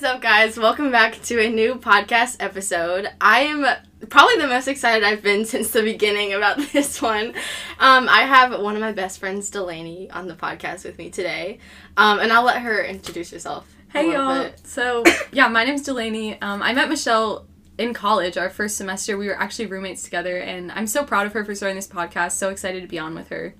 What's 0.00 0.14
up, 0.14 0.22
guys? 0.22 0.58
Welcome 0.58 0.90
back 0.90 1.20
to 1.24 1.38
a 1.44 1.50
new 1.50 1.74
podcast 1.74 2.38
episode. 2.40 3.06
I 3.20 3.40
am 3.40 3.66
probably 4.08 4.38
the 4.38 4.46
most 4.46 4.66
excited 4.66 5.04
I've 5.04 5.22
been 5.22 5.44
since 5.44 5.72
the 5.72 5.82
beginning 5.82 6.32
about 6.32 6.56
this 6.72 7.02
one. 7.02 7.34
Um, 7.78 8.08
I 8.08 8.22
have 8.22 8.62
one 8.62 8.76
of 8.76 8.80
my 8.80 8.92
best 8.92 9.18
friends, 9.18 9.50
Delaney, 9.50 10.10
on 10.10 10.26
the 10.26 10.32
podcast 10.32 10.86
with 10.86 10.96
me 10.96 11.10
today, 11.10 11.58
um, 11.98 12.18
and 12.18 12.32
I'll 12.32 12.44
let 12.44 12.62
her 12.62 12.82
introduce 12.82 13.30
herself. 13.30 13.70
Hey 13.92 14.10
y'all. 14.12 14.44
bit. 14.44 14.66
So 14.66 15.04
yeah, 15.32 15.48
my 15.48 15.64
name's 15.64 15.82
Delaney. 15.82 16.40
Um, 16.40 16.62
I 16.62 16.72
met 16.72 16.88
Michelle 16.88 17.46
in 17.76 17.92
college. 17.92 18.38
Our 18.38 18.48
first 18.48 18.78
semester, 18.78 19.18
we 19.18 19.26
were 19.26 19.38
actually 19.38 19.66
roommates 19.66 20.02
together, 20.02 20.38
and 20.38 20.72
I'm 20.72 20.86
so 20.86 21.04
proud 21.04 21.26
of 21.26 21.34
her 21.34 21.44
for 21.44 21.54
starting 21.54 21.76
this 21.76 21.88
podcast. 21.88 22.32
So 22.32 22.48
excited 22.48 22.80
to 22.80 22.88
be 22.88 22.98
on 22.98 23.14
with 23.14 23.28
her. 23.28 23.54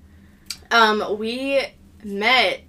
Um, 0.71 1.19
we 1.19 1.61
met. 2.03 2.61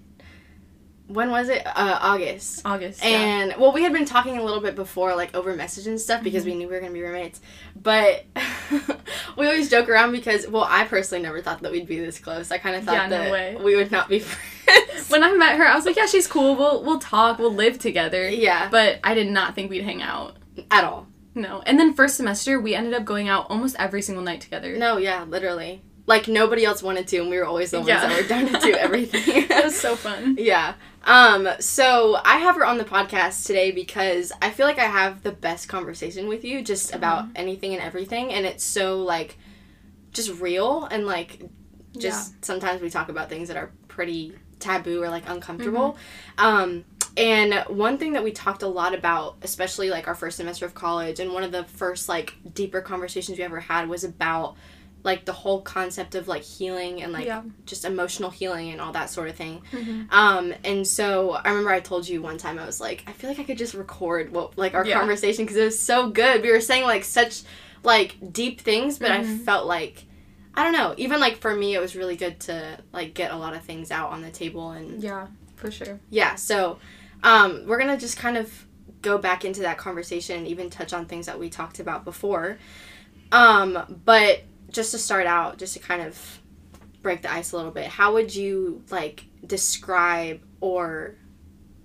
When 1.08 1.30
was 1.30 1.48
it? 1.48 1.66
Uh, 1.66 1.98
August. 2.00 2.62
August. 2.64 3.04
yeah. 3.04 3.08
And 3.10 3.54
well, 3.58 3.72
we 3.72 3.82
had 3.82 3.92
been 3.92 4.04
talking 4.06 4.38
a 4.38 4.42
little 4.42 4.60
bit 4.62 4.74
before, 4.74 5.14
like 5.14 5.34
over 5.34 5.54
message 5.54 5.86
and 5.86 6.00
stuff, 6.00 6.22
because 6.22 6.44
we 6.44 6.54
knew 6.54 6.68
we 6.68 6.74
were 6.74 6.80
gonna 6.80 6.92
be 6.92 7.02
roommates. 7.02 7.40
But 7.76 8.24
we 9.36 9.46
always 9.46 9.68
joke 9.68 9.88
around 9.88 10.12
because, 10.12 10.46
well, 10.48 10.66
I 10.68 10.84
personally 10.84 11.22
never 11.22 11.40
thought 11.42 11.60
that 11.62 11.72
we'd 11.72 11.86
be 11.86 11.98
this 12.00 12.18
close. 12.18 12.50
I 12.50 12.58
kind 12.58 12.76
of 12.76 12.84
thought 12.84 12.94
Yeah, 12.94 13.06
no 13.08 13.18
that 13.24 13.32
way. 13.32 13.56
we 13.62 13.76
would 13.76 13.90
not 13.90 14.08
be 14.08 14.18
friends. 14.20 15.10
when 15.10 15.22
I 15.22 15.32
met 15.36 15.56
her, 15.58 15.66
I 15.66 15.74
was 15.74 15.84
like, 15.84 15.96
yeah, 15.96 16.06
she's 16.06 16.26
cool. 16.26 16.56
We'll 16.56 16.82
we'll 16.82 16.98
talk. 16.98 17.38
We'll 17.38 17.52
live 17.54 17.78
together. 17.78 18.28
yeah, 18.28 18.68
But 18.70 19.00
I 19.04 19.14
did 19.14 19.28
not 19.28 19.54
think 19.54 19.70
we'd 19.70 19.84
hang 19.84 20.02
out. 20.02 20.36
at 20.70 20.84
all. 20.84 21.08
No. 21.34 21.62
And 21.66 21.78
then 21.78 21.94
first 21.94 22.16
semester, 22.16 22.60
we 22.60 22.74
ended 22.74 22.92
up 22.94 23.04
going 23.04 23.28
out 23.28 23.46
almost 23.50 23.74
every 23.78 24.02
single 24.02 24.22
night 24.22 24.40
together. 24.42 24.76
No, 24.76 24.98
yeah, 24.98 25.24
literally. 25.24 25.82
Like 26.06 26.26
nobody 26.28 26.64
else 26.64 26.82
wanted 26.82 27.06
to, 27.08 27.18
and 27.18 27.30
we 27.30 27.36
were 27.38 27.44
always 27.44 27.70
the 27.70 27.78
ones 27.78 27.88
Yeah. 27.88 28.06
that 28.06 28.22
were 28.22 28.28
down 28.28 28.46
to 28.46 28.58
do 28.58 28.74
everything. 28.78 29.46
That 29.48 29.64
was 29.64 29.78
so 29.78 29.94
fun. 29.96 30.36
Yeah. 30.38 30.74
Um, 31.04 31.48
so 31.60 32.16
I 32.24 32.38
have 32.38 32.56
her 32.56 32.64
on 32.64 32.78
the 32.78 32.84
podcast 32.84 33.46
today 33.46 33.70
because 33.70 34.32
I 34.40 34.50
feel 34.50 34.66
like 34.66 34.78
I 34.78 34.84
have 34.86 35.22
the 35.22 35.32
best 35.32 35.68
conversation 35.68 36.28
with 36.28 36.44
you 36.44 36.62
just 36.62 36.94
about 36.94 37.26
anything 37.36 37.72
and 37.74 37.82
everything 37.82 38.32
and 38.32 38.46
it's 38.46 38.62
so 38.62 38.98
like 39.02 39.36
just 40.12 40.40
real 40.40 40.84
and 40.84 41.04
like 41.06 41.40
just 41.98 42.44
sometimes 42.44 42.80
we 42.80 42.88
talk 42.88 43.08
about 43.08 43.28
things 43.28 43.48
that 43.48 43.56
are 43.56 43.72
pretty 43.88 44.34
taboo 44.60 45.02
or 45.02 45.08
like 45.08 45.28
uncomfortable. 45.28 45.96
Um 46.38 46.84
and 47.16 47.54
one 47.66 47.98
thing 47.98 48.12
that 48.14 48.22
we 48.24 48.30
talked 48.32 48.62
a 48.62 48.68
lot 48.68 48.94
about, 48.94 49.36
especially 49.42 49.90
like 49.90 50.06
our 50.08 50.14
first 50.14 50.36
semester 50.38 50.64
of 50.66 50.74
college, 50.74 51.18
and 51.20 51.32
one 51.32 51.42
of 51.42 51.52
the 51.52 51.64
first 51.64 52.08
like 52.08 52.36
deeper 52.54 52.80
conversations 52.80 53.36
we 53.38 53.44
ever 53.44 53.60
had 53.60 53.88
was 53.88 54.04
about 54.04 54.56
like 55.04 55.24
the 55.24 55.32
whole 55.32 55.60
concept 55.60 56.14
of 56.14 56.28
like 56.28 56.42
healing 56.42 57.02
and 57.02 57.12
like 57.12 57.26
Yeah. 57.26 57.42
just 57.66 57.84
emotional 57.84 58.30
healing 58.30 58.70
and 58.70 58.80
all 58.80 58.92
that 58.92 59.10
sort 59.10 59.28
of 59.28 59.34
thing. 59.36 59.62
Mhm. 59.72 60.12
Um, 60.12 60.54
and 60.64 60.86
so 60.86 61.32
I 61.32 61.48
remember 61.48 61.70
I 61.70 61.80
told 61.80 62.08
you 62.08 62.22
one 62.22 62.38
time 62.38 62.58
I 62.58 62.64
was 62.64 62.80
like, 62.80 63.02
I 63.08 63.12
feel 63.12 63.28
like 63.28 63.40
I 63.40 63.44
could 63.44 63.58
just 63.58 63.74
record 63.74 64.32
what 64.32 64.56
like 64.56 64.74
our 64.74 64.86
Yeah. 64.86 64.98
conversation 64.98 65.44
because 65.44 65.56
it 65.56 65.64
was 65.64 65.78
so 65.80 66.08
good. 66.10 66.42
We 66.42 66.52
were 66.52 66.60
saying 66.60 66.84
like 66.84 67.02
such 67.04 67.42
like 67.82 68.16
deep 68.32 68.60
things, 68.60 68.98
but 68.98 69.10
I 69.10 69.20
Mhm. 69.24 69.44
felt 69.44 69.66
like 69.66 70.04
I 70.54 70.62
don't 70.64 70.74
know. 70.74 70.94
Even 70.98 71.18
like 71.18 71.38
for 71.38 71.54
me, 71.56 71.74
it 71.74 71.80
was 71.80 71.96
really 71.96 72.14
good 72.14 72.38
to 72.40 72.78
like 72.92 73.14
get 73.14 73.32
a 73.32 73.36
lot 73.36 73.54
of 73.54 73.62
things 73.64 73.90
out 73.90 74.10
on 74.10 74.20
the 74.22 74.30
table 74.30 74.70
and 74.72 75.02
Yeah, 75.02 75.26
for 75.56 75.70
sure. 75.70 75.98
yeah. 76.10 76.34
So 76.36 76.78
um, 77.24 77.62
we're 77.66 77.78
gonna 77.78 77.96
just 77.98 78.16
kind 78.18 78.36
of 78.36 78.66
go 79.00 79.16
back 79.18 79.44
into 79.44 79.62
that 79.62 79.78
conversation 79.78 80.36
and 80.38 80.46
even 80.46 80.70
touch 80.70 80.92
on 80.92 81.06
things 81.06 81.26
that 81.26 81.38
we 81.40 81.48
talked 81.48 81.80
about 81.80 82.04
before. 82.04 82.58
Um, 83.32 84.00
but 84.04 84.42
just 84.72 84.90
to 84.92 84.98
start 84.98 85.26
out, 85.26 85.58
just 85.58 85.74
to 85.74 85.78
kind 85.78 86.02
of 86.02 86.40
break 87.02 87.22
the 87.22 87.32
ice 87.32 87.52
a 87.52 87.56
little 87.56 87.70
bit, 87.72 87.86
how 87.86 88.12
would 88.14 88.34
you 88.34 88.82
like 88.90 89.26
describe 89.46 90.40
or 90.60 91.16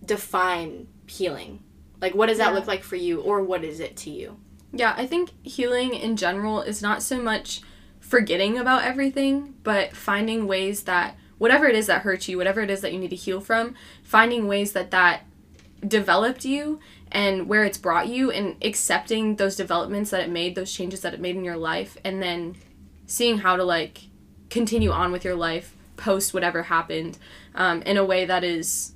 define 0.04 0.88
healing? 1.08 1.64
Like, 2.02 2.14
what 2.16 2.28
does 2.28 2.38
that 2.38 2.50
Yeah. 2.50 2.54
look 2.54 2.68
like 2.68 2.84
for 2.84 2.96
you, 2.96 3.22
or 3.22 3.44
what 3.44 3.64
is 3.64 3.80
it 3.80 3.96
to 3.98 4.10
you? 4.10 4.38
Yeah, 4.72 4.94
I 4.98 5.08
think 5.08 5.32
healing 5.44 5.94
in 5.94 6.18
general 6.18 6.62
is 6.62 6.82
not 6.82 7.02
so 7.02 7.22
much 7.22 7.62
forgetting 8.00 8.58
about 8.58 8.84
everything, 8.84 9.56
but 9.64 9.94
finding 9.96 10.46
ways 10.48 10.84
that 10.84 11.18
whatever 11.38 11.68
it 11.68 11.76
is 11.76 11.88
that 11.88 12.02
hurts 12.04 12.28
you, 12.30 12.38
whatever 12.38 12.62
it 12.62 12.70
is 12.70 12.82
that 12.82 12.94
you 12.94 13.00
need 13.00 13.10
to 13.10 13.16
heal 13.16 13.42
from, 13.42 13.76
finding 14.04 14.48
ways 14.48 14.72
that 14.74 14.92
that 14.92 15.24
developed 15.88 16.46
you 16.46 16.80
and 17.12 17.48
where 17.48 17.64
it's 17.64 17.78
brought 17.78 18.08
you 18.08 18.32
and 18.32 18.56
accepting 18.64 19.36
those 19.36 19.56
developments 19.56 20.10
that 20.12 20.22
it 20.22 20.30
made, 20.30 20.56
those 20.56 20.72
changes 20.74 21.02
that 21.02 21.14
it 21.14 21.20
made 21.20 21.36
in 21.36 21.44
your 21.44 21.58
life 21.58 21.98
and 22.04 22.22
then 22.22 22.56
seeing 23.08 23.40
how 23.40 23.56
to 23.56 23.64
like 23.64 24.04
continue 24.50 24.92
on 24.92 25.12
with 25.12 25.26
your 25.26 25.36
life 25.36 25.76
post 25.96 26.34
whatever 26.34 26.64
happened 26.64 27.18
um, 27.56 27.82
in 27.82 27.98
a 27.98 28.06
way 28.06 28.26
that 28.26 28.44
is 28.44 28.94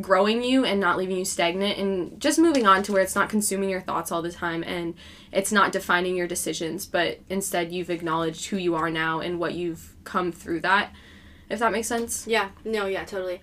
growing 0.00 0.42
you 0.42 0.64
and 0.64 0.78
not 0.78 0.96
leaving 0.96 1.16
you 1.16 1.24
stagnant 1.24 1.78
and 1.78 2.20
just 2.20 2.38
moving 2.38 2.66
on 2.66 2.82
to 2.82 2.92
where 2.92 3.02
it's 3.02 3.14
not 3.14 3.28
consuming 3.28 3.68
your 3.68 3.80
thoughts 3.80 4.12
all 4.12 4.22
the 4.22 4.32
time 4.32 4.62
and 4.62 4.94
it's 5.32 5.50
not 5.50 5.72
defining 5.72 6.16
your 6.16 6.26
decisions 6.26 6.86
but 6.86 7.18
instead 7.28 7.72
you've 7.72 7.90
acknowledged 7.90 8.46
who 8.46 8.56
you 8.56 8.74
are 8.74 8.90
now 8.90 9.20
and 9.20 9.38
what 9.38 9.54
you've 9.54 9.94
come 10.04 10.30
through 10.30 10.60
that 10.60 10.92
if 11.50 11.58
that 11.58 11.72
makes 11.72 11.88
sense 11.88 12.26
Yeah, 12.26 12.50
no, 12.64 12.86
yeah, 12.86 13.04
totally. 13.04 13.40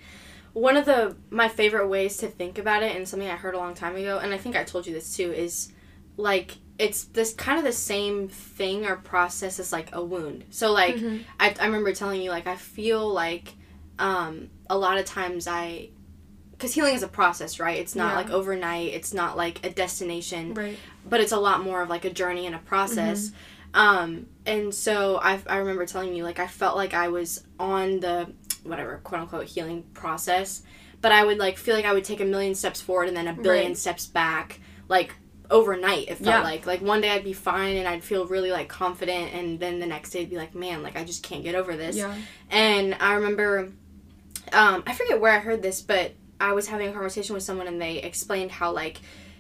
One 0.54 0.78
of 0.78 0.86
the 0.86 1.16
my 1.30 1.50
favorite 1.50 1.88
ways 1.88 2.18
to 2.18 2.28
think 2.28 2.58
about 2.58 2.81
it, 2.81 2.96
and 2.96 3.08
something 3.08 3.30
I 3.30 3.36
heard 3.36 3.54
a 3.54 3.59
long 3.59 3.75
time 3.75 3.96
ago, 3.96 4.18
and 4.18 4.34
I 4.34 4.38
think 4.38 4.56
I 4.56 4.64
told 4.64 4.88
you 4.88 4.94
this 4.94 5.16
too, 5.16 5.31
is 5.31 5.72
like 6.16 6.58
it's 6.80 7.06
this 7.06 7.34
kind 7.34 7.58
of 7.58 7.66
the 7.66 7.72
same 7.72 8.28
thing 8.28 8.86
or 8.86 8.96
process 8.98 9.60
as 9.60 9.72
like 9.74 9.90
a 9.96 10.04
wound. 10.04 10.46
So 10.52 10.72
like 10.72 10.96
Mhm. 10.98 11.24
I, 11.40 11.56
I 11.60 11.66
remember 11.66 11.94
telling 11.94 12.22
you 12.22 12.30
like 12.30 12.48
I 12.48 12.56
feel 12.56 13.08
like 13.12 13.54
um, 14.00 14.50
a 14.70 14.78
lot 14.78 14.98
of 14.98 15.06
times 15.06 15.48
I 15.48 15.90
because 16.52 16.74
healing 16.74 16.96
is 16.96 17.04
a 17.04 17.08
process, 17.08 17.60
right? 17.60 17.78
It's 17.80 17.94
not 17.96 18.10
Yeah. 18.12 18.16
like 18.16 18.30
overnight. 18.32 18.94
It's 18.94 19.14
not 19.14 19.38
like 19.38 19.66
a 19.66 19.70
destination 19.70 20.54
right 20.56 20.78
but 21.10 21.22
it's 21.22 21.32
a 21.32 21.40
lot 21.40 21.62
more 21.64 21.82
of 21.82 21.90
like 21.90 22.04
a 22.04 22.10
journey 22.10 22.46
and 22.48 22.54
a 22.54 22.60
process. 22.60 23.32
Um, 23.74 24.28
and 24.46 24.74
so 24.74 25.20
I, 25.22 25.40
I 25.48 25.58
remember 25.58 25.86
telling 25.86 26.14
you 26.14 26.24
like 26.24 26.38
I 26.40 26.48
felt 26.48 26.76
like 26.76 26.94
I 26.94 27.08
was 27.08 27.44
on 27.60 28.00
the 28.02 28.34
whatever 28.64 29.00
quote 29.04 29.22
unquote 29.22 29.46
healing 29.46 29.84
process, 29.94 30.64
but 31.00 31.12
I 31.14 31.24
would 31.24 31.38
like 31.38 31.58
feel 31.58 31.76
like 31.76 31.86
I 31.86 31.94
would 31.94 32.04
take 32.04 32.20
a 32.20 32.26
million 32.26 32.56
steps 32.56 32.82
forward 32.82 33.08
and 33.08 33.16
then 33.16 33.28
a 33.28 33.34
billion 33.34 33.68
Right. 33.70 33.78
steps 33.78 34.06
back, 34.06 34.60
like 34.90 35.16
overnight. 35.50 36.08
It 36.09 36.16
felt 36.18 36.28
Yeah. 36.28 36.41
like 36.44 36.66
like 36.66 36.81
one 36.81 37.02
day 37.02 37.09
I'd 37.12 37.24
be 37.24 37.34
fine 37.34 37.78
and 37.78 37.88
I'd 37.88 38.03
feel 38.03 38.25
really 38.25 38.52
like 38.52 38.68
confident, 38.69 39.34
and 39.34 39.59
then 39.59 39.80
the 39.80 39.85
next 39.85 40.12
day 40.12 40.22
I'd 40.22 40.30
be 40.30 40.38
like, 40.38 40.53
man, 40.56 40.84
like 40.84 40.97
I 40.97 41.03
just 41.03 41.24
can't 41.24 41.44
get 41.44 41.56
over 41.56 41.75
this. 41.75 41.96
yeah 41.96 42.13
And 42.50 42.96
I 43.00 43.13
remember, 43.13 43.69
um, 44.53 44.84
I 44.86 44.94
forget 44.94 45.19
where 45.19 45.31
I 45.34 45.40
heard 45.40 45.62
this, 45.62 45.81
but 45.81 46.13
I 46.40 46.53
was 46.53 46.68
having 46.68 46.88
a 46.90 46.94
conversation 46.94 47.34
with 47.34 47.44
someone 47.44 47.68
and 47.68 47.81
they 47.81 47.97
explained 47.97 48.52
how, 48.52 48.72
like, 48.72 48.97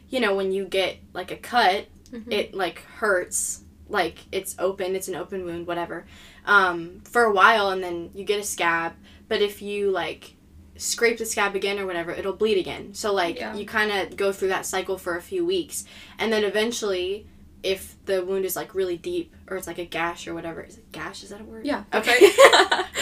you 0.09 0.19
know, 0.19 0.35
when 0.35 0.51
you 0.51 0.65
get 0.65 0.97
like 1.13 1.31
a 1.31 1.37
cut, 1.37 1.87
Mhm. 2.11 2.31
it 2.31 2.53
like 2.53 2.79
hurts, 2.99 3.61
like 3.89 4.17
it's 4.31 4.55
open, 4.59 4.95
it's 4.95 5.07
an 5.09 5.15
open 5.15 5.45
wound, 5.45 5.67
whatever, 5.67 6.05
um, 6.45 7.01
for 7.03 7.23
a 7.23 7.31
while, 7.33 7.69
and 7.69 7.83
then 7.83 8.09
you 8.13 8.23
get 8.23 8.39
a 8.39 8.43
scab. 8.43 8.93
But 9.27 9.41
if 9.41 9.61
you 9.61 9.91
like 9.91 10.33
scrape 10.77 11.17
the 11.17 11.25
scab 11.25 11.55
again 11.55 11.79
or 11.79 11.85
whatever, 11.85 12.11
it'll 12.11 12.33
bleed 12.33 12.57
again. 12.57 12.93
So 12.93 13.13
like 13.13 13.37
Yeah. 13.37 13.55
you 13.55 13.65
kind 13.65 13.91
of 13.91 14.15
go 14.17 14.31
through 14.31 14.49
that 14.49 14.65
cycle 14.65 14.97
for 14.97 15.15
a 15.17 15.21
few 15.21 15.45
weeks, 15.45 15.85
and 16.19 16.31
then 16.31 16.43
eventually. 16.43 17.27
If 17.63 17.95
the 18.05 18.23
wound 18.23 18.45
is 18.45 18.55
like 18.55 18.75
really 18.75 18.97
deep, 18.97 19.33
or 19.49 19.57
it's 19.57 19.65
like 19.65 19.79
a 19.79 19.83
gash 19.83 20.27
or 20.27 20.33
whatever, 20.35 20.61
is 20.61 20.77
it 20.77 20.89
gash? 20.91 21.23
Is 21.23 21.31
that 21.31 21.41
a 21.41 21.43
word? 21.43 21.65
Yeah. 21.65 21.83
Okay. 21.91 22.15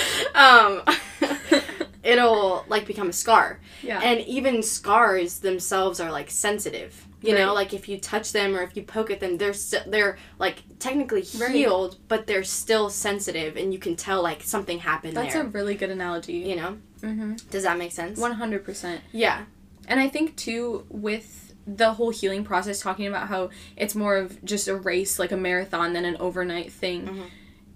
um, 0.34 0.81
it'll 2.03 2.66
like 2.68 2.86
become 2.86 3.09
a 3.09 3.13
scar, 3.13 3.59
yeah 3.84 4.00
and 4.02 4.22
even 4.22 4.63
scars 4.63 5.40
themselves 5.40 6.00
are 6.00 6.09
like 6.12 6.31
sensitive. 6.31 7.06
You 7.21 7.33
know, 7.33 7.53
like 7.53 7.73
if 7.73 7.89
you 7.89 7.97
touch 7.97 8.31
them 8.33 8.55
or 8.55 8.61
if 8.61 8.75
you 8.77 8.83
poke 8.83 9.09
at 9.09 9.19
them, 9.19 9.37
they're 9.37 9.53
st- 9.53 9.89
they're 9.89 10.17
like 10.37 10.63
technically 10.79 11.25
Right. 11.39 11.51
healed, 11.51 11.97
but 12.07 12.27
they're 12.27 12.43
still 12.43 12.89
sensitive, 12.89 13.57
and 13.57 13.73
you 13.73 13.79
can 13.79 13.95
tell 13.95 14.21
like 14.21 14.43
something 14.43 14.79
happened 14.79 15.17
that's 15.17 15.33
there. 15.33 15.43
a 15.43 15.47
really 15.47 15.75
good 15.75 15.89
analogy 15.89 16.33
you 16.37 16.55
know, 16.55 16.77
mm-hmm. 17.01 17.35
does 17.49 17.63
that 17.63 17.77
make 17.77 17.91
sense? 17.91 18.19
100% 18.19 18.99
yeah. 19.11 19.45
And 19.87 19.99
I 19.99 20.07
think 20.07 20.35
too 20.35 20.85
with 20.89 21.53
the 21.67 21.93
whole 21.93 22.12
healing 22.12 22.44
process 22.44 22.79
talking 22.79 23.07
about 23.07 23.27
how 23.27 23.50
it's 23.75 23.95
more 23.95 24.18
of 24.18 24.44
just 24.45 24.68
a 24.68 24.75
race 24.75 25.18
like 25.18 25.31
a 25.31 25.38
marathon 25.38 25.94
than 25.94 26.06
an 26.06 26.15
overnight 26.19 26.71
thing. 26.71 27.07
Mhm. 27.07 27.23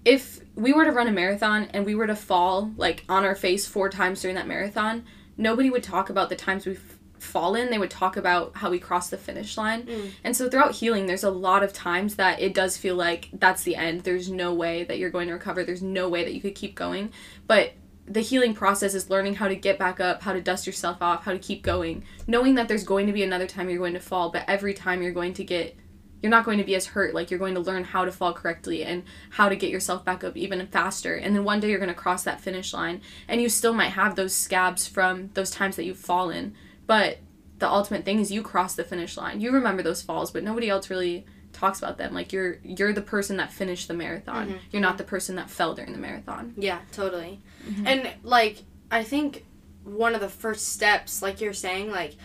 If 0.04 0.40
we 0.54 0.72
were 0.72 0.84
to 0.84 0.92
run 0.92 1.08
a 1.08 1.12
marathon 1.12 1.68
and 1.74 1.84
we 1.84 1.94
were 1.96 2.06
to 2.06 2.14
fall 2.14 2.70
like 2.76 3.04
on 3.08 3.24
our 3.24 3.34
face 3.34 3.66
four 3.66 3.88
times 3.88 4.22
during 4.22 4.36
that 4.36 4.46
marathon, 4.46 5.04
nobody 5.36 5.70
would 5.70 5.82
talk 5.82 6.08
about 6.08 6.28
the 6.28 6.36
times 6.36 6.66
we've 6.66 6.98
fallen. 7.20 7.70
They 7.70 7.78
would 7.78 7.90
talk 7.90 8.16
about 8.16 8.56
how 8.56 8.70
we 8.70 8.78
crossed 8.78 9.10
the 9.10 9.16
finish 9.16 9.56
line. 9.56 9.84
Mm. 9.84 10.10
And 10.24 10.36
so 10.36 10.48
throughout 10.48 10.72
healing 10.72 11.06
there's 11.06 11.24
a 11.24 11.30
lot 11.30 11.62
of 11.62 11.72
times 11.72 12.16
that 12.16 12.40
it 12.40 12.54
does 12.54 12.76
feel 12.76 12.96
like 12.96 13.28
that's 13.32 13.62
the 13.62 13.76
end. 13.76 14.02
There's 14.02 14.30
no 14.30 14.54
way 14.54 14.84
that 14.84 14.98
you're 14.98 15.10
going 15.10 15.28
to 15.28 15.34
recover. 15.34 15.64
There's 15.64 15.82
no 15.82 16.08
way 16.08 16.24
that 16.24 16.34
you 16.34 16.40
could 16.40 16.54
keep 16.54 16.74
going. 16.74 17.12
But 17.46 17.72
the 18.06 18.20
healing 18.20 18.54
process 18.54 18.94
is 18.94 19.08
learning 19.08 19.36
how 19.36 19.46
to 19.46 19.54
get 19.54 19.78
back 19.78 20.00
up, 20.00 20.22
how 20.22 20.32
to 20.32 20.40
dust 20.40 20.66
yourself 20.66 21.00
off, 21.00 21.24
how 21.24 21.32
to 21.32 21.38
keep 21.38 21.62
going, 21.62 22.04
knowing 22.26 22.56
that 22.56 22.66
there's 22.66 22.82
going 22.82 23.06
to 23.06 23.12
be 23.12 23.22
another 23.22 23.46
time 23.46 23.68
you're 23.68 23.78
going 23.78 23.94
to 23.94 24.00
fall, 24.00 24.30
but 24.30 24.44
every 24.48 24.74
time 24.74 25.00
you're 25.00 25.12
going 25.12 25.34
to 25.34 25.44
get 25.44 25.76
you're 26.22 26.30
not 26.30 26.44
going 26.44 26.58
to 26.58 26.64
be 26.64 26.74
as 26.74 26.86
hurt. 26.86 27.14
Like 27.14 27.30
you're 27.30 27.38
going 27.38 27.54
to 27.54 27.60
learn 27.60 27.84
how 27.84 28.04
to 28.04 28.12
fall 28.12 28.32
correctly 28.32 28.84
and 28.84 29.04
how 29.30 29.48
to 29.48 29.56
get 29.56 29.70
yourself 29.70 30.04
back 30.04 30.22
up 30.22 30.36
even 30.36 30.66
faster. 30.66 31.14
And 31.14 31.34
then 31.34 31.44
one 31.44 31.60
day 31.60 31.70
you're 31.70 31.78
going 31.78 31.88
to 31.88 31.94
cross 31.94 32.24
that 32.24 32.40
finish 32.40 32.72
line 32.72 33.00
and 33.28 33.40
you 33.40 33.48
still 33.48 33.72
might 33.72 33.90
have 33.90 34.16
those 34.16 34.34
scabs 34.34 34.86
from 34.86 35.30
those 35.34 35.50
times 35.50 35.76
that 35.76 35.84
you've 35.84 35.98
fallen, 35.98 36.54
but 36.90 37.18
the 37.60 37.68
ultimate 37.68 38.04
thing 38.04 38.18
is 38.18 38.32
you 38.32 38.42
cross 38.42 38.74
the 38.74 38.82
finish 38.82 39.16
line. 39.16 39.40
You 39.40 39.52
remember 39.52 39.80
those 39.80 40.02
falls, 40.02 40.32
but 40.32 40.42
nobody 40.42 40.68
else 40.68 40.90
really 40.90 41.24
talks 41.52 41.78
about 41.78 41.98
them. 41.98 42.12
Like 42.12 42.32
you're 42.32 42.58
you're 42.64 42.92
the 42.92 43.00
person 43.00 43.36
that 43.36 43.52
finished 43.52 43.86
the 43.86 43.94
marathon. 43.94 44.48
Mhm. 44.48 44.58
You're 44.72 44.82
not 44.82 44.98
the 44.98 45.04
person 45.04 45.36
that 45.36 45.48
fell 45.48 45.72
during 45.72 45.92
the 45.92 45.98
marathon. 46.00 46.52
Yeah, 46.56 46.80
totally. 46.90 47.38
Mhm. 47.64 47.86
And 47.86 48.10
like 48.24 48.64
I 48.90 49.04
think 49.04 49.44
one 49.84 50.16
of 50.16 50.20
the 50.20 50.28
first 50.28 50.70
steps, 50.72 51.22
like 51.22 51.40
you're 51.40 51.52
saying, 51.52 51.92
like 51.92 52.16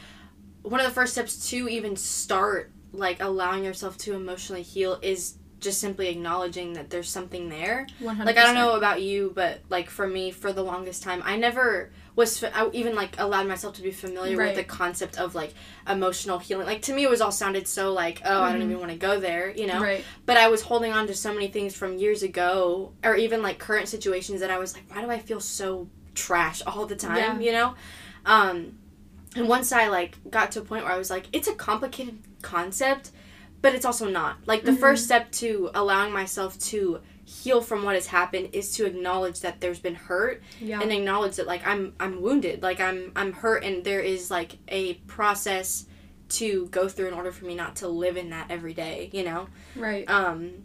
one 0.64 0.80
of 0.80 0.88
the 0.88 0.94
first 0.94 1.14
steps 1.14 1.48
to 1.52 1.70
even 1.70 1.96
start 1.96 2.72
like 2.92 3.22
allowing 3.22 3.64
yourself 3.64 4.00
to 4.00 4.16
emotionally 4.16 4.64
heal 4.64 4.98
is 5.04 5.36
just 5.60 5.80
simply 5.80 6.08
acknowledging 6.08 6.74
that 6.74 6.90
there's 6.90 7.10
something 7.10 7.50
there. 7.50 7.86
100%. 8.02 8.26
Like 8.26 8.38
I 8.38 8.44
don't 8.44 8.56
know 8.56 8.72
about 8.78 9.04
you, 9.04 9.32
but 9.36 9.62
like 9.70 9.92
for 9.92 10.08
me, 10.08 10.32
for 10.32 10.52
the 10.52 10.64
longest 10.64 11.04
time, 11.04 11.22
I 11.24 11.36
never 11.38 11.92
was 12.16 12.42
I 12.44 12.70
even 12.72 12.96
like 12.96 13.20
allowed 13.20 13.48
myself 13.48 13.76
to 13.76 13.82
be 13.82 13.92
familiar 13.92 14.38
Right. 14.38 14.48
with 14.48 14.56
the 14.56 14.64
concept 14.64 15.18
of 15.18 15.36
like 15.36 15.54
emotional 15.88 16.40
healing. 16.40 16.66
Like 16.66 16.82
to 16.84 16.94
me, 16.94 17.04
it 17.04 17.10
was 17.10 17.20
all 17.22 17.32
sounded 17.32 17.68
so 17.68 17.92
like 17.92 18.22
oh 18.26 18.42
I 18.42 18.52
don't 18.54 18.62
Mhm. 18.62 18.66
even 18.66 18.80
want 18.80 18.92
to 18.92 18.98
go 18.98 19.20
there, 19.20 19.50
you 19.50 19.68
know. 19.68 19.82
Right. 19.82 20.04
But 20.26 20.38
I 20.38 20.48
was 20.48 20.62
holding 20.62 20.94
on 20.94 21.08
to 21.08 21.14
so 21.14 21.34
many 21.34 21.48
things 21.50 21.76
from 21.76 21.98
years 21.98 22.24
ago, 22.24 22.94
or 23.04 23.16
even 23.16 23.42
like 23.42 23.60
current 23.60 23.90
situations 23.90 24.40
that 24.40 24.50
I 24.52 24.58
was 24.58 24.74
like, 24.74 24.84
why 24.94 25.02
do 25.02 25.10
I 25.12 25.20
feel 25.20 25.40
so 25.42 25.90
trash 26.14 26.62
all 26.66 26.86
the 26.86 26.96
time? 26.96 27.18
Yeah. 27.18 27.40
You 27.40 27.52
know. 27.52 27.76
Um, 28.26 28.78
and 29.36 29.48
once 29.50 29.72
I 29.74 29.88
like 29.90 30.16
got 30.32 30.52
to 30.54 30.62
a 30.62 30.64
point 30.64 30.86
where 30.86 30.94
I 30.94 30.98
was 30.98 31.10
like, 31.10 31.26
it's 31.34 31.48
a 31.50 31.54
complicated 31.54 32.20
concept, 32.42 33.12
but 33.62 33.74
it's 33.76 33.86
also 33.86 34.08
not. 34.10 34.38
Like 34.46 34.64
the 34.64 34.72
Mhm. 34.72 34.80
first 34.80 35.06
step 35.06 35.32
to 35.34 35.70
allowing 35.74 36.12
myself 36.14 36.58
to 36.72 37.00
heal 37.24 37.60
from 37.62 37.84
what 37.84 37.96
has 37.96 38.08
happened 38.08 38.50
is 38.54 38.72
to 38.76 38.86
acknowledge 38.86 39.40
that 39.40 39.60
there's 39.60 39.80
been 39.80 39.96
hurt 39.96 40.44
Yeah. 40.62 40.80
and 40.82 40.92
acknowledge 40.92 41.38
that 41.38 41.48
like 41.48 41.66
I'm 41.66 41.94
I'm 42.00 42.22
wounded, 42.22 42.62
like 42.62 42.80
I'm 42.80 43.12
I'm 43.16 43.34
hurt 43.34 43.64
and 43.64 43.84
there 43.84 44.02
is 44.02 44.30
like 44.30 44.58
a 44.68 44.94
process 45.08 45.86
to 46.28 46.68
go 46.68 46.88
through 46.88 47.08
in 47.08 47.14
order 47.14 47.32
for 47.32 47.46
me 47.46 47.56
not 47.56 47.76
to 47.78 47.88
live 47.88 48.18
in 48.18 48.30
that 48.30 48.48
every 48.52 48.74
day, 48.74 49.10
you 49.14 49.24
know? 49.24 49.48
right. 49.76 50.08
Um 50.10 50.64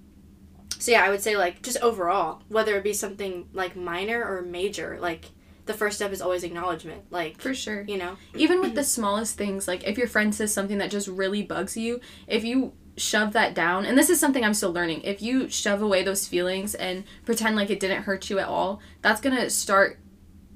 so 0.78 0.92
yeah, 0.92 1.02
I 1.04 1.10
would 1.10 1.20
say 1.22 1.36
like 1.36 1.62
just 1.62 1.78
overall, 1.82 2.42
whether 2.48 2.76
it 2.76 2.84
be 2.84 2.92
something 2.94 3.48
like 3.52 3.76
minor 3.76 4.22
or 4.24 4.42
major, 4.42 4.98
like 5.00 5.26
the 5.66 5.74
first 5.74 5.96
step 5.96 6.10
is 6.12 6.20
always 6.22 6.42
acknowledgement. 6.42 7.02
Like 7.10 7.40
For 7.40 7.54
sure. 7.54 7.84
you 7.86 7.96
know? 7.98 8.16
Even 8.34 8.60
with 8.60 8.74
the 8.74 8.82
smallest 8.96 9.36
things, 9.36 9.68
like 9.68 9.84
if 9.86 9.96
your 9.98 10.08
friend 10.08 10.34
says 10.34 10.52
something 10.52 10.78
that 10.78 10.90
just 10.90 11.06
really 11.08 11.42
bugs 11.42 11.76
you, 11.76 12.00
if 12.26 12.44
you 12.44 12.72
shove 13.00 13.32
that 13.32 13.54
down, 13.54 13.84
and 13.84 13.96
this 13.96 14.10
is 14.10 14.20
something 14.20 14.44
I'm 14.44 14.54
still 14.54 14.72
learning, 14.72 15.02
if 15.02 15.22
you 15.22 15.48
shove 15.48 15.82
away 15.82 16.02
those 16.02 16.28
feelings 16.28 16.74
and 16.74 17.04
pretend 17.24 17.56
like 17.56 17.70
it 17.70 17.80
didn't 17.80 18.02
hurt 18.02 18.30
you 18.30 18.38
at 18.38 18.48
all, 18.48 18.80
that's 19.02 19.20
gonna 19.20 19.50
start 19.50 19.98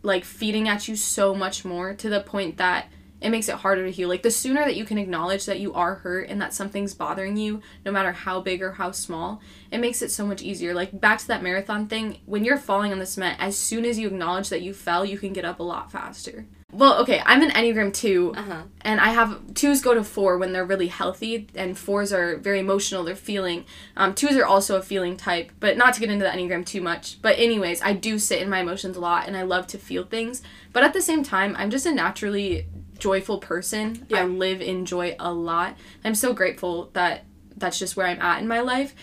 like 0.03 0.25
feeding 0.25 0.69
at 0.69 0.87
you 0.87 0.97
so 0.97 1.35
much 1.35 1.65
more 1.65 1.95
to 1.95 2.09
the 2.09 2.21
point 2.21 2.59
that 2.59 2.89
it 3.21 3.31
makes 3.31 3.49
it 3.49 3.55
harder 3.55 3.87
to 3.87 3.91
heal. 3.91 4.09
Like 4.09 4.23
the 4.23 4.31
sooner 4.31 4.61
that 4.61 4.77
you 4.77 4.85
can 4.85 4.99
acknowledge 4.99 5.47
that 5.47 5.59
you 5.59 5.73
are 5.73 5.95
hurt 5.95 6.29
and 6.29 6.43
that 6.43 6.53
something's 6.53 6.93
bothering 6.93 7.39
you, 7.39 7.63
no 7.83 7.91
matter 7.91 8.13
how 8.13 8.43
big 8.43 8.61
or 8.61 8.73
how 8.73 8.91
small, 8.91 9.41
it 9.71 9.79
makes 9.79 10.03
it 10.03 10.11
so 10.11 10.27
much 10.27 10.43
easier. 10.43 10.75
Like 10.75 11.01
back 11.01 11.21
to 11.21 11.29
that 11.29 11.43
marathon 11.43 11.87
thing, 11.87 12.19
when 12.27 12.45
you're 12.45 12.59
falling 12.59 12.93
on 12.93 12.99
the 12.99 13.07
cement, 13.07 13.41
as 13.41 13.57
soon 13.57 13.87
as 13.87 13.99
you 13.99 14.09
acknowledge 14.09 14.51
that 14.51 14.61
you 14.61 14.75
fell, 14.75 15.07
you 15.07 15.17
can 15.17 15.33
get 15.33 15.47
up 15.47 15.59
a 15.59 15.63
lot 15.63 15.91
faster. 15.91 16.45
Well, 16.77 16.99
okay, 17.03 17.23
I'm 17.25 17.41
an 17.43 17.51
Enneagram 17.51 17.95
2, 17.95 18.35
Uh 18.37 18.43
huh. 18.43 18.63
and 18.81 19.01
I 19.01 19.11
have 19.13 19.55
twos 19.55 19.81
go 19.81 19.95
to 19.95 20.03
four 20.03 20.39
when 20.39 20.53
they're 20.53 20.65
really 20.65 20.89
healthy, 20.89 21.47
and 21.55 21.79
fours 21.79 22.13
are 22.13 22.37
very 22.39 22.59
emotional. 22.59 23.05
They're 23.05 23.15
feeling. 23.15 23.65
Um, 23.97 24.13
twos 24.15 24.37
are 24.37 24.45
also 24.45 24.77
a 24.77 24.83
feeling 24.83 25.17
type, 25.17 25.53
but 25.61 25.77
not 25.77 25.95
to 25.95 26.01
get 26.01 26.11
into 26.11 26.25
the 26.25 26.31
enneagram 26.31 26.67
too 26.67 26.81
much. 26.81 27.23
But 27.23 27.39
anyways, 27.39 27.81
I 27.81 27.93
do 27.93 28.19
sit 28.19 28.43
in 28.43 28.51
my 28.51 28.59
emotions 28.61 28.97
a 28.97 29.01
lot, 29.01 29.29
and 29.29 29.37
I 29.37 29.43
love 29.43 29.69
to 29.69 29.79
feel 29.79 30.05
things. 30.05 30.43
But 30.73 30.83
at 30.83 30.93
the 30.93 31.01
same 31.01 31.23
time, 31.23 31.55
I'm 31.57 31.71
just 31.71 31.87
a 31.87 31.93
naturally 31.95 32.67
joyful 32.99 33.39
person. 33.39 34.07
I 34.13 34.25
live 34.25 34.61
in 34.61 34.85
joy 34.85 35.15
a 35.21 35.33
lot. 35.33 35.77
I'm 36.05 36.15
so 36.17 36.33
grateful 36.33 36.91
that 36.95 37.25
that's 37.57 37.79
just 37.79 37.97
where 37.97 38.07
I'm 38.09 38.21
at 38.21 38.43
in 38.43 38.49
my 38.49 38.61
life. 38.61 38.95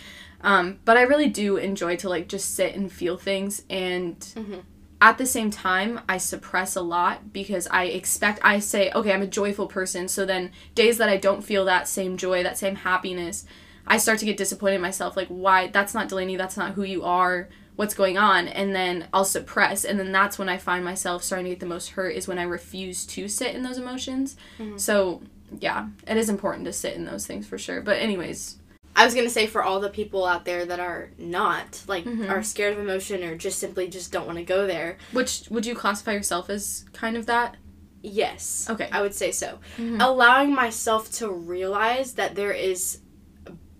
Um, 0.41 0.79
but 0.83 0.97
I 0.97 1.03
really 1.03 1.27
do 1.29 1.56
enjoy 1.57 1.95
to 1.97 2.09
like 2.09 2.27
just 2.27 2.53
sit 2.56 2.75
and 2.75 2.91
feel 2.91 3.15
things 3.18 3.63
and 3.69 4.19
Mhm. 4.19 4.63
At 5.01 5.18
the 5.18 5.25
same 5.25 5.50
time 5.50 6.00
I 6.07 6.18
suppress 6.18 6.75
a 6.75 6.81
lot 6.81 7.33
because 7.33 7.68
I 7.68 7.86
expect 7.86 8.39
I 8.44 8.59
say, 8.59 8.92
okay, 8.92 9.12
I'm 9.12 9.24
a 9.24 9.27
joyful 9.27 9.68
person, 9.68 10.07
so 10.07 10.25
then 10.25 10.51
days 10.75 10.98
that 11.00 11.09
I 11.09 11.18
don't 11.18 11.44
feel 11.44 11.65
that 11.65 11.88
same 11.88 12.15
joy, 12.18 12.44
that 12.44 12.57
same 12.57 12.75
happiness, 12.75 13.45
I 13.88 13.98
start 13.98 14.19
to 14.19 14.25
get 14.25 14.38
disappointed 14.38 14.75
in 14.75 14.81
myself, 14.81 15.18
like 15.18 15.27
why? 15.27 15.68
That's 15.68 15.94
not 15.94 16.07
Delaney, 16.07 16.36
that's 16.36 16.56
not 16.56 16.74
who 16.74 16.83
you 16.83 17.03
are, 17.03 17.50
what's 17.75 17.95
going 17.95 18.18
on, 18.18 18.48
and 18.48 18.75
then 18.75 19.07
I'll 19.12 19.25
suppress. 19.25 19.83
And 19.83 20.00
then 20.00 20.12
that's 20.12 20.38
when 20.38 20.50
I 20.50 20.57
find 20.57 20.86
myself 20.86 21.24
starting 21.24 21.45
to 21.45 21.50
get 21.51 21.59
the 21.59 21.65
most 21.65 21.89
hurt 21.89 22.15
is 22.15 22.27
when 22.27 22.38
I 22.38 22.44
refuse 22.44 23.06
to 23.07 23.27
sit 23.27 23.56
in 23.56 23.63
those 23.63 23.80
emotions. 23.80 24.38
Mhm. 24.59 24.80
So 24.80 25.24
yeah, 25.59 25.88
it 26.07 26.15
is 26.15 26.30
important 26.30 26.65
to 26.65 26.74
sit 26.74 26.94
in 26.94 27.06
those 27.06 27.25
things 27.25 27.47
for 27.47 27.57
sure. 27.57 27.81
But 27.81 27.97
anyways, 27.97 28.57
I 28.95 29.05
was 29.05 29.15
gonna 29.15 29.29
say 29.29 29.47
for 29.47 29.63
all 29.63 29.79
the 29.79 29.89
people 29.89 30.25
out 30.25 30.45
there 30.45 30.65
that 30.65 30.79
are 30.79 31.11
not 31.17 31.81
like 31.88 32.03
Mhm. 32.05 32.29
are 32.29 32.43
scared 32.43 32.73
of 32.73 32.79
emotion 32.79 33.23
or 33.23 33.35
just 33.35 33.57
simply 33.59 33.88
just 33.88 34.11
don't 34.11 34.25
want 34.25 34.38
to 34.38 34.43
go 34.43 34.67
there. 34.67 34.97
which 35.11 35.43
would 35.49 35.65
you 35.65 35.75
classify 35.75 36.11
yourself 36.13 36.49
as 36.49 36.85
kind 36.93 37.15
of 37.17 37.25
that? 37.27 37.55
Yes. 38.03 38.67
Okay. 38.69 38.89
I 38.91 39.01
would 39.01 39.13
say 39.13 39.31
so. 39.31 39.59
Mhm. 39.77 40.01
Allowing 40.03 40.53
myself 40.53 41.11
to 41.13 41.29
realize 41.31 42.13
that 42.13 42.35
there 42.35 42.51
is 42.51 42.99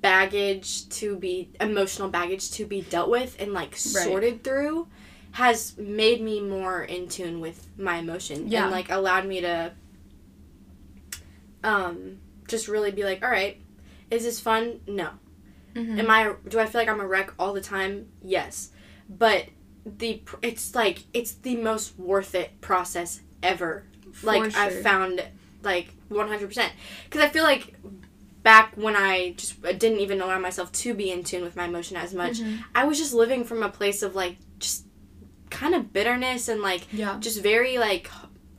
baggage 0.02 0.88
to 0.90 1.16
be 1.16 1.50
emotional 1.60 2.10
baggage 2.10 2.50
to 2.52 2.66
be 2.66 2.82
dealt 2.82 3.10
with 3.10 3.36
and 3.40 3.54
like 3.54 3.76
sorted 3.76 4.44
through 4.44 4.88
has 5.34 5.78
made 5.78 6.22
me 6.22 6.40
more 6.42 6.84
in 6.84 7.08
tune 7.08 7.40
with 7.40 7.68
my 7.78 7.98
emotion 7.98 8.48
Yeah. 8.48 8.64
and 8.64 8.72
like 8.72 8.90
allowed 8.90 9.26
me 9.28 9.42
to 9.42 9.72
um 11.64 12.18
just 12.48 12.68
really 12.68 12.92
be 12.92 13.04
like 13.04 13.24
all 13.24 13.30
right 13.30 13.60
is 14.12 14.24
this 14.24 14.40
fun 14.40 14.82
no 14.88 15.10
Mhm. 15.76 16.00
Am 16.00 16.10
I? 16.12 16.34
Do 16.50 16.60
I 16.60 16.66
feel 16.66 16.82
like 16.82 16.90
I'm 16.90 17.00
a 17.00 17.08
wreck 17.08 17.34
all 17.40 17.54
the 17.54 17.62
time? 17.62 18.10
Yes, 18.22 18.72
but 19.08 19.46
the 19.86 20.22
it's 20.42 20.76
like 20.76 21.04
it's 21.14 21.32
the 21.32 21.56
most 21.56 21.98
worth 21.98 22.36
it 22.36 22.60
process 22.60 23.22
ever. 23.42 23.86
For 24.12 24.28
like 24.28 24.52
sure. 24.52 24.62
I've 24.62 24.82
found 24.82 25.24
like 25.64 25.94
100 26.10 26.46
percent 26.48 26.74
because 27.06 27.22
I 27.22 27.30
feel 27.30 27.44
like 27.46 27.76
back 28.44 28.74
when 28.76 28.98
I 28.98 29.32
just 29.38 29.62
didn't 29.62 30.00
even 30.00 30.20
allow 30.20 30.40
myself 30.40 30.74
to 30.74 30.94
be 30.94 31.10
in 31.10 31.24
tune 31.24 31.42
with 31.44 31.56
my 31.56 31.66
emotion 31.66 31.96
as 31.96 32.14
much, 32.14 32.40
Mhm. 32.42 32.66
I 32.76 32.84
was 32.84 32.98
just 32.98 33.14
living 33.14 33.46
from 33.46 33.64
a 33.64 33.70
place 33.70 34.04
of 34.04 34.14
like 34.14 34.36
just 34.60 34.86
kind 35.50 35.74
of 35.74 35.94
bitterness 35.94 36.50
and 36.50 36.62
like 36.62 36.82
Yeah. 36.92 37.18
just 37.22 37.42
very 37.42 37.78
like 37.78 38.12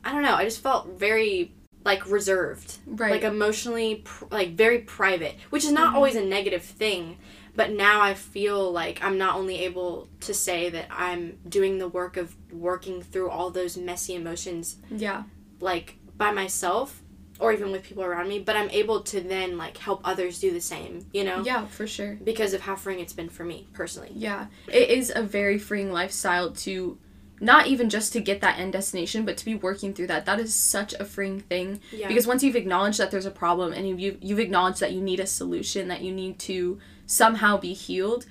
I 0.03 0.11
don't 0.11 0.23
know. 0.23 0.33
I 0.33 0.45
just 0.45 0.63
felt 0.63 0.87
very 0.97 1.53
like 1.85 2.09
reserved 2.09 2.77
Right. 2.87 3.11
like 3.11 3.23
emotionally 3.23 3.95
pr- 4.05 4.25
like 4.31 4.55
very 4.55 4.79
private 4.79 5.35
which 5.49 5.63
is 5.65 5.71
not 5.71 5.91
Mhm. 5.91 5.95
always 5.95 6.15
a 6.15 6.23
negative 6.23 6.63
thing 6.63 7.17
but 7.55 7.71
now 7.71 8.01
i 8.01 8.13
feel 8.13 8.71
like 8.71 9.03
i'm 9.03 9.17
not 9.17 9.35
only 9.35 9.59
able 9.61 10.07
to 10.21 10.33
say 10.33 10.69
that 10.69 10.85
i'm 10.89 11.37
doing 11.47 11.77
the 11.79 11.87
work 11.87 12.17
of 12.17 12.35
working 12.51 13.01
through 13.01 13.29
all 13.29 13.49
those 13.51 13.75
messy 13.77 14.15
emotions 14.15 14.77
yeah. 14.89 15.23
like 15.59 15.97
by 16.17 16.31
myself 16.31 17.01
or 17.39 17.51
even 17.51 17.71
with 17.71 17.83
people 17.83 18.03
around 18.03 18.29
me 18.29 18.39
but 18.39 18.55
i'm 18.55 18.69
able 18.69 19.01
to 19.01 19.19
then 19.19 19.57
like 19.57 19.75
help 19.77 19.99
others 20.03 20.39
do 20.39 20.51
the 20.51 20.61
same 20.61 21.05
you 21.11 21.23
know 21.23 21.43
Yeah, 21.43 21.65
for 21.65 21.85
sure. 21.87 22.17
because 22.23 22.53
of 22.53 22.61
how 22.61 22.75
freeing 22.75 22.99
it's 22.99 23.13
been 23.13 23.29
for 23.29 23.43
me 23.43 23.67
personally 23.73 24.11
Yeah. 24.15 24.45
It 24.67 24.89
is 24.89 25.11
a 25.13 25.23
very 25.23 25.57
freeing 25.57 25.91
lifestyle 25.91 26.51
to 26.51 26.97
not 27.39 27.67
even 27.67 27.89
just 27.89 28.13
to 28.13 28.21
get 28.21 28.41
that 28.41 28.59
end 28.59 28.73
destination, 28.73 29.25
but 29.25 29.37
to 29.37 29.45
be 29.45 29.55
working 29.55 29.93
through 29.93 30.07
that. 30.07 30.25
That 30.25 30.39
is 30.39 30.53
such 30.53 30.93
a 30.93 31.05
freeing 31.05 31.39
thing. 31.39 31.81
yeah 31.91 32.07
Because 32.07 32.27
once 32.27 32.43
you've 32.43 32.55
acknowledged 32.55 32.99
that 32.99 33.11
there's 33.11 33.25
a 33.25 33.31
problem 33.31 33.73
and 33.73 33.99
you've, 33.99 34.23
you've 34.23 34.39
acknowledged 34.39 34.79
that 34.79 34.93
you 34.93 35.01
need 35.01 35.19
a 35.19 35.27
solution, 35.27 35.87
that 35.87 36.01
you 36.01 36.13
need 36.13 36.39
to 36.39 36.79
somehow 37.05 37.57
be 37.57 37.73
healed, 37.73 38.25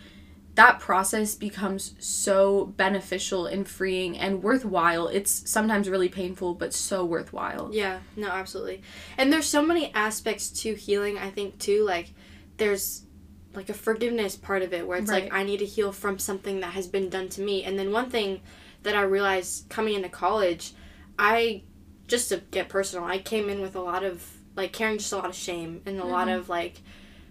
that 0.54 0.80
process 0.80 1.34
becomes 1.34 1.94
so 1.98 2.66
beneficial 2.76 3.46
and 3.46 3.66
freeing 3.66 4.18
and 4.18 4.42
worthwhile. 4.42 5.08
It's 5.08 5.48
sometimes 5.50 5.88
really 5.88 6.10
painful, 6.10 6.54
but 6.54 6.74
so 6.74 7.04
worthwhile. 7.04 7.70
Yeah, 7.72 8.00
no, 8.16 8.28
absolutely. 8.28 8.82
And 9.16 9.32
there's 9.32 9.46
so 9.46 9.62
many 9.62 9.92
aspects 9.94 10.50
to 10.62 10.74
healing, 10.74 11.18
I 11.18 11.30
think, 11.30 11.58
too. 11.58 11.84
Like, 11.84 12.12
there's 12.58 13.04
like 13.54 13.68
a 13.68 13.74
forgiveness 13.74 14.36
part 14.36 14.62
of 14.62 14.72
it 14.72 14.86
where 14.86 14.98
it's 14.98 15.10
like, 15.10 15.32
I 15.32 15.42
need 15.42 15.58
to 15.58 15.66
heal 15.66 15.92
from 15.92 16.18
something 16.18 16.60
that 16.60 16.72
has 16.72 16.86
been 16.86 17.08
done 17.08 17.28
to 17.30 17.40
me. 17.40 17.64
And 17.64 17.78
then 17.78 17.92
one 17.92 18.10
thing 18.10 18.40
that 18.82 18.94
I 18.94 19.02
realized 19.02 19.68
coming 19.68 19.94
into 19.94 20.08
college, 20.08 20.72
I, 21.18 21.62
just 22.08 22.30
to 22.30 22.38
get 22.50 22.68
personal, 22.68 23.04
I 23.04 23.18
came 23.18 23.48
in 23.48 23.60
with 23.60 23.76
a 23.76 23.80
lot 23.80 24.04
of, 24.04 24.24
like, 24.56 24.72
carrying 24.72 24.98
just 24.98 25.12
a 25.12 25.16
lot 25.16 25.28
of 25.28 25.34
shame 25.34 25.82
and 25.86 25.98
a 25.98 26.04
lot 26.04 26.28
Mhm. 26.28 26.38
of, 26.38 26.48
like, 26.48 26.80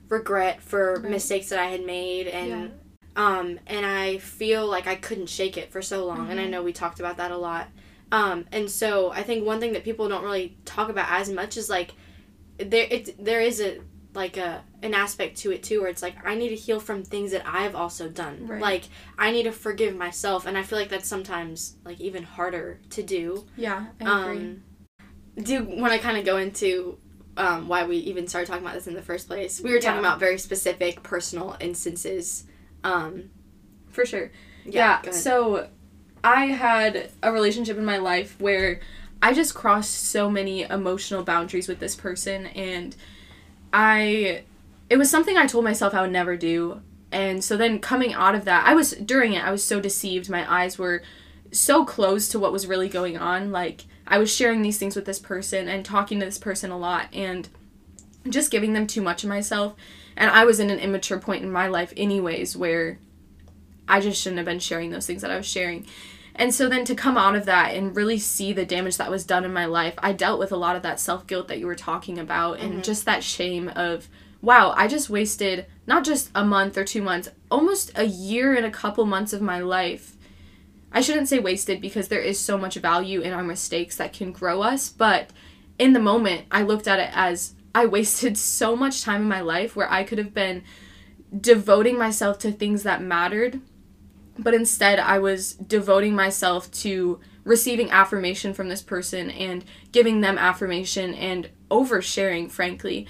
regret 0.10 0.62
for 0.62 1.00
Right. 1.00 1.12
mistakes 1.12 1.50
that 1.50 1.60
I 1.60 1.68
had 1.68 1.86
made. 1.86 2.28
And, 2.28 2.50
Yeah. 2.50 2.68
um, 3.16 3.60
and 3.68 3.86
I 3.86 4.18
feel 4.20 4.66
like 4.68 4.88
I 4.88 4.96
couldn't 4.96 5.28
shake 5.28 5.58
it 5.58 5.72
for 5.72 5.82
so 5.82 6.06
long. 6.06 6.30
And 6.30 6.40
I 6.40 6.46
Mhm. 6.46 6.50
know 6.52 6.64
we 6.64 6.74
talked 6.74 7.00
about 7.00 7.18
that 7.18 7.32
a 7.32 7.38
lot. 7.38 7.68
Um, 8.12 8.46
and 8.52 8.70
so 8.70 9.12
I 9.12 9.24
think 9.24 9.46
one 9.46 9.60
thing 9.60 9.74
that 9.74 9.84
people 9.84 10.08
don't 10.10 10.24
really 10.24 10.58
talk 10.66 10.90
about 10.90 11.10
as 11.10 11.30
much 11.30 11.58
is 11.58 11.70
like 11.70 11.94
there 12.58 12.86
it 12.92 13.24
there 13.24 13.42
is 13.42 13.60
a 13.62 13.80
like 14.14 14.36
a 14.38 14.64
an 14.84 14.94
aspect 14.94 15.38
to 15.38 15.52
it 15.52 15.64
too 15.64 15.80
where 15.82 15.90
it's 15.90 16.02
like 16.02 16.16
I 16.26 16.36
need 16.36 16.50
to 16.50 16.56
heal 16.56 16.80
from 16.80 17.04
things 17.04 17.32
that 17.32 17.44
I've 17.46 17.76
also 17.76 18.10
done. 18.10 18.48
Right. 18.48 18.62
Like 18.62 18.84
I 19.18 19.32
need 19.32 19.44
to 19.44 19.52
forgive 19.52 19.96
myself 19.96 20.46
and 20.46 20.58
I 20.58 20.64
feel 20.64 20.78
like 20.80 20.90
that's 20.90 21.08
sometimes 21.08 21.76
like 21.86 22.00
even 22.02 22.24
harder 22.24 22.80
to 22.92 23.04
do. 23.04 23.46
Yeah, 23.56 23.86
I 24.02 24.22
agree. 24.24 24.38
Um 24.38 24.64
do 25.42 25.64
want 25.64 25.94
to 25.94 26.00
kind 26.00 26.18
of 26.18 26.26
go 26.26 26.38
into 26.38 26.98
um, 27.38 27.70
why 27.70 27.86
we 27.86 27.96
even 27.98 28.28
started 28.28 28.48
talking 28.48 28.64
about 28.64 28.76
this 28.76 28.88
in 28.88 28.94
the 28.94 29.02
first 29.02 29.28
place. 29.28 29.62
We 29.62 29.72
were 29.72 29.80
talking 29.80 30.02
Yeah. 30.04 30.08
about 30.08 30.20
very 30.20 30.38
specific 30.38 31.02
personal 31.04 31.56
instances. 31.62 32.44
Um, 32.84 33.30
For 33.90 34.06
sure. 34.06 34.32
yeah. 34.66 35.00
Yeah. 35.06 35.12
so 35.12 35.70
I 36.24 36.48
had 36.48 37.10
a 37.24 37.32
relationship 37.32 37.78
in 37.78 37.86
my 37.86 37.98
life 37.98 38.36
where 38.42 38.82
I 39.22 39.34
just 39.34 39.56
crossed 39.56 39.94
so 40.10 40.30
many 40.30 40.64
emotional 40.64 41.24
boundaries 41.24 41.70
with 41.70 41.80
this 41.80 41.96
person 41.96 42.48
and 42.48 42.96
I 43.74 44.44
it 44.90 44.98
was 44.98 45.10
something 45.10 45.38
I 45.38 45.48
told 45.48 45.64
myself 45.64 45.94
I 45.94 46.02
would 46.02 46.12
never 46.12 46.36
do. 46.36 46.82
And 47.12 47.44
so 47.44 47.58
then 47.58 47.80
coming 47.80 48.14
out 48.14 48.36
of 48.36 48.46
that, 48.46 48.66
I 48.68 48.74
was 48.74 48.92
during 48.92 49.34
it, 49.34 49.44
I 49.44 49.52
was 49.52 49.64
so 49.64 49.80
deceived. 49.80 50.30
My 50.30 50.50
eyes 50.52 50.78
were 50.78 51.02
so 51.52 51.86
closed 51.86 52.32
to 52.32 52.40
what 52.40 52.52
was 52.52 52.68
really 52.68 52.90
going 52.90 53.18
on. 53.18 53.52
Like 53.52 53.86
I 54.08 54.18
was 54.18 54.34
sharing 54.34 54.62
these 54.62 54.78
things 54.78 54.96
with 54.96 55.06
this 55.06 55.20
person 55.20 55.68
and 55.68 55.86
talking 55.86 56.20
to 56.20 56.26
this 56.26 56.38
person 56.38 56.72
a 56.72 56.78
lot 56.78 57.08
and 57.14 57.48
just 58.30 58.52
giving 58.52 58.74
them 58.74 58.88
too 58.88 59.02
much 59.02 59.24
of 59.24 59.30
myself. 59.30 59.76
And 60.16 60.30
I 60.30 60.46
was 60.46 60.60
in 60.60 60.70
an 60.70 60.80
immature 60.80 61.20
point 61.20 61.44
in 61.44 61.52
my 61.52 61.68
life 61.68 61.94
anyways 61.96 62.56
where 62.56 63.00
I 63.88 64.00
just 64.00 64.22
shouldn't 64.22 64.38
have 64.38 64.46
been 64.46 64.60
sharing 64.60 64.92
those 64.92 65.08
things 65.08 65.22
that 65.22 65.32
I 65.32 65.38
was 65.38 65.46
sharing. 65.46 65.86
And 66.36 66.54
so 66.54 66.70
then 66.70 66.86
to 66.86 66.96
come 66.96 67.18
out 67.18 67.36
of 67.36 67.46
that 67.46 67.76
and 67.76 67.96
really 67.96 68.18
see 68.18 68.54
the 68.54 68.66
damage 68.66 68.98
that 68.98 69.12
was 69.12 69.26
done 69.26 69.44
in 69.44 69.54
my 69.54 69.66
life, 69.66 69.96
I 69.98 70.14
dealt 70.14 70.40
with 70.40 70.52
a 70.52 70.58
lot 70.58 70.76
of 70.76 70.84
that 70.84 71.00
self 71.00 71.28
guilt 71.28 71.48
that 71.50 71.60
you 71.60 71.68
were 71.68 71.76
talking 71.76 72.18
about 72.18 72.60
and 72.60 72.74
mm-hmm. 72.74 72.82
just 72.82 73.06
that 73.06 73.24
shame 73.24 73.70
of, 73.70 74.08
wow, 74.42 74.74
I 74.76 74.88
just 74.88 75.10
wasted 75.10 75.66
not 75.86 76.04
just 76.04 76.32
a 76.34 76.46
month 76.46 76.78
or 76.78 76.86
two 76.86 77.02
months, 77.02 77.30
almost 77.50 77.92
a 77.96 78.06
year 78.06 78.54
and 78.54 78.66
a 78.66 78.72
couple 78.72 79.06
months 79.06 79.34
of 79.34 79.42
my 79.42 79.60
life. 79.60 80.16
I 80.92 81.02
shouldn't 81.02 81.30
say 81.30 81.40
wasted 81.40 81.80
because 81.82 82.08
there 82.08 82.22
is 82.22 82.40
so 82.40 82.58
much 82.58 82.76
value 82.76 83.22
in 83.22 83.34
our 83.34 83.44
mistakes 83.44 83.98
that 83.98 84.14
can 84.14 84.32
grow 84.32 84.62
us, 84.62 84.90
but 84.90 85.30
in 85.80 85.94
the 85.94 86.00
moment, 86.00 86.46
I 86.52 86.64
looked 86.64 86.88
at 86.88 87.00
it 87.00 87.12
as 87.14 87.54
I 87.74 87.86
wasted 87.86 88.38
so 88.38 88.76
much 88.76 89.02
time 89.04 89.22
in 89.22 89.28
my 89.28 89.42
life 89.42 89.76
where 89.76 89.92
I 89.92 90.04
could 90.04 90.18
have 90.18 90.34
been 90.34 90.64
devoting 91.38 91.98
myself 91.98 92.40
to 92.40 92.52
things 92.52 92.84
that 92.84 93.02
mattered 93.02 93.62
but 94.42 94.54
instead 94.54 95.00
I 95.00 95.20
was 95.20 95.54
devoting 95.54 96.16
myself 96.16 96.72
to 96.72 97.20
receiving 97.44 97.90
affirmation 97.92 98.54
from 98.54 98.70
this 98.70 98.82
person 98.82 99.30
and 99.32 99.66
giving 99.92 100.22
them 100.22 100.38
affirmation 100.38 101.14
and 101.14 101.50
oversharing, 101.70 102.52
frankly. 102.52 103.08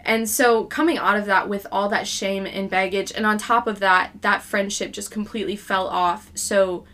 And 0.00 0.28
so 0.28 0.64
coming 0.64 0.98
out 0.98 1.16
of 1.16 1.26
that 1.26 1.48
with 1.48 1.66
all 1.70 1.88
that 1.88 2.06
shame 2.06 2.46
and 2.46 2.68
baggage, 2.68 3.12
and 3.14 3.24
on 3.24 3.38
top 3.38 3.66
of 3.66 3.78
that, 3.80 4.22
that 4.22 4.42
friendship 4.42 4.92
just 4.92 5.10
completely 5.10 5.56
fell 5.56 5.88
off. 5.88 6.30
So 6.34 6.84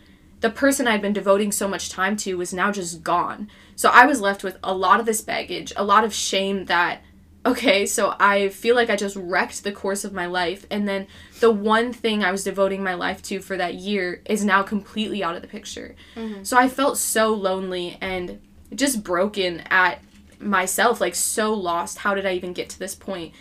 the 0.41 0.49
person 0.49 0.87
I'd 0.87 1.01
been 1.01 1.13
devoting 1.13 1.51
so 1.51 1.67
much 1.67 1.89
time 1.89 2.15
to 2.17 2.35
was 2.35 2.53
now 2.53 2.71
just 2.71 3.03
gone. 3.03 3.49
So 3.75 3.89
I 3.89 4.05
was 4.05 4.21
left 4.21 4.43
with 4.43 4.57
a 4.63 4.73
lot 4.73 4.99
of 4.99 5.05
this 5.05 5.21
baggage, 5.21 5.73
a 5.75 5.83
lot 5.83 6.03
of 6.03 6.13
shame 6.13 6.65
that 6.65 7.01
okay, 7.45 7.85
so 7.85 8.15
I 8.19 8.49
feel 8.49 8.75
like 8.75 8.89
I 8.89 8.95
just 8.95 9.15
wrecked 9.15 9.63
the 9.63 9.71
course 9.71 10.03
of 10.03 10.13
my 10.13 10.25
life. 10.25 10.65
And 10.69 10.87
then 10.87 11.07
the 11.39 11.51
one 11.51 11.93
thing 11.93 12.23
I 12.23 12.31
was 12.31 12.43
devoting 12.43 12.83
my 12.83 12.93
life 12.93 13.21
to 13.23 13.39
for 13.39 13.57
that 13.57 13.75
year 13.75 14.21
is 14.25 14.43
now 14.43 14.63
completely 14.63 15.23
out 15.23 15.35
of 15.35 15.41
the 15.41 15.47
picture. 15.47 15.95
Mm-hmm. 16.15 16.43
So 16.43 16.57
I 16.57 16.67
felt 16.67 16.97
so 16.97 17.33
lonely 17.33 17.97
and 18.01 18.41
just 18.75 19.03
broken 19.03 19.61
at 19.69 20.01
myself, 20.39 20.99
like 20.99 21.15
so 21.15 21.53
lost. 21.53 21.99
How 21.99 22.13
did 22.13 22.25
I 22.25 22.33
even 22.33 22.53
get 22.53 22.69
to 22.69 22.79
this 22.79 22.95
point? 22.95 23.33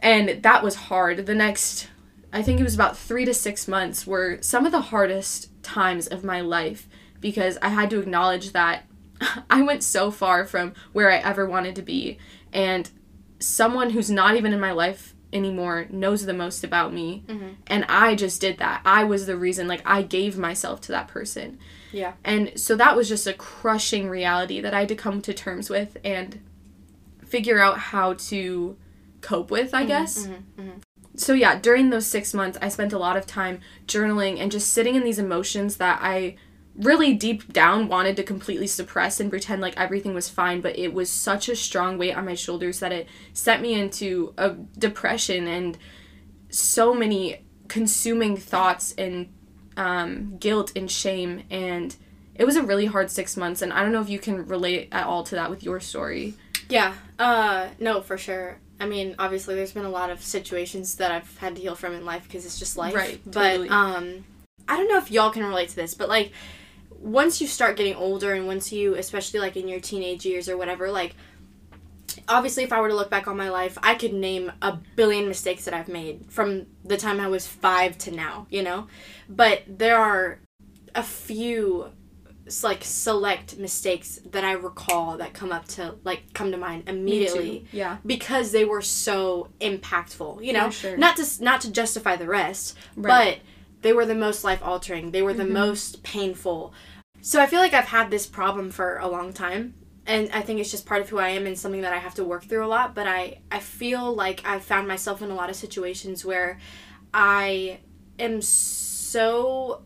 And 0.00 0.42
that 0.42 0.62
was 0.62 0.74
hard. 0.74 1.24
The 1.24 1.34
next, 1.34 1.88
I 2.32 2.42
think 2.42 2.60
it 2.60 2.64
was 2.64 2.74
about 2.74 2.96
three 2.96 3.24
to 3.24 3.32
six 3.32 3.66
months, 3.66 4.06
were 4.06 4.38
some 4.42 4.66
of 4.66 4.72
the 4.72 4.80
hardest 4.80 5.50
times 5.62 6.06
of 6.06 6.24
my 6.24 6.42
life 6.42 6.86
because 7.20 7.56
I 7.62 7.68
had 7.70 7.88
to 7.90 8.00
acknowledge 8.00 8.52
that 8.52 8.84
I 9.50 9.62
went 9.62 9.82
so 9.82 10.10
far 10.10 10.44
from 10.44 10.74
where 10.92 11.10
I 11.10 11.16
ever 11.16 11.46
wanted 11.46 11.74
to 11.76 11.82
be. 11.82 12.18
And 12.52 12.90
someone 13.44 13.90
who's 13.90 14.10
not 14.10 14.36
even 14.36 14.52
in 14.52 14.60
my 14.60 14.72
life 14.72 15.14
anymore 15.32 15.86
knows 15.90 16.24
the 16.24 16.32
most 16.32 16.64
about 16.64 16.92
me. 16.92 17.24
Mm-hmm. 17.26 17.48
And 17.66 17.84
i 17.88 18.14
just 18.14 18.40
did 18.40 18.58
that. 18.58 18.80
I 18.84 19.04
was 19.04 19.26
the 19.26 19.36
reason 19.36 19.68
like 19.68 19.82
i 19.84 20.02
gave 20.02 20.38
myself 20.38 20.80
to 20.82 20.92
that 20.92 21.08
person. 21.08 21.58
Yeah. 21.92 22.14
and 22.24 22.58
so 22.58 22.74
that 22.74 22.96
was 22.96 23.08
just 23.08 23.26
a 23.26 23.32
crushing 23.32 24.08
reality 24.08 24.60
that 24.60 24.74
i 24.74 24.80
had 24.80 24.88
to 24.88 24.96
come 24.96 25.22
to 25.22 25.32
terms 25.32 25.70
with 25.70 25.96
and 26.04 26.40
figure 27.24 27.60
out 27.60 27.78
how 27.78 28.14
to 28.14 28.76
cope 29.20 29.50
with 29.50 29.74
i 29.74 29.80
mm-hmm. 29.80 29.88
guess. 29.88 30.26
Mm-hmm. 30.26 30.70
So 31.16 31.34
yeah 31.34 31.58
during 31.58 31.90
those 31.90 32.06
six 32.06 32.34
months 32.34 32.58
i 32.60 32.68
spent 32.68 32.92
a 32.92 32.98
lot 32.98 33.16
of 33.16 33.26
time 33.26 33.60
journaling 33.86 34.38
and 34.38 34.50
just 34.50 34.72
sitting 34.72 34.94
in 34.94 35.04
these 35.04 35.18
emotions 35.18 35.76
that 35.76 36.00
i 36.02 36.36
really 36.76 37.14
deep 37.14 37.52
down 37.52 37.88
wanted 37.88 38.16
to 38.16 38.22
completely 38.22 38.66
suppress 38.66 39.20
and 39.20 39.30
pretend 39.30 39.62
like 39.62 39.78
everything 39.78 40.12
was 40.12 40.28
fine 40.28 40.60
but 40.60 40.76
it 40.78 40.92
was 40.92 41.08
such 41.08 41.48
a 41.48 41.54
strong 41.54 41.96
weight 41.98 42.16
on 42.16 42.24
my 42.24 42.34
shoulders 42.34 42.80
that 42.80 42.92
it 42.92 43.08
sent 43.32 43.62
me 43.62 43.74
into 43.74 44.34
a 44.36 44.50
depression 44.78 45.46
and 45.46 45.78
so 46.50 46.92
many 46.92 47.44
consuming 47.68 48.36
thoughts 48.36 48.92
and 48.98 49.32
um, 49.76 50.36
guilt 50.38 50.72
and 50.76 50.90
shame 50.90 51.44
and 51.50 51.96
it 52.34 52.44
was 52.44 52.56
a 52.56 52.62
really 52.62 52.86
hard 52.86 53.10
six 53.10 53.36
months 53.36 53.62
and 53.62 53.72
i 53.72 53.82
don't 53.82 53.92
know 53.92 54.00
if 54.00 54.08
you 54.08 54.18
can 54.18 54.46
relate 54.46 54.88
at 54.90 55.06
all 55.06 55.22
to 55.22 55.34
that 55.36 55.50
with 55.50 55.62
your 55.62 55.78
story 55.78 56.34
Yeah. 56.68 56.94
Uh, 57.18 57.68
no, 57.78 58.00
for 58.00 58.18
sure. 58.18 58.58
I 58.80 58.86
mean, 58.86 59.14
obviously, 59.18 59.54
there's 59.54 59.72
been 59.72 59.84
a 59.84 59.90
lot 59.90 60.10
of 60.10 60.22
situations 60.22 60.96
that 60.96 61.12
I've 61.12 61.38
had 61.38 61.56
to 61.56 61.62
heal 61.62 61.74
from 61.74 61.94
in 61.94 62.04
life 62.04 62.24
because 62.24 62.44
it's 62.44 62.58
just 62.58 62.76
life. 62.76 62.94
Right, 62.94 63.20
But 63.24 63.68
um, 63.70 64.24
I 64.68 64.76
don't 64.76 64.88
know 64.88 64.98
if 64.98 65.10
y'all 65.10 65.30
can 65.30 65.44
relate 65.44 65.68
to 65.70 65.76
this, 65.76 65.94
but 65.94 66.08
like, 66.08 66.32
once 67.04 67.40
you 67.40 67.46
start 67.46 67.76
getting 67.76 67.94
older, 67.94 68.32
and 68.32 68.46
once 68.46 68.72
you, 68.72 68.94
especially 68.94 69.38
like 69.38 69.56
in 69.56 69.68
your 69.68 69.78
teenage 69.78 70.24
years 70.24 70.48
or 70.48 70.56
whatever, 70.56 70.90
like, 70.90 71.14
obviously, 72.28 72.64
if 72.64 72.72
I 72.72 72.80
were 72.80 72.88
to 72.88 72.94
look 72.94 73.10
back 73.10 73.28
on 73.28 73.36
my 73.36 73.50
life, 73.50 73.76
I 73.82 73.94
could 73.94 74.14
name 74.14 74.50
a 74.62 74.78
billion 74.96 75.28
mistakes 75.28 75.66
that 75.66 75.74
I've 75.74 75.88
made 75.88 76.32
from 76.32 76.66
the 76.82 76.96
time 76.96 77.20
I 77.20 77.28
was 77.28 77.46
five 77.46 77.98
to 77.98 78.10
now. 78.10 78.46
You 78.48 78.62
know, 78.62 78.86
but 79.28 79.62
there 79.68 79.98
are 79.98 80.40
a 80.94 81.02
few 81.02 81.90
like 82.62 82.84
select 82.84 83.58
mistakes 83.58 84.20
that 84.32 84.44
I 84.44 84.52
recall 84.52 85.16
that 85.18 85.32
come 85.34 85.50
up 85.50 85.66
to 85.68 85.94
like 86.04 86.32
come 86.34 86.52
to 86.52 86.58
mind 86.58 86.90
immediately 86.90 87.64
yeah 87.72 87.96
because 88.04 88.52
they 88.52 88.64
were 88.64 88.82
so 88.82 89.48
impactful. 89.60 90.44
You 90.44 90.52
know, 90.54 90.70
sure. 90.70 90.96
not 90.96 91.16
to 91.16 91.26
not 91.42 91.60
to 91.62 91.72
justify 91.72 92.16
the 92.16 92.26
rest, 92.26 92.76
Right. 92.96 93.40
but 93.40 93.82
they 93.82 93.92
were 93.92 94.06
the 94.06 94.14
most 94.14 94.44
life 94.44 94.60
altering. 94.62 95.10
They 95.10 95.20
were 95.22 95.34
the 95.34 95.44
most 95.44 96.02
painful. 96.02 96.72
So 97.24 97.40
I 97.40 97.46
feel 97.46 97.58
like 97.60 97.72
I've 97.72 97.86
had 97.86 98.10
this 98.10 98.26
problem 98.26 98.70
for 98.70 98.98
a 98.98 99.08
long 99.08 99.32
time. 99.32 99.72
And 100.06 100.30
I 100.34 100.42
think 100.42 100.60
it's 100.60 100.70
just 100.70 100.84
part 100.84 101.00
of 101.00 101.08
who 101.08 101.16
I 101.18 101.30
am 101.30 101.46
and 101.46 101.58
something 101.58 101.80
that 101.80 101.94
I 101.94 101.96
have 101.96 102.14
to 102.16 102.24
work 102.24 102.44
through 102.44 102.66
a 102.66 102.68
lot. 102.68 102.94
But 102.94 103.06
I, 103.06 103.40
I 103.50 103.60
feel 103.60 104.14
like 104.14 104.42
I've 104.44 104.62
found 104.62 104.86
myself 104.86 105.22
in 105.22 105.30
a 105.30 105.34
lot 105.34 105.48
of 105.48 105.56
situations 105.56 106.22
where 106.22 106.58
I 107.14 107.78
am 108.18 108.42
so 108.42 109.84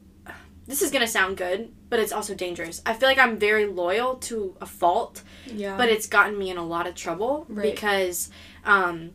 this 0.66 0.82
is 0.82 0.90
gonna 0.90 1.06
sound 1.06 1.36
good, 1.36 1.72
but 1.88 2.00
it's 2.00 2.10
also 2.12 2.34
dangerous. 2.34 2.82
I 2.84 2.92
feel 2.92 3.08
like 3.08 3.18
I'm 3.18 3.38
very 3.38 3.66
loyal 3.66 4.16
to 4.16 4.56
a 4.60 4.66
fault, 4.66 5.22
yeah 5.46 5.76
but 5.76 5.88
it's 5.88 6.08
gotten 6.08 6.36
me 6.36 6.50
in 6.50 6.56
a 6.58 6.64
lot 6.64 6.88
of 6.88 6.96
trouble 6.96 7.46
Right. 7.48 7.72
because 7.72 8.30
um, 8.64 9.12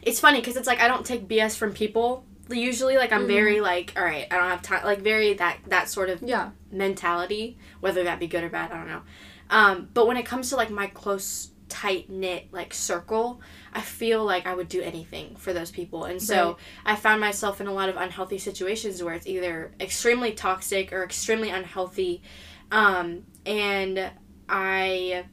it's 0.00 0.20
funny 0.20 0.38
because 0.38 0.56
it's 0.56 0.68
like 0.68 0.80
I 0.80 0.86
don't 0.86 1.04
take 1.04 1.26
BS 1.26 1.56
from 1.56 1.72
people 1.72 2.24
usually. 2.56 2.96
Like 2.96 3.12
I'm 3.12 3.26
very 3.26 3.60
like, 3.60 3.92
all 3.96 4.04
right, 4.04 4.26
I 4.30 4.36
don't 4.36 4.48
have 4.48 4.62
time. 4.62 4.84
Like 4.84 5.00
very 5.00 5.34
that 5.34 5.58
that 5.68 5.88
sort 5.88 6.10
of 6.10 6.22
yeah 6.22 6.50
mentality, 6.70 7.58
whether 7.80 8.04
that 8.04 8.18
be 8.18 8.26
good 8.26 8.44
or 8.44 8.48
bad, 8.48 8.72
I 8.72 8.76
don't 8.76 8.88
know. 8.88 9.02
Um, 9.50 9.88
but 9.94 10.06
when 10.06 10.16
it 10.16 10.26
comes 10.26 10.50
to 10.50 10.56
like 10.56 10.70
my 10.70 10.86
close, 10.88 11.50
tight 11.68 12.08
knit 12.10 12.48
like 12.52 12.74
circle, 12.74 13.40
I 13.72 13.80
feel 13.80 14.24
like 14.24 14.46
I 14.46 14.54
would 14.54 14.68
do 14.68 14.82
anything 14.82 15.36
for 15.36 15.52
those 15.52 15.70
people, 15.70 16.04
and 16.04 16.20
so 16.20 16.46
Right. 16.46 16.56
I 16.94 16.96
found 16.96 17.20
myself 17.20 17.60
in 17.60 17.66
a 17.66 17.72
lot 17.72 17.88
of 17.88 17.96
unhealthy 17.96 18.38
situations 18.38 19.02
where 19.02 19.14
it's 19.14 19.26
either 19.26 19.72
extremely 19.80 20.32
toxic 20.32 20.92
or 20.92 21.02
extremely 21.04 21.50
unhealthy, 21.50 22.22
um, 22.70 23.24
and 23.46 24.10
I 24.48 25.24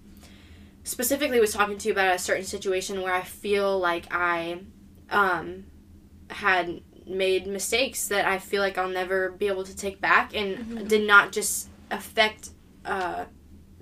specifically 0.84 1.40
was 1.40 1.52
talking 1.52 1.78
to 1.80 1.88
you 1.88 1.94
about 1.94 2.16
a 2.16 2.20
certain 2.20 2.46
situation 2.46 3.02
where 3.02 3.14
I 3.14 3.24
feel 3.24 3.80
like 3.80 4.06
I 4.14 4.60
um, 5.10 5.66
had 6.30 6.82
made 7.08 7.46
mistakes 7.48 8.08
that 8.08 8.26
I 8.26 8.40
feel 8.40 8.62
like 8.62 8.78
I'll 8.78 8.90
never 8.90 9.32
be 9.32 9.48
able 9.48 9.64
to 9.64 9.76
take 9.76 10.02
back 10.02 10.36
and 10.36 10.88
did 10.90 11.06
not 11.08 11.32
just 11.32 11.70
affect 11.92 12.50
uh, 12.84 13.26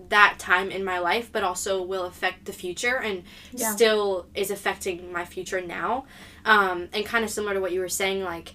that 0.10 0.36
time 0.40 0.70
in 0.72 0.84
my 0.84 1.00
life, 1.00 1.32
but 1.32 1.44
also 1.44 1.82
will 1.82 2.06
affect 2.06 2.46
the 2.46 2.54
future 2.54 2.98
and 2.98 3.24
Yeah. 3.54 3.72
still 3.74 4.28
is 4.36 4.52
affecting 4.52 5.12
my 5.12 5.26
future 5.26 5.62
now. 5.62 6.06
Um, 6.46 6.90
and 6.94 7.06
kind 7.06 7.24
of 7.24 7.30
similar 7.30 7.54
to 7.54 7.62
what 7.62 7.72
you 7.72 7.80
were 7.80 7.90
saying, 7.90 8.24
like 8.24 8.54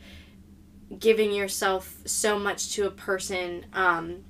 giving 0.99 1.33
yourself 1.33 1.97
so 2.05 2.39
much 2.39 2.75
to 2.75 2.87
a 2.87 2.91
person. 2.91 3.67
Um, 3.73 4.25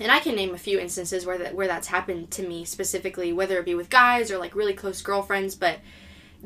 and 0.00 0.10
I 0.10 0.18
can 0.18 0.34
name 0.34 0.54
a 0.54 0.58
few 0.58 0.78
instances 0.78 1.24
where 1.24 1.38
that 1.38 1.54
where 1.54 1.66
that's 1.68 1.86
happened 1.88 2.30
to 2.32 2.46
me 2.46 2.64
specifically, 2.64 3.32
whether 3.32 3.58
it 3.58 3.64
be 3.64 3.74
with 3.74 3.90
guys 3.90 4.30
or 4.30 4.38
like 4.38 4.54
really 4.54 4.74
close 4.74 5.00
girlfriends. 5.02 5.54
But 5.54 5.78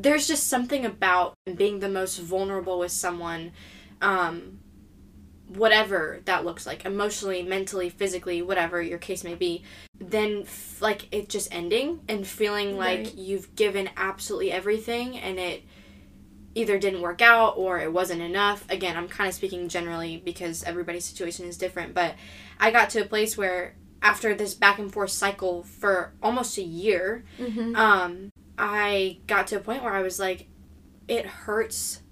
there's 0.00 0.28
just 0.28 0.46
something 0.46 0.86
about 0.86 1.34
being 1.56 1.80
the 1.80 1.88
most 1.88 2.18
vulnerable 2.20 2.78
with 2.78 2.92
someone 2.92 3.50
um, 4.00 4.60
whatever 5.48 6.20
that 6.26 6.44
looks 6.44 6.66
like 6.66 6.84
emotionally 6.84 7.42
mentally 7.42 7.88
physically 7.88 8.42
whatever 8.42 8.82
your 8.82 8.98
case 8.98 9.24
may 9.24 9.34
be 9.34 9.62
then 9.98 10.42
f- 10.42 10.80
like 10.82 11.08
it 11.10 11.28
just 11.28 11.52
ending 11.52 12.00
and 12.08 12.26
feeling 12.26 12.76
like 12.76 12.98
Right. 12.98 13.14
you've 13.14 13.56
given 13.56 13.88
absolutely 13.96 14.52
everything 14.52 15.16
and 15.18 15.38
it 15.38 15.64
either 16.54 16.78
didn't 16.78 17.00
work 17.00 17.22
out 17.22 17.54
or 17.56 17.78
it 17.80 17.90
wasn't 17.92 18.20
enough 18.20 18.64
again 18.70 18.96
i'm 18.96 19.08
kind 19.08 19.26
of 19.28 19.34
speaking 19.34 19.68
generally 19.68 20.18
because 20.22 20.62
everybody's 20.64 21.06
situation 21.06 21.46
is 21.46 21.56
different 21.56 21.94
but 21.94 22.14
i 22.60 22.70
got 22.70 22.90
to 22.90 23.00
a 23.00 23.06
place 23.06 23.36
where 23.38 23.74
after 24.02 24.34
this 24.34 24.54
back 24.54 24.78
and 24.78 24.92
forth 24.92 25.10
cycle 25.10 25.62
for 25.62 26.12
almost 26.22 26.56
a 26.58 26.62
year 26.62 27.24
Mm-hmm. 27.38 27.74
um 27.76 28.30
i 28.56 29.18
got 29.26 29.46
to 29.48 29.56
a 29.56 29.60
point 29.60 29.82
where 29.82 29.94
i 29.94 30.02
was 30.02 30.18
like 30.18 30.48
it 31.08 31.26
hurts 31.26 32.02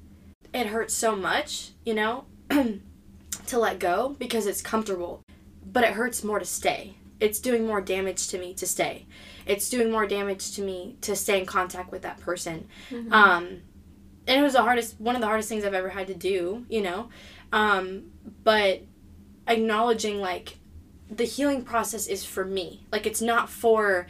it 0.52 0.66
hurts 0.68 0.94
so 0.94 1.14
much 1.16 1.70
you 1.84 1.94
know 1.94 2.24
to 3.46 3.58
let 3.58 3.78
go 3.78 4.16
because 4.18 4.46
it's 4.46 4.62
comfortable 4.62 5.22
but 5.64 5.84
it 5.84 5.90
hurts 5.94 6.22
more 6.24 6.38
to 6.38 6.44
stay 6.44 6.94
it's 7.20 7.40
doing 7.40 7.66
more 7.66 7.80
damage 7.80 8.28
to 8.28 8.38
me 8.38 8.54
to 8.54 8.66
stay 8.66 9.06
it's 9.46 9.68
doing 9.70 9.90
more 9.90 10.06
damage 10.06 10.52
to 10.54 10.62
me 10.62 10.96
to 11.00 11.14
stay 11.16 11.38
in 11.40 11.46
contact 11.46 11.90
with 11.92 12.02
that 12.02 12.18
person 12.20 12.66
Mm-hmm. 12.90 13.12
um 13.12 13.60
and 14.28 14.40
it 14.40 14.42
was 14.42 14.54
the 14.54 14.62
hardest 14.62 15.00
one 15.00 15.14
of 15.14 15.20
the 15.20 15.26
hardest 15.26 15.48
things 15.48 15.64
i've 15.64 15.74
ever 15.74 15.88
had 15.90 16.06
to 16.08 16.14
do 16.14 16.64
you 16.68 16.82
know 16.82 17.08
um 17.52 18.10
but 18.44 18.82
acknowledging 19.48 20.20
like 20.20 20.58
the 21.10 21.24
healing 21.24 21.62
process 21.62 22.06
is 22.06 22.24
for 22.24 22.44
me. 22.44 22.86
Like 22.92 23.06
it's 23.06 23.22
not 23.22 23.48
for 23.48 24.06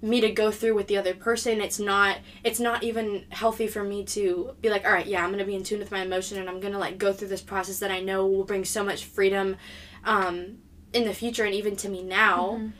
me 0.00 0.20
to 0.20 0.30
go 0.30 0.50
through 0.50 0.74
with 0.74 0.86
the 0.86 0.96
other 0.96 1.14
person. 1.14 1.60
It's 1.60 1.78
not 1.78 2.18
it's 2.44 2.60
not 2.60 2.82
even 2.82 3.26
healthy 3.30 3.66
for 3.66 3.82
me 3.82 4.04
to 4.04 4.54
be 4.60 4.70
like 4.70 4.84
all 4.84 4.92
right 4.92 5.06
yeah 5.06 5.24
i'm 5.24 5.30
gonna 5.30 5.44
be 5.44 5.56
in 5.56 5.64
tune 5.64 5.80
with 5.80 5.90
my 5.90 6.02
emotion 6.02 6.38
and 6.38 6.48
i'm 6.48 6.60
gonna 6.60 6.78
like 6.78 6.98
go 6.98 7.12
through 7.12 7.28
this 7.28 7.42
process 7.42 7.80
that 7.80 7.90
i 7.90 8.00
know 8.00 8.26
will 8.26 8.44
bring 8.44 8.64
so 8.64 8.84
much 8.84 9.04
freedom 9.04 9.56
um 10.04 10.58
in 10.92 11.04
the 11.04 11.12
future 11.12 11.44
and 11.44 11.54
even 11.54 11.76
to 11.76 11.88
me 11.88 12.02
now. 12.02 12.58
Mhm. 12.60 12.72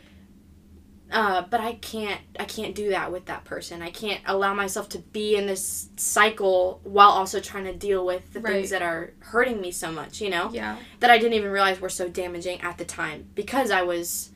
Uh, 1.10 1.42
but 1.50 1.60
I 1.60 1.74
can't 1.74 2.20
I 2.38 2.44
can't 2.44 2.74
do 2.74 2.90
that 2.90 3.10
with 3.10 3.26
that 3.26 3.44
person. 3.44 3.80
I 3.82 3.90
can't 3.90 4.20
allow 4.26 4.52
myself 4.54 4.88
to 4.90 4.98
be 4.98 5.36
in 5.36 5.46
this 5.46 5.88
cycle 5.96 6.80
while 6.84 7.10
also 7.10 7.40
trying 7.40 7.64
to 7.64 7.74
deal 7.74 8.04
with 8.04 8.32
the 8.32 8.40
Right. 8.40 8.52
things 8.54 8.70
that 8.70 8.82
are 8.82 9.12
hurting 9.20 9.60
me 9.60 9.70
so 9.70 9.90
much, 9.90 10.20
you 10.20 10.28
know? 10.30 10.50
Yeah. 10.52 10.76
That 11.00 11.10
I 11.10 11.18
didn't 11.18 11.34
even 11.34 11.50
realize 11.50 11.80
were 11.80 11.88
so 11.88 12.08
damaging 12.08 12.60
at 12.60 12.76
the 12.78 12.84
time 12.84 13.28
because 13.34 13.70
I 13.70 13.82
was 13.82 14.30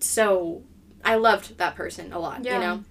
so 0.00 0.62
I 1.04 1.16
loved 1.16 1.58
that 1.58 1.74
person 1.76 2.12
a 2.12 2.18
lot, 2.18 2.44
Yeah. 2.44 2.54
you 2.54 2.60
know. 2.60 2.84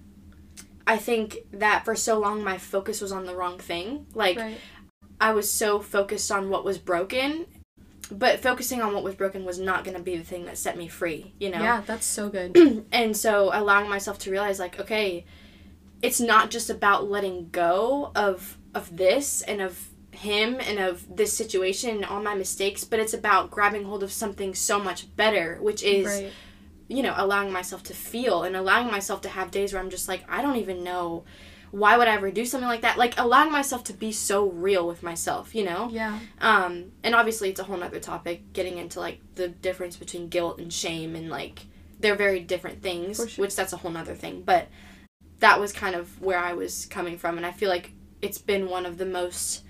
I 0.86 0.98
think 0.98 1.38
that 1.52 1.84
for 1.84 1.96
so 1.96 2.18
long 2.18 2.44
my 2.44 2.58
focus 2.58 3.00
was 3.00 3.10
on 3.10 3.24
the 3.26 3.34
wrong 3.34 3.58
thing. 3.58 4.06
Like 4.14 4.38
right. 4.38 4.58
I 5.20 5.32
was 5.32 5.50
so 5.50 5.80
focused 5.80 6.30
on 6.30 6.50
what 6.50 6.64
was 6.64 6.78
broken, 6.78 7.46
but 8.10 8.40
focusing 8.40 8.82
on 8.82 8.94
what 8.94 9.02
was 9.02 9.14
broken 9.14 9.44
was 9.44 9.58
not 9.58 9.84
going 9.84 9.96
to 9.96 10.02
be 10.02 10.16
the 10.16 10.24
thing 10.24 10.44
that 10.46 10.58
set 10.58 10.76
me 10.76 10.88
free, 10.88 11.32
you 11.38 11.50
know 11.50 11.60
Yeah, 11.60 11.82
that's 11.86 12.06
so 12.06 12.28
good. 12.28 12.56
and 12.92 13.16
so 13.16 13.50
allowing 13.52 13.88
myself 13.88 14.18
to 14.20 14.30
realize 14.30 14.58
like 14.58 14.80
okay 14.80 15.24
it's 16.02 16.20
not 16.20 16.50
just 16.50 16.68
about 16.68 17.08
letting 17.10 17.48
go 17.50 18.12
of 18.14 18.58
of 18.74 18.94
this 18.96 19.40
and 19.42 19.62
of 19.62 19.88
him 20.10 20.60
and 20.60 20.78
of 20.78 21.04
this 21.16 21.32
situation 21.32 21.90
and 21.90 22.04
all 22.04 22.22
my 22.22 22.34
mistakes 22.34 22.84
but 22.84 23.00
it's 23.00 23.14
about 23.14 23.50
grabbing 23.50 23.84
hold 23.84 24.02
of 24.02 24.12
something 24.12 24.54
so 24.54 24.78
much 24.78 25.14
better 25.16 25.58
which 25.60 25.82
is 25.82 26.06
right. 26.06 26.30
you 26.88 27.02
know 27.02 27.14
allowing 27.16 27.50
myself 27.50 27.82
to 27.82 27.94
feel 27.94 28.44
and 28.44 28.54
allowing 28.54 28.86
myself 28.86 29.20
to 29.22 29.28
have 29.28 29.50
days 29.50 29.72
where 29.72 29.82
i'm 29.82 29.90
just 29.90 30.06
like 30.06 30.22
i 30.28 30.40
don't 30.40 30.56
even 30.56 30.84
know 30.84 31.24
why 31.80 31.96
would 31.96 32.06
i 32.08 32.14
ever 32.14 32.30
do 32.30 32.44
something 32.44 32.68
like 32.68 32.82
that 32.82 32.96
like 32.96 33.14
allowing 33.18 33.50
myself 33.50 33.82
to 33.84 33.92
be 33.92 34.12
so 34.12 34.48
real 34.50 34.86
with 34.86 35.02
myself 35.02 35.54
you 35.54 35.64
know 35.64 35.88
Yeah. 35.90 36.18
um, 36.40 36.92
and 37.02 37.14
obviously 37.14 37.50
it's 37.50 37.58
a 37.60 37.64
whole 37.64 37.76
nother 37.76 37.98
topic 38.00 38.52
getting 38.52 38.78
into 38.78 39.00
like 39.00 39.18
the 39.34 39.48
difference 39.48 39.96
between 39.96 40.28
guilt 40.28 40.58
and 40.60 40.72
shame 40.72 41.16
and 41.16 41.28
like 41.30 41.66
they're 42.00 42.16
very 42.16 42.40
different 42.40 42.82
things, 42.82 43.16
sure. 43.16 43.42
which 43.42 43.56
that's 43.56 43.72
a 43.72 43.78
whole 43.78 43.90
nother 43.90 44.14
thing. 44.14 44.42
But 44.42 44.68
that 45.38 45.58
was 45.58 45.72
kind 45.72 45.94
of 45.94 46.20
where 46.20 46.38
I 46.38 46.52
was 46.52 46.84
coming 46.86 47.16
from, 47.16 47.38
and 47.38 47.46
I 47.46 47.52
feel 47.52 47.70
like 47.70 47.92
it's 48.20 48.36
been 48.36 48.68
one 48.68 48.84
of 48.84 48.98
the 48.98 49.06
most 49.06 49.62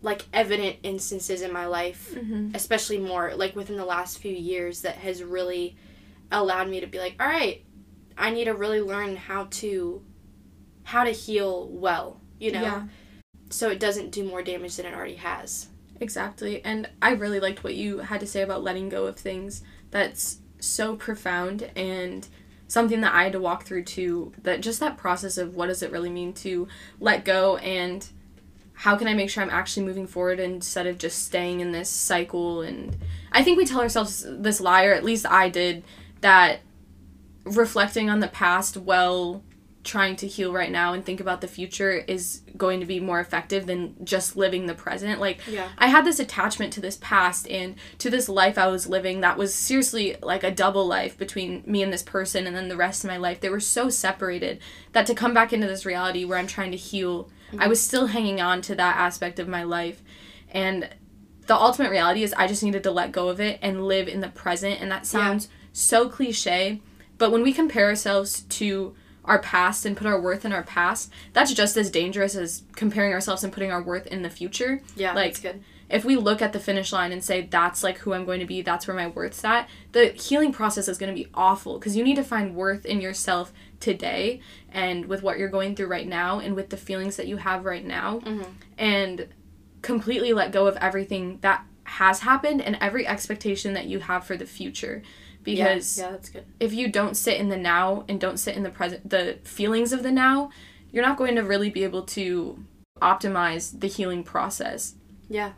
like 0.00 0.26
evident 0.32 0.76
instances 0.84 1.42
in 1.42 1.52
my 1.52 1.66
life, 1.66 2.14
Mm-hmm. 2.14 2.54
especially 2.54 2.98
more 2.98 3.34
like 3.34 3.56
within 3.56 3.76
the 3.76 3.84
last 3.84 4.18
few 4.18 4.32
years, 4.34 4.82
that 4.82 4.96
has 4.96 5.24
really 5.24 5.76
allowed 6.30 6.68
me 6.68 6.78
to 6.80 6.86
be 6.86 6.98
like, 6.98 7.16
all 7.18 7.26
right, 7.26 7.64
I 8.16 8.30
need 8.30 8.44
to 8.44 8.54
really 8.54 8.80
learn 8.80 9.16
how 9.16 9.48
to 9.62 10.04
how 10.84 11.04
to 11.04 11.10
heal 11.10 11.68
well, 11.68 12.20
you 12.38 12.52
know, 12.52 12.62
Yeah. 12.62 12.82
so 13.50 13.68
it 13.68 13.78
doesn't 13.80 14.10
do 14.10 14.24
more 14.24 14.42
damage 14.42 14.76
than 14.76 14.86
it 14.86 14.94
already 14.94 15.16
has. 15.16 15.68
Exactly. 16.00 16.64
And 16.64 16.88
I 17.00 17.12
really 17.12 17.38
liked 17.40 17.62
what 17.62 17.74
you 17.74 17.98
had 17.98 18.20
to 18.20 18.26
say 18.26 18.42
about 18.42 18.62
letting 18.64 18.88
go 18.88 19.06
of 19.06 19.16
things. 19.16 19.62
That's 19.90 20.38
so 20.58 20.96
profound 20.96 21.70
and 21.76 22.26
something 22.66 23.00
that 23.02 23.14
I 23.14 23.24
had 23.24 23.32
to 23.32 23.40
walk 23.40 23.64
through 23.64 23.84
too. 23.84 24.32
That 24.42 24.62
just 24.62 24.80
that 24.80 24.96
process 24.96 25.38
of 25.38 25.54
what 25.54 25.66
does 25.66 25.82
it 25.82 25.92
really 25.92 26.10
mean 26.10 26.32
to 26.34 26.66
let 26.98 27.24
go 27.24 27.56
and 27.58 28.06
how 28.74 28.96
can 28.96 29.06
I 29.06 29.14
make 29.14 29.30
sure 29.30 29.42
I'm 29.44 29.50
actually 29.50 29.86
moving 29.86 30.06
forward 30.08 30.40
instead 30.40 30.86
of 30.88 30.98
just 30.98 31.24
staying 31.24 31.60
in 31.60 31.70
this 31.70 31.88
cycle 31.90 32.62
and 32.62 32.96
I 33.30 33.44
think 33.44 33.58
we 33.58 33.66
tell 33.66 33.80
ourselves 33.82 34.24
this 34.26 34.60
lie 34.60 34.86
or 34.86 34.92
at 34.92 35.04
least 35.04 35.24
I 35.26 35.50
did 35.50 35.84
that 36.22 36.60
reflecting 37.44 38.08
on 38.08 38.20
the 38.20 38.28
past 38.28 38.76
while 38.76 39.42
trying 39.84 40.14
to 40.14 40.28
heal 40.28 40.52
right 40.52 40.70
now 40.70 40.92
and 40.92 41.04
think 41.04 41.20
about 41.20 41.40
the 41.40 41.48
future 41.48 41.90
is 41.90 42.42
going 42.56 42.78
to 42.80 42.86
be 42.86 43.00
more 43.00 43.18
effective 43.18 43.66
than 43.66 43.94
just 44.04 44.36
living 44.36 44.66
the 44.66 44.74
present. 44.74 45.20
Like 45.20 45.40
Yeah. 45.48 45.68
I 45.76 45.88
had 45.88 46.04
this 46.04 46.20
attachment 46.20 46.72
to 46.74 46.80
this 46.80 46.98
past 47.00 47.48
and 47.48 47.74
to 47.98 48.08
this 48.08 48.28
life 48.28 48.58
I 48.58 48.68
was 48.68 48.86
living 48.86 49.20
that 49.20 49.36
was 49.36 49.54
seriously 49.54 50.16
like 50.22 50.44
a 50.44 50.50
double 50.50 50.86
life 50.86 51.18
between 51.18 51.64
me 51.66 51.82
and 51.82 51.92
this 51.92 52.02
person 52.02 52.46
and 52.46 52.54
then 52.54 52.68
the 52.68 52.76
rest 52.76 53.02
of 53.02 53.08
my 53.08 53.16
life. 53.16 53.40
They 53.40 53.48
were 53.48 53.60
so 53.60 53.88
separated 53.88 54.60
that 54.92 55.06
to 55.06 55.14
come 55.14 55.34
back 55.34 55.52
into 55.52 55.66
this 55.66 55.84
reality 55.84 56.24
where 56.24 56.38
I'm 56.38 56.46
trying 56.46 56.70
to 56.70 56.76
heal, 56.76 57.30
I 57.52 57.56
mm-hmm. 57.56 57.68
was 57.68 57.80
still 57.80 58.06
hanging 58.06 58.40
on 58.40 58.62
to 58.62 58.74
that 58.76 58.96
aspect 58.96 59.40
of 59.40 59.48
my 59.48 59.64
life. 59.64 60.02
And 60.50 60.90
the 61.46 61.56
ultimate 61.56 61.90
reality 61.90 62.22
is 62.22 62.32
I 62.34 62.46
just 62.46 62.62
needed 62.62 62.84
to 62.84 62.92
let 62.92 63.10
go 63.10 63.28
of 63.28 63.40
it 63.40 63.58
and 63.62 63.86
live 63.86 64.06
in 64.06 64.20
the 64.20 64.28
present. 64.28 64.80
And 64.80 64.92
that 64.92 65.06
sounds 65.06 65.48
so 65.72 66.08
cliche, 66.08 66.80
but 67.18 67.32
when 67.32 67.42
we 67.42 67.52
compare 67.52 67.86
ourselves 67.86 68.42
to 68.42 68.94
our 69.24 69.38
past 69.38 69.84
and 69.86 69.96
put 69.96 70.06
our 70.06 70.20
worth 70.20 70.44
in 70.44 70.52
our 70.52 70.62
past, 70.64 71.10
that's 71.32 71.52
just 71.54 71.76
as 71.76 71.90
dangerous 71.90 72.34
as 72.34 72.62
comparing 72.74 73.12
ourselves 73.12 73.44
and 73.44 73.52
putting 73.52 73.70
our 73.70 73.82
worth 73.82 74.06
in 74.06 74.22
the 74.22 74.30
future 74.30 74.82
Yeah, 74.96 75.12
Like, 75.14 75.32
that's 75.34 75.40
good. 75.40 75.62
if 75.88 76.04
we 76.04 76.16
look 76.16 76.42
at 76.42 76.52
the 76.52 76.58
finish 76.58 76.92
line 76.92 77.12
and 77.12 77.22
say 77.22 77.42
that's 77.42 77.84
like 77.84 77.98
who 77.98 78.12
I'm 78.14 78.24
going 78.24 78.40
to 78.40 78.46
be, 78.46 78.62
that's 78.62 78.86
where 78.88 78.96
my 78.96 79.06
worth's 79.08 79.44
at, 79.44 79.68
the 79.92 80.06
healing 80.08 80.52
process 80.52 80.88
is 80.88 80.98
going 80.98 81.14
to 81.14 81.20
be 81.22 81.28
awful 81.34 81.78
because 81.78 81.96
you 81.96 82.02
need 82.02 82.16
to 82.16 82.24
find 82.24 82.56
worth 82.56 82.84
in 82.84 83.00
yourself 83.00 83.52
today 83.78 84.40
and 84.72 85.06
with 85.06 85.22
what 85.22 85.38
you're 85.38 85.48
going 85.48 85.76
through 85.76 85.86
right 85.88 86.06
now 86.08 86.38
and 86.40 86.54
with 86.56 86.70
the 86.70 86.76
feelings 86.76 87.16
that 87.16 87.26
you 87.28 87.36
have 87.36 87.64
right 87.64 87.84
now 87.84 88.20
Mhm. 88.24 88.46
and 88.78 89.28
completely 89.82 90.32
let 90.32 90.52
go 90.52 90.66
of 90.66 90.76
everything 90.76 91.38
that 91.42 91.64
has 91.84 92.20
happened 92.20 92.60
and 92.62 92.76
every 92.80 93.06
expectation 93.06 93.72
that 93.74 93.86
you 93.86 93.98
have 94.00 94.24
for 94.24 94.36
the 94.36 94.46
future 94.46 95.02
because 95.42 95.98
yeah, 95.98 96.04
yeah, 96.06 96.10
that's 96.12 96.28
good. 96.28 96.44
if 96.60 96.72
you 96.72 96.88
don't 96.88 97.16
sit 97.16 97.38
in 97.40 97.48
the 97.48 97.56
now 97.56 98.04
and 98.08 98.20
don't 98.20 98.38
sit 98.38 98.56
in 98.56 98.62
the 98.62 98.70
present 98.70 99.08
the 99.10 99.38
feelings 99.44 99.92
of 99.92 100.02
the 100.02 100.12
now 100.12 100.48
you're 100.92 101.04
not 101.04 101.16
going 101.16 101.34
to 101.34 101.42
really 101.42 101.70
be 101.70 101.82
able 101.84 102.02
to 102.02 102.64
optimize 103.00 103.78
the 103.80 103.88
healing 103.88 104.22
process 104.22 104.94
Yeah, 105.28 105.52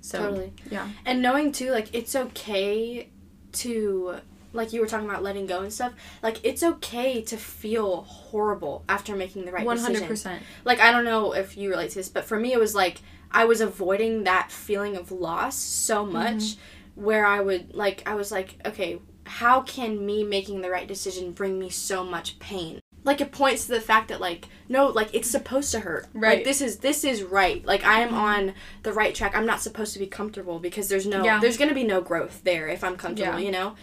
so 0.00 0.18
totally. 0.18 0.52
yeah 0.70 0.88
And 1.06 1.22
knowing 1.22 1.52
too, 1.52 1.70
like 1.70 1.94
it's 1.94 2.16
okay 2.16 3.08
to 3.52 4.16
like 4.54 4.72
you 4.72 4.80
were 4.80 4.86
talking 4.86 5.08
about 5.08 5.22
letting 5.22 5.46
go 5.46 5.62
and 5.62 5.72
stuff. 5.72 5.94
Like 6.22 6.38
it's 6.44 6.62
okay 6.62 7.22
to 7.22 7.36
feel 7.38 8.02
horrible 8.02 8.84
after 8.88 9.16
making 9.16 9.46
the 9.46 9.52
right 9.52 9.64
One 9.64 9.78
hundred 9.78 9.92
decision. 10.00 10.08
percent. 10.08 10.42
Like 10.64 10.78
I 10.80 10.90
don't 10.92 11.04
know 11.06 11.32
if 11.32 11.56
you 11.56 11.70
relate 11.70 11.90
to 11.90 11.94
this, 11.96 12.08
but 12.10 12.24
for 12.24 12.38
me 12.38 12.52
it 12.52 12.58
was 12.60 12.74
like 12.74 12.98
I 13.32 13.44
was 13.44 13.60
avoiding 13.60 14.24
that 14.24 14.50
feeling 14.52 14.96
of 14.96 15.10
loss 15.10 15.56
so 15.56 16.04
much 16.06 16.56
where 16.94 17.24
I 17.26 17.40
would 17.40 17.74
like 17.74 18.02
I 18.06 18.14
was 18.14 18.30
like, 18.30 18.56
okay, 18.66 19.00
how 19.24 19.62
can 19.62 20.04
me 20.04 20.24
making 20.24 20.60
the 20.60 20.70
right 20.70 20.86
decision 20.86 21.32
bring 21.32 21.58
me 21.58 21.70
so 21.70 22.04
much 22.04 22.38
pain? 22.38 22.80
Like 23.04 23.20
it 23.20 23.32
points 23.32 23.64
to 23.66 23.72
the 23.72 23.80
fact 23.80 24.08
that 24.08 24.20
like 24.20 24.46
no, 24.68 24.86
like 24.88 25.10
it's 25.14 25.30
supposed 25.30 25.72
to 25.72 25.80
hurt. 25.80 26.04
Like 26.14 26.22
Right. 26.22 26.44
this 26.44 26.60
is 26.60 26.78
this 26.78 27.02
is 27.04 27.22
right. 27.22 27.64
Like 27.64 27.84
I 27.84 28.00
am 28.00 28.14
on 28.14 28.54
the 28.82 28.92
right 28.92 29.14
track. 29.14 29.34
I'm 29.36 29.46
not 29.46 29.60
supposed 29.60 29.92
to 29.94 29.98
be 29.98 30.06
comfortable 30.06 30.58
because 30.60 30.88
there's 30.88 31.06
no 31.06 31.24
Yeah. 31.24 31.40
there's 31.40 31.56
gonna 31.56 31.74
be 31.74 31.84
no 31.84 32.00
growth 32.00 32.42
there 32.44 32.68
if 32.68 32.84
I'm 32.84 32.96
comfortable, 32.96 33.38
Yeah. 33.40 33.44
you 33.46 33.50
know? 33.50 33.74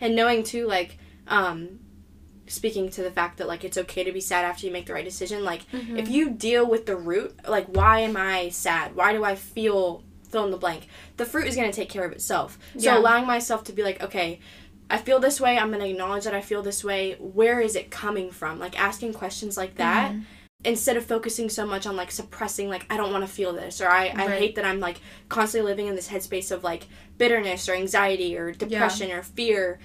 And 0.00 0.14
knowing 0.14 0.44
too, 0.44 0.66
like, 0.66 0.98
um 1.26 1.80
speaking 2.50 2.88
to 2.90 3.02
the 3.02 3.10
fact 3.10 3.38
that 3.38 3.48
like 3.48 3.64
it's 3.64 3.78
okay 3.78 4.04
to 4.04 4.12
be 4.12 4.20
sad 4.20 4.44
after 4.44 4.66
you 4.66 4.72
make 4.72 4.86
the 4.86 4.92
right 4.94 5.04
decision, 5.04 5.44
like 5.44 5.62
Mm-hmm. 5.72 5.96
if 5.96 6.08
you 6.08 6.30
deal 6.30 6.66
with 6.66 6.86
the 6.86 6.96
root, 6.96 7.38
like 7.48 7.66
why 7.66 8.00
am 8.00 8.16
I 8.16 8.48
sad? 8.50 8.94
Why 8.96 9.12
do 9.12 9.24
I 9.24 9.34
feel 9.34 10.02
fill 10.30 10.44
in 10.44 10.50
the 10.50 10.56
blank? 10.58 10.88
The 11.16 11.24
fruit 11.24 11.46
is 11.46 11.56
gonna 11.56 11.72
take 11.72 11.88
care 11.88 12.04
of 12.04 12.12
itself. 12.12 12.58
So 12.76 12.84
Yeah. 12.86 12.98
allowing 12.98 13.26
myself 13.26 13.64
to 13.64 13.72
be 13.72 13.82
like, 13.82 14.02
okay, 14.02 14.40
I 14.90 14.98
feel 14.98 15.20
this 15.20 15.40
way, 15.40 15.58
I'm 15.58 15.70
gonna 15.70 15.86
acknowledge 15.86 16.24
that 16.24 16.34
I 16.34 16.40
feel 16.40 16.62
this 16.62 16.82
way. 16.84 17.14
Where 17.18 17.60
is 17.60 17.76
it 17.76 17.90
coming 17.90 18.30
from? 18.30 18.58
Like 18.58 18.78
asking 18.80 19.12
questions 19.14 19.56
like 19.56 19.76
that 19.76 20.12
Mm-hmm. 20.12 20.22
instead 20.64 20.96
of 20.96 21.04
focusing 21.04 21.48
so 21.48 21.64
much 21.64 21.86
on 21.86 21.94
like 21.94 22.10
suppressing 22.10 22.68
like 22.68 22.84
i 22.90 22.96
don't 22.96 23.12
want 23.12 23.24
to 23.24 23.32
feel 23.32 23.52
this 23.52 23.80
or 23.80 23.88
i, 23.88 24.06
I 24.08 24.26
Right. 24.26 24.38
hate 24.40 24.54
that 24.56 24.64
i'm 24.64 24.80
like 24.80 24.98
constantly 25.28 25.70
living 25.70 25.86
in 25.86 25.94
this 25.94 26.08
headspace 26.08 26.50
of 26.50 26.64
like 26.64 26.88
bitterness 27.16 27.68
or 27.68 27.74
anxiety 27.74 28.36
or 28.36 28.50
depression 28.50 29.12
or 29.12 29.22
fear 29.22 29.78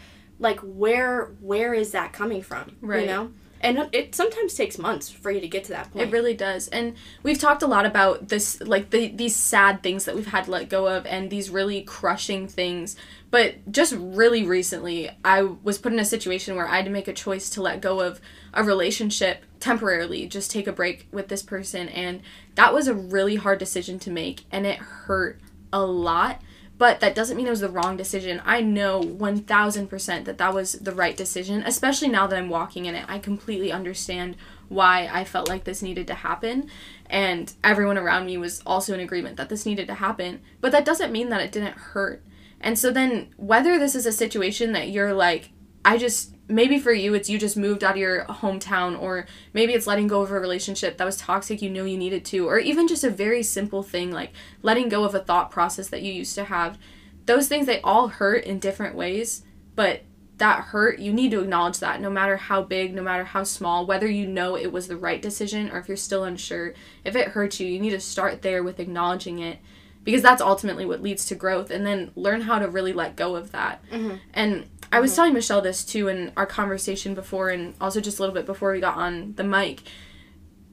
like 0.43 0.60
where 0.60 1.32
where 1.41 1.73
is 1.73 1.91
that 1.91 2.13
coming 2.13 2.43
from 2.43 2.75
Right. 2.82 3.01
you 3.01 3.08
know 3.08 3.32
and 3.63 3.88
it 3.93 4.13
sometimes 4.13 4.56
takes 4.56 4.77
months 4.77 5.10
for 5.10 5.32
you 5.32 5.39
to 5.39 5.47
get 5.47 5.63
to 5.63 5.69
that 5.71 5.89
point 5.91 6.06
It 6.06 6.12
really 6.12 6.34
does. 6.34 6.67
And 6.67 6.95
we've 7.23 7.39
talked 7.39 7.63
a 7.63 7.67
lot 7.67 7.86
about 7.86 8.27
this 8.27 8.60
like 8.60 8.89
the 8.89 9.08
these 9.08 9.38
sad 9.38 9.82
things 9.82 10.03
that 10.03 10.15
we've 10.15 10.27
had 10.27 10.43
to 10.45 10.51
let 10.51 10.67
go 10.67 10.88
of 10.88 11.06
and 11.06 11.29
these 11.29 11.49
really 11.49 11.82
crushing 11.82 12.45
things. 12.45 12.97
But 13.32 13.71
just 13.71 13.95
really 13.97 14.43
recently, 14.43 15.10
I 15.23 15.43
was 15.43 15.77
put 15.77 15.93
in 15.93 15.99
a 15.99 16.06
situation 16.06 16.58
where 16.58 16.67
I 16.67 16.75
had 16.75 16.86
to 16.86 16.91
make 16.91 17.08
a 17.08 17.13
choice 17.13 17.49
to 17.51 17.62
let 17.62 17.79
go 17.79 18.01
of 18.01 18.19
a 18.53 18.65
relationship 18.65 19.45
temporarily, 19.62 20.27
just 20.27 20.51
take 20.51 20.67
a 20.67 20.73
break 20.73 21.08
with 21.13 21.29
this 21.29 21.41
person 21.41 21.88
and 21.88 22.21
that 22.56 22.73
was 22.73 22.89
a 22.89 22.93
really 22.93 23.38
hard 23.38 23.60
decision 23.60 23.97
to 23.99 24.12
make 24.12 24.43
and 24.51 24.67
it 24.67 24.77
hurt 24.77 25.39
a 25.71 25.86
lot. 25.86 26.41
But 26.84 27.00
that 27.00 27.15
doesn't 27.15 27.38
mean 27.38 27.48
it 27.48 27.50
was 27.50 27.62
the 27.62 27.69
wrong 27.69 27.96
decision. 27.96 28.41
I 28.43 28.60
know 28.60 29.00
1000% 29.00 30.26
that 30.26 30.38
that 30.38 30.54
was 30.54 30.74
the 30.74 30.91
right 30.91 31.15
decision, 31.15 31.63
especially 31.65 32.10
now 32.10 32.28
that 32.28 32.38
I'm 32.38 32.50
walking 32.50 32.88
in 32.88 32.93
it. 32.93 33.06
I 33.08 33.19
completely 33.19 33.72
understand 33.72 34.36
why 34.67 35.10
I 35.10 35.24
felt 35.24 35.48
like 35.48 35.63
this 35.63 35.82
needed 35.82 36.08
to 36.08 36.13
happen. 36.13 36.69
And 37.06 37.54
everyone 37.63 37.98
around 37.98 38.26
me 38.26 38.36
was 38.36 38.62
also 38.65 38.93
in 38.93 39.00
agreement 39.00 39.38
that 39.38 39.48
this 39.48 39.65
needed 39.65 39.88
to 39.88 39.93
happen. 39.93 40.41
But 40.60 40.74
that 40.74 40.84
doesn't 40.84 41.13
mean 41.13 41.30
that 41.30 41.39
it 41.39 41.54
didn't 41.54 41.78
hurt. 41.78 42.22
And 42.60 42.78
so 42.78 42.91
then, 42.91 43.34
whether 43.38 43.80
this 43.80 43.96
is 43.96 44.06
a 44.06 44.12
situation 44.12 44.74
that 44.74 44.89
you're 44.89 45.13
like, 45.13 45.52
I 45.86 45.98
just, 45.98 46.33
maybe 46.47 46.79
for 46.79 46.91
you, 46.91 47.13
it's 47.13 47.29
you 47.29 47.38
just 47.38 47.58
moved 47.58 47.84
out 47.84 47.91
of 47.91 47.97
your 47.97 48.25
hometown, 48.25 48.99
or 48.99 49.25
maybe 49.53 49.73
it's 49.73 49.88
letting 49.88 50.08
go 50.08 50.21
of 50.21 50.32
a 50.32 50.39
relationship 50.39 50.97
that 50.97 51.06
was 51.06 51.17
toxic, 51.17 51.62
you 51.62 51.69
know 51.69 51.86
you 51.86 51.97
needed 51.97 52.25
to, 52.25 52.47
or 52.47 52.60
even 52.60 52.88
just 52.88 53.03
a 53.03 53.10
very 53.10 53.43
simple 53.43 53.84
thing 53.84 54.12
like 54.12 54.32
letting 54.62 54.89
go 54.89 55.03
of 55.03 55.15
a 55.15 55.19
thought 55.19 55.51
process 55.51 55.88
that 55.89 56.01
you 56.01 56.13
used 56.13 56.36
to 56.36 56.45
have. 56.45 56.77
Those 57.25 57.47
things, 57.47 57.65
they 57.65 57.82
all 57.82 58.10
hurt 58.10 58.43
in 58.43 58.60
different 58.60 58.95
ways, 58.95 59.43
but 59.75 60.01
that 60.38 60.65
hurt, 60.65 60.99
you 60.99 61.13
need 61.13 61.32
to 61.32 61.39
acknowledge 61.39 61.79
that 61.79 62.01
no 62.01 62.10
matter 62.10 62.36
how 62.36 62.62
big, 62.62 62.93
no 62.93 63.03
matter 63.03 63.23
how 63.23 63.43
small, 63.43 63.86
whether 63.86 64.08
you 64.08 64.27
know 64.27 64.58
it 64.58 64.71
was 64.71 64.88
the 64.88 64.97
right 64.97 65.21
decision 65.21 65.69
or 65.71 65.77
if 65.77 65.88
you're 65.88 65.95
still 65.95 66.23
unsure, 66.23 66.73
if 67.06 67.15
it 67.15 67.29
hurts 67.29 67.60
you, 67.60 67.67
you 67.67 67.79
need 67.79 67.91
to 67.91 67.99
start 67.99 68.41
there 68.41 68.63
with 68.63 68.79
acknowledging 68.79 69.39
it 69.39 69.60
because 70.04 70.22
that's 70.22 70.42
ultimately 70.42 70.86
what 70.86 71.02
leads 71.02 71.26
to 71.28 71.36
growth 71.36 71.72
and 71.72 71.86
then 71.86 72.12
learn 72.16 72.42
how 72.42 72.60
to 72.60 72.68
really 72.68 72.94
let 72.94 73.16
go 73.16 73.36
of 73.36 73.52
that. 73.52 73.82
Mhm. 73.92 74.20
And 74.34 74.66
I 74.92 75.00
was 75.00 75.16
telling 75.16 75.34
Michelle 75.34 75.62
this 75.62 75.84
too 75.84 76.08
in 76.08 76.32
our 76.38 76.46
conversation 76.46 77.13
before 77.16 77.50
and 77.50 77.74
also 77.82 78.00
just 78.00 78.20
a 78.20 78.22
little 78.22 78.36
bit 78.36 78.46
before 78.46 78.72
we 78.72 78.80
got 78.80 78.96
on 78.98 79.34
the 79.38 79.44
mic. 79.44 79.82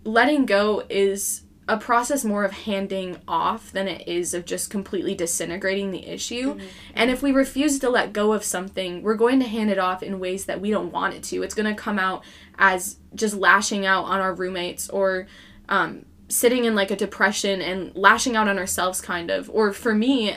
Letting 0.05 0.47
go 0.47 0.85
is 0.89 1.43
a 1.69 1.77
process 1.77 2.25
more 2.25 2.45
of 2.45 2.51
handing 2.51 3.19
off 3.29 3.71
than 3.71 3.87
it 3.87 4.09
is 4.09 4.35
of 4.35 4.45
just 4.45 4.71
completely 4.71 5.15
disintegrating 5.15 5.91
the 5.93 6.05
issue. 6.07 6.59
And 6.97 7.11
if 7.13 7.23
we 7.23 7.31
refuse 7.31 7.79
to 7.79 7.89
let 7.89 8.13
go 8.13 8.33
of 8.33 8.43
something, 8.43 9.03
we're 9.03 9.15
going 9.15 9.39
to 9.39 9.47
hand 9.47 9.71
it 9.71 9.79
off 9.79 10.03
in 10.03 10.19
ways 10.19 10.47
that 10.47 10.61
we 10.61 10.71
don't 10.71 10.91
want 10.91 11.15
it 11.15 11.23
to. 11.25 11.43
It's 11.43 11.55
going 11.55 11.73
to 11.73 11.81
come 11.81 11.99
out 11.99 12.25
as 12.59 12.97
just 13.15 13.37
lashing 13.37 13.87
out 13.87 14.05
on 14.07 14.19
our 14.21 14.35
roommates 14.35 14.89
or 14.89 15.29
um, 15.69 16.05
sitting 16.31 16.65
in 16.65 16.75
like 16.75 16.91
a 16.91 16.97
depression 16.97 17.61
and 17.61 17.95
lashing 17.95 18.37
out 18.37 18.49
on 18.49 18.59
ourselves, 18.59 19.01
kind 19.01 19.31
of. 19.31 19.51
Or 19.51 19.73
for 19.73 19.95
me, 19.95 20.37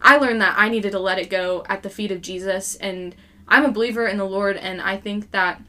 I 0.00 0.16
learned 0.16 0.40
that 0.40 0.54
I 0.58 0.68
needed 0.68 0.92
to 0.92 0.98
let 0.98 1.18
it 1.18 1.30
go 1.30 1.64
at 1.68 1.82
the 1.82 1.90
feet 1.90 2.10
of 2.10 2.20
Jesus. 2.20 2.74
And 2.76 3.14
I'm 3.46 3.64
a 3.64 3.70
believer 3.70 4.06
in 4.06 4.16
the 4.16 4.24
Lord, 4.24 4.56
and 4.56 4.80
I 4.80 4.96
think 4.96 5.30
that 5.30 5.62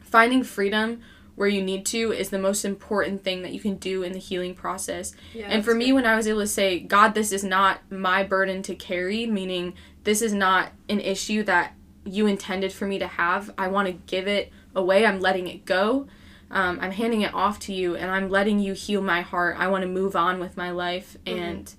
finding 0.00 0.42
freedom 0.42 1.02
where 1.34 1.48
you 1.48 1.62
need 1.62 1.86
to 1.86 2.12
is 2.12 2.30
the 2.30 2.38
most 2.38 2.64
important 2.64 3.24
thing 3.24 3.42
that 3.42 3.52
you 3.52 3.60
can 3.60 3.76
do 3.76 4.02
in 4.02 4.12
the 4.12 4.18
healing 4.18 4.54
process. 4.54 5.14
Yeah, 5.32 5.46
and 5.48 5.64
for 5.64 5.74
me, 5.74 5.92
when 5.92 6.04
I 6.06 6.14
was 6.14 6.28
able 6.28 6.40
to 6.40 6.46
say, 6.46 6.80
God, 6.80 7.14
this 7.14 7.32
is 7.32 7.42
not 7.42 7.80
my 7.90 8.22
burden 8.22 8.62
to 8.64 8.74
carry, 8.74 9.26
meaning 9.26 9.74
this 10.04 10.22
is 10.22 10.32
not 10.32 10.72
an 10.88 11.00
issue 11.00 11.42
that 11.44 11.74
you 12.04 12.26
intended 12.26 12.72
for 12.72 12.86
me 12.86 12.98
to 12.98 13.06
have, 13.06 13.52
I 13.56 13.68
want 13.68 13.86
to 13.86 13.92
give 13.92 14.26
it 14.26 14.52
away. 14.74 15.06
I'm 15.06 15.20
letting 15.20 15.46
it 15.48 15.64
go. 15.64 16.06
Um, 16.50 16.78
I'm 16.80 16.90
handing 16.90 17.22
it 17.22 17.32
off 17.32 17.60
to 17.60 17.72
you, 17.72 17.94
and 17.94 18.10
I'm 18.10 18.28
letting 18.28 18.58
you 18.58 18.72
heal 18.72 19.00
my 19.02 19.20
heart. 19.20 19.56
I 19.58 19.68
want 19.68 19.82
to 19.82 19.88
move 19.88 20.16
on 20.16 20.40
with 20.40 20.56
my 20.56 20.70
life 20.70 21.16
and 21.24 21.72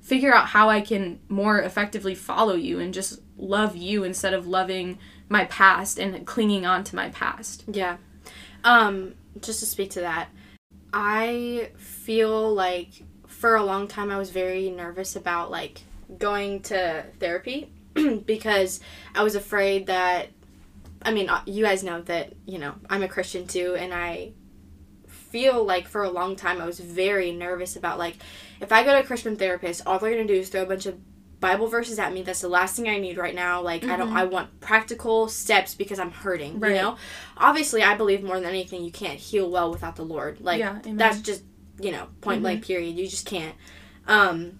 figure 0.00 0.34
out 0.34 0.48
how 0.48 0.68
I 0.68 0.80
can 0.80 1.20
more 1.28 1.58
effectively 1.60 2.14
follow 2.14 2.54
you 2.54 2.78
and 2.78 2.92
just 2.92 3.20
love 3.36 3.76
you 3.76 4.04
instead 4.04 4.34
of 4.34 4.46
loving 4.46 4.98
my 5.28 5.46
past 5.46 5.98
and 5.98 6.26
clinging 6.26 6.66
on 6.66 6.84
to 6.84 6.96
my 6.96 7.08
past. 7.10 7.64
Yeah. 7.66 7.96
Um, 8.64 9.14
just 9.40 9.60
to 9.60 9.66
speak 9.66 9.90
to 9.92 10.00
that, 10.00 10.28
I 10.92 11.70
feel 11.76 12.54
like 12.54 13.02
for 13.26 13.56
a 13.56 13.64
long 13.64 13.88
time 13.88 14.10
I 14.10 14.18
was 14.18 14.30
very 14.30 14.70
nervous 14.70 15.16
about 15.16 15.50
like 15.50 15.82
going 16.18 16.60
to 16.62 17.04
therapy 17.18 17.72
because 18.26 18.80
I 19.14 19.22
was 19.22 19.34
afraid 19.34 19.86
that 19.86 20.28
I 21.04 21.12
mean, 21.12 21.28
uh, 21.28 21.42
you 21.46 21.64
guys 21.64 21.82
know 21.82 22.00
that, 22.02 22.32
you 22.46 22.58
know, 22.58 22.74
I'm 22.88 23.02
a 23.02 23.08
Christian 23.08 23.46
too 23.46 23.76
and 23.78 23.92
I 23.92 24.32
feel 25.06 25.64
like 25.64 25.88
for 25.88 26.02
a 26.04 26.10
long 26.10 26.36
time 26.36 26.60
I 26.60 26.66
was 26.66 26.78
very 26.80 27.32
nervous 27.32 27.76
about 27.76 27.98
like 27.98 28.16
if 28.60 28.72
I 28.72 28.84
go 28.84 28.92
to 28.92 29.00
a 29.00 29.04
Christian 29.04 29.36
therapist, 29.36 29.82
all 29.86 29.98
they're 29.98 30.12
going 30.14 30.26
to 30.26 30.32
do 30.32 30.38
is 30.40 30.48
throw 30.48 30.62
a 30.62 30.66
bunch 30.66 30.86
of 30.86 30.98
Bible 31.40 31.66
verses 31.66 31.98
at 31.98 32.12
me. 32.14 32.22
That's 32.22 32.40
the 32.40 32.48
last 32.48 32.76
thing 32.76 32.88
I 32.88 32.98
need 32.98 33.18
right 33.18 33.34
now. 33.34 33.60
Like 33.60 33.84
I 33.84 33.96
don't 33.96 34.12
I 34.16 34.24
want 34.24 34.60
practical 34.60 35.28
steps 35.28 35.74
because 35.74 35.98
I'm 35.98 36.10
hurting, 36.10 36.58
Right. 36.58 36.70
you 36.70 36.80
know? 36.80 36.96
Obviously, 37.36 37.82
I 37.82 37.96
believe 37.96 38.22
more 38.22 38.36
than 38.40 38.48
anything 38.48 38.82
you 38.84 38.92
can't 38.92 39.18
heal 39.18 39.50
well 39.50 39.70
without 39.70 39.96
the 39.96 40.04
Lord. 40.04 40.40
Like 40.40 40.60
Yeah, 40.60 40.78
that's 40.84 41.20
just, 41.20 41.42
you 41.80 41.92
know, 41.92 42.06
point 42.22 42.40
blank 42.40 42.64
period. 42.64 42.96
You 42.96 43.06
just 43.06 43.26
can't. 43.26 43.54
Um 44.06 44.58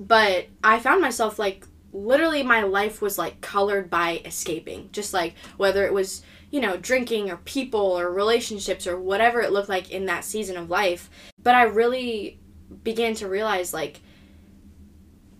but 0.00 0.46
I 0.64 0.80
found 0.80 1.00
myself 1.02 1.38
like 1.38 1.66
literally 1.92 2.42
my 2.42 2.62
life 2.62 3.02
was 3.02 3.18
like 3.18 3.40
colored 3.40 3.90
by 3.90 4.22
escaping. 4.24 4.88
Just 4.92 5.12
like 5.12 5.34
whether 5.56 5.84
it 5.84 5.92
was, 5.92 6.22
you 6.50 6.60
know, 6.60 6.76
drinking 6.76 7.30
or 7.30 7.36
people 7.38 7.80
or 7.80 8.12
relationships 8.12 8.86
or 8.86 8.98
whatever 8.98 9.40
it 9.40 9.52
looked 9.52 9.68
like 9.68 9.90
in 9.90 10.06
that 10.06 10.24
season 10.24 10.56
of 10.56 10.70
life. 10.70 11.10
But 11.42 11.54
I 11.54 11.62
really 11.64 12.40
began 12.84 13.14
to 13.14 13.28
realize 13.28 13.74
like 13.74 14.00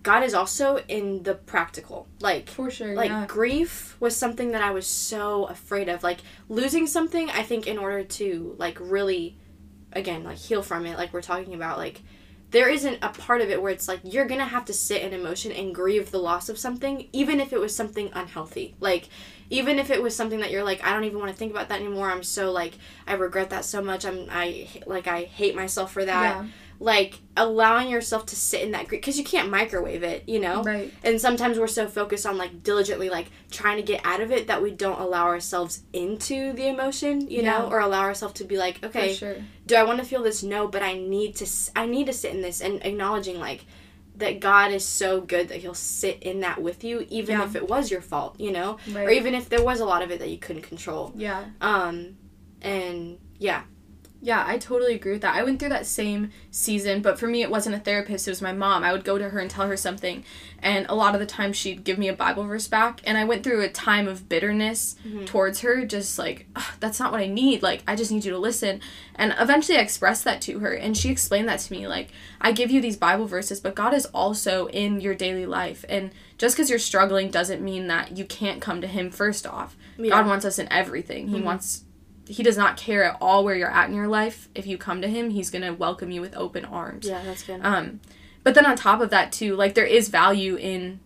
God 0.03 0.23
is 0.23 0.35
also 0.35 0.79
in 0.89 1.23
the 1.23 1.35
practical. 1.35 2.09
Like 2.21 2.49
For 2.49 2.71
sure, 2.71 2.95
like 2.95 3.11
yeah. 3.11 3.27
grief 3.27 3.97
was 4.01 4.17
something 4.17 4.53
that 4.53 4.63
I 4.63 4.71
was 4.71 4.87
so 4.87 5.45
afraid 5.45 5.89
of. 5.89 6.03
Like 6.03 6.21
losing 6.49 6.87
something, 6.87 7.31
I 7.31 7.43
think 7.43 7.67
in 7.67 7.79
order 7.79 8.05
to 8.05 8.55
like 8.59 8.79
really 8.81 9.37
again, 9.93 10.25
like 10.25 10.39
heal 10.39 10.63
from 10.63 10.87
it, 10.87 10.97
like 10.97 11.13
we're 11.13 11.23
talking 11.23 11.55
about, 11.55 11.79
like 11.79 12.01
there 12.51 12.69
isn't 12.69 12.99
a 13.03 13.09
part 13.09 13.41
of 13.41 13.51
it 13.51 13.63
where 13.63 13.73
it's 13.73 13.89
like 13.89 14.01
you're 14.03 14.27
gonna 14.27 14.45
have 14.45 14.65
to 14.67 14.73
sit 14.73 15.03
in 15.03 15.13
emotion 15.13 15.53
and 15.53 15.75
grieve 15.75 16.11
the 16.11 16.19
loss 16.19 16.49
of 16.49 16.59
something, 16.59 17.09
even 17.13 17.41
if 17.41 17.53
it 17.53 17.61
was 17.61 17.75
something 17.75 18.11
unhealthy. 18.13 18.75
Like 18.81 19.09
even 19.51 19.79
if 19.79 19.91
it 19.91 20.03
was 20.03 20.15
something 20.15 20.41
that 20.41 20.51
you're 20.51 20.65
like, 20.65 20.85
I 20.85 20.93
don't 20.93 21.05
even 21.05 21.19
want 21.19 21.31
to 21.31 21.37
think 21.37 21.53
about 21.53 21.69
that 21.69 21.81
anymore. 21.81 22.11
I'm 22.11 22.23
so 22.23 22.53
like 22.53 22.75
I 23.07 23.15
regret 23.15 23.51
that 23.51 23.65
so 23.65 23.83
much. 23.83 24.05
I'm 24.05 24.27
I 24.31 24.69
like 24.87 25.07
I 25.07 25.23
hate 25.23 25.55
myself 25.55 25.93
for 25.93 26.05
that. 26.05 26.45
Yeah. 26.45 26.51
Like 26.83 27.19
allowing 27.37 27.91
yourself 27.91 28.25
to 28.27 28.37
sit 28.37 28.63
in 28.63 28.71
that 28.71 28.89
grief 28.89 29.03
because 29.03 29.19
you 29.19 29.25
can't 29.25 29.51
microwave 29.51 30.03
it, 30.03 30.25
you 30.27 30.41
know 30.41 30.63
Right. 30.65 30.91
and 31.05 31.21
sometimes 31.21 31.59
we're 31.59 31.67
so 31.67 31.87
focused 31.87 32.25
on 32.25 32.39
like 32.39 32.63
diligently 32.63 33.11
like 33.11 33.27
trying 33.51 33.77
to 33.77 33.83
get 33.83 34.01
out 34.05 34.21
of 34.21 34.33
it 34.33 34.47
that 34.47 34.63
we 34.63 34.71
don't 34.71 34.99
allow 34.99 35.27
ourselves 35.27 35.83
into 35.93 36.55
the 36.55 36.67
emotion 36.69 37.31
you 37.31 37.43
know 37.43 37.69
or 37.71 37.81
allow 37.81 38.01
ourselves 38.01 38.35
to 38.35 38.45
be 38.45 38.57
like 38.57 38.83
okay 38.85 39.13
sure. 39.15 39.37
do 39.67 39.75
i 39.77 39.83
want 39.83 39.99
to 39.99 40.05
feel 40.07 40.23
this 40.23 40.43
no 40.43 40.67
but 40.69 40.83
i 40.83 40.95
need 40.95 41.35
to 41.37 41.47
I 41.77 41.85
need 41.87 42.07
to 42.07 42.13
sit 42.15 42.35
in 42.35 42.41
this 42.41 42.61
and 42.63 42.85
acknowledging 42.85 43.39
like 43.39 43.65
that 44.17 44.41
god 44.41 44.73
is 44.73 44.85
so 44.85 45.21
good 45.21 45.49
that 45.49 45.59
he'll 45.59 45.75
sit 45.75 46.23
in 46.23 46.41
that 46.41 46.61
with 46.63 46.83
you 46.85 47.07
even 47.11 47.39
Yeah. 47.39 47.45
if 47.45 47.57
it 47.57 47.69
was 47.69 47.91
your 47.91 48.01
fault 48.03 48.41
you 48.41 48.53
know 48.53 48.79
Right. 48.93 49.07
or 49.07 49.11
even 49.11 49.35
if 49.35 49.49
there 49.51 49.63
was 49.63 49.81
a 49.81 49.85
lot 49.85 50.01
of 50.03 50.11
it 50.11 50.19
that 50.21 50.31
you 50.31 50.39
couldn't 50.39 50.63
control 50.63 51.13
yeah. 51.15 51.45
um 51.61 52.17
and 52.63 53.19
yeah 53.39 53.63
Yeah, 54.23 54.45
I 54.47 54.59
totally 54.59 54.95
agree 54.95 55.13
with 55.13 55.23
that. 55.23 55.35
I 55.35 55.43
went 55.43 55.59
through 55.59 55.71
that 55.71 55.87
same 55.87 56.31
season, 56.51 57.01
but 57.01 57.19
for 57.19 57.27
me, 57.27 57.43
it 57.43 57.51
wasn't 57.51 57.77
a 57.77 57.79
therapist, 57.79 58.29
it 58.29 58.31
was 58.31 58.43
my 58.43 58.53
mom. 58.53 58.85
I 58.85 58.93
would 58.93 59.05
go 59.05 59.17
to 59.17 59.31
her 59.31 59.39
and 59.41 59.51
tell 59.51 59.67
her 59.67 59.79
something, 59.79 60.25
and 60.59 60.85
a 60.89 60.95
lot 60.95 61.15
of 61.15 61.21
the 61.21 61.27
time 61.27 61.55
she'd 61.55 61.85
give 61.85 61.97
me 61.97 62.09
a 62.09 62.13
Bible 62.13 62.45
verse 62.45 62.69
back, 62.69 63.01
and 63.05 63.17
I 63.17 63.25
went 63.25 63.43
through 63.43 63.63
a 63.63 63.71
time 63.71 64.07
of 64.07 64.29
bitterness 64.29 64.97
mm-hmm. 65.07 65.25
towards 65.25 65.61
her, 65.61 65.87
just 65.87 66.19
like, 66.19 66.47
that's 66.81 67.01
not 67.01 67.13
what 67.13 67.23
I 67.23 67.29
need. 67.29 67.63
Like, 67.63 67.83
I 67.87 67.97
just 67.97 68.13
need 68.13 68.27
you 68.27 68.33
to 68.33 68.39
listen. 68.39 68.81
And 69.15 69.35
eventually 69.39 69.79
I 69.79 69.81
expressed 69.81 70.25
that 70.25 70.43
to 70.43 70.59
her, 70.59 70.73
and 70.73 70.97
she 70.97 71.09
explained 71.09 71.49
that 71.49 71.61
to 71.61 71.73
me. 71.73 71.89
Like, 71.89 72.11
I 72.43 72.53
give 72.53 72.71
you 72.71 72.83
these 72.83 72.99
Bible 72.99 73.27
verses, 73.27 73.59
but 73.59 73.75
God 73.75 73.95
is 73.95 74.05
also 74.07 74.67
in 74.67 75.01
your 75.01 75.15
daily 75.15 75.47
life, 75.47 75.85
and 75.89 76.11
just 76.37 76.57
because 76.57 76.69
you're 76.69 76.79
struggling 76.79 77.31
doesn't 77.31 77.63
mean 77.63 77.87
that 77.87 78.19
you 78.19 78.27
can't 78.27 78.61
come 78.61 78.83
to 78.83 78.87
Him 78.87 79.11
first 79.11 79.47
off. 79.47 79.79
Yeah. 79.97 80.11
God 80.11 80.27
wants 80.27 80.45
us 80.45 80.59
in 80.59 80.71
everything. 80.71 81.29
He 81.29 81.37
mm-hmm. 81.37 81.45
wants 81.45 81.85
he 82.31 82.43
does 82.43 82.57
not 82.57 82.77
care 82.77 83.03
at 83.05 83.17
all 83.21 83.45
where 83.45 83.57
you're 83.57 83.71
at 83.71 83.89
in 83.89 83.95
your 83.95 84.09
life. 84.09 84.49
If 84.55 84.67
you 84.67 84.79
come 84.79 85.03
to 85.03 85.09
him, 85.09 85.31
he's 85.31 85.51
going 85.51 85.63
to 85.63 85.73
welcome 85.73 86.11
you 86.11 86.21
with 86.21 86.37
open 86.37 86.65
arms. 86.65 87.07
yeah 87.07 87.23
that's 87.25 87.43
good 87.43 87.61
Um 87.63 88.01
but 88.45 88.55
then 88.55 88.65
on 88.65 88.75
top 88.77 89.01
of 89.03 89.11
that 89.11 89.33
too, 89.33 89.55
like 89.57 89.75
there 89.75 89.85
is 89.85 90.09
value 90.09 90.57
in 90.57 91.01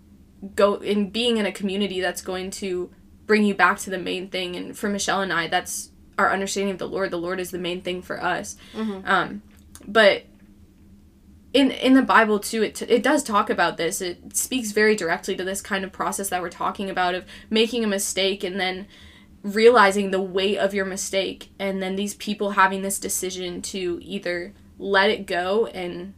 go 0.55 0.75
in 0.75 1.11
being 1.11 1.37
in 1.39 1.47
a 1.47 1.53
community 1.53 2.01
that's 2.01 2.23
going 2.23 2.51
to 2.63 2.91
bring 3.27 3.43
you 3.45 3.55
back 3.55 3.79
to 3.79 3.91
the 3.91 3.99
main 3.99 4.29
thing 4.29 4.55
and 4.55 4.77
for 4.79 4.89
Michelle 4.89 5.21
and 5.23 5.33
I 5.33 5.49
that's 5.49 5.91
our 6.19 6.31
understanding 6.33 6.73
of 6.73 6.79
the 6.79 6.87
Lord. 6.89 7.11
The 7.11 7.17
Lord 7.19 7.41
is 7.41 7.51
the 7.51 7.59
main 7.59 7.81
thing 7.83 8.03
for 8.03 8.23
us. 8.23 8.57
Mhm. 8.77 9.09
Um, 9.09 9.43
but 9.89 10.25
in 11.53 11.71
in 11.71 11.95
the 11.95 12.03
Bible 12.03 12.39
too, 12.39 12.63
it 12.63 12.83
it 12.83 13.03
does 13.03 13.23
talk 13.23 13.49
about 13.49 13.77
this. 13.77 14.01
It 14.01 14.37
speaks 14.37 14.73
very 14.73 14.95
directly 14.97 15.35
to 15.37 15.45
this 15.45 15.61
kind 15.61 15.85
of 15.85 15.93
process 15.93 16.29
that 16.29 16.43
we're 16.43 16.51
talking 16.51 16.91
about 16.91 17.15
of 17.15 17.25
making 17.51 17.83
a 17.85 17.87
mistake 17.89 18.45
and 18.45 18.59
then 18.61 18.87
realizing 19.45 20.11
the 20.11 20.21
weight 20.21 20.57
of 20.57 20.75
your 20.75 20.87
mistake, 20.87 21.51
and 21.59 21.81
then 21.81 21.95
these 21.95 22.15
people 22.15 22.53
having 22.53 22.83
this 22.83 22.99
decision 22.99 23.63
to 23.63 24.01
either 24.03 24.53
let 24.79 25.11
it 25.11 25.27
go 25.27 25.67
and 25.67 26.15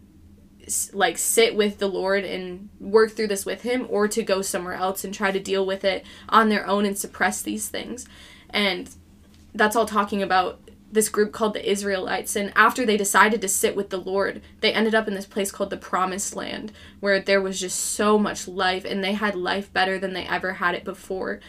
like 0.93 1.19
sit 1.19 1.55
with 1.55 1.79
the 1.79 1.87
Lord 1.87 2.25
and 2.25 2.71
work 2.81 3.13
through 3.13 3.27
this 3.27 3.45
with 3.45 3.63
Him, 3.63 3.87
or 3.91 4.09
to 4.09 4.23
go 4.23 4.43
somewhere 4.43 4.75
else 4.75 5.05
and 5.05 5.13
try 5.13 5.31
to 5.33 5.41
deal 5.41 5.67
with 5.67 5.85
it 5.85 6.07
on 6.29 6.49
their 6.49 6.67
own 6.67 6.87
and 6.87 6.97
suppress 6.97 7.43
these 7.43 7.69
things. 7.69 8.07
And 8.51 8.89
that's 9.55 9.77
all 9.77 9.87
talking 9.87 10.23
about 10.23 10.61
this 10.91 11.09
group 11.09 11.33
called 11.33 11.55
the 11.55 11.69
Israelites. 11.69 12.37
And 12.37 12.53
after 12.55 12.87
they 12.87 12.97
decided 12.97 13.41
to 13.41 13.49
sit 13.49 13.75
with 13.75 13.91
the 13.91 14.01
Lord, 14.01 14.41
they 14.61 14.73
ended 14.73 14.95
up 14.95 15.09
in 15.09 15.15
this 15.15 15.27
place 15.27 15.51
called 15.51 15.71
the 15.71 15.77
Promised 15.77 16.37
Land, 16.37 16.73
where 17.01 17.21
there 17.21 17.43
was 17.43 17.61
just 17.61 17.79
so 17.79 18.19
much 18.19 18.47
life 18.47 18.85
and 18.85 19.03
they 19.03 19.13
had 19.13 19.35
life 19.35 19.73
better 19.73 19.99
than 19.99 20.13
they 20.13 20.27
ever 20.27 20.55
had 20.55 20.75
it 20.77 20.85
before. 20.85 21.41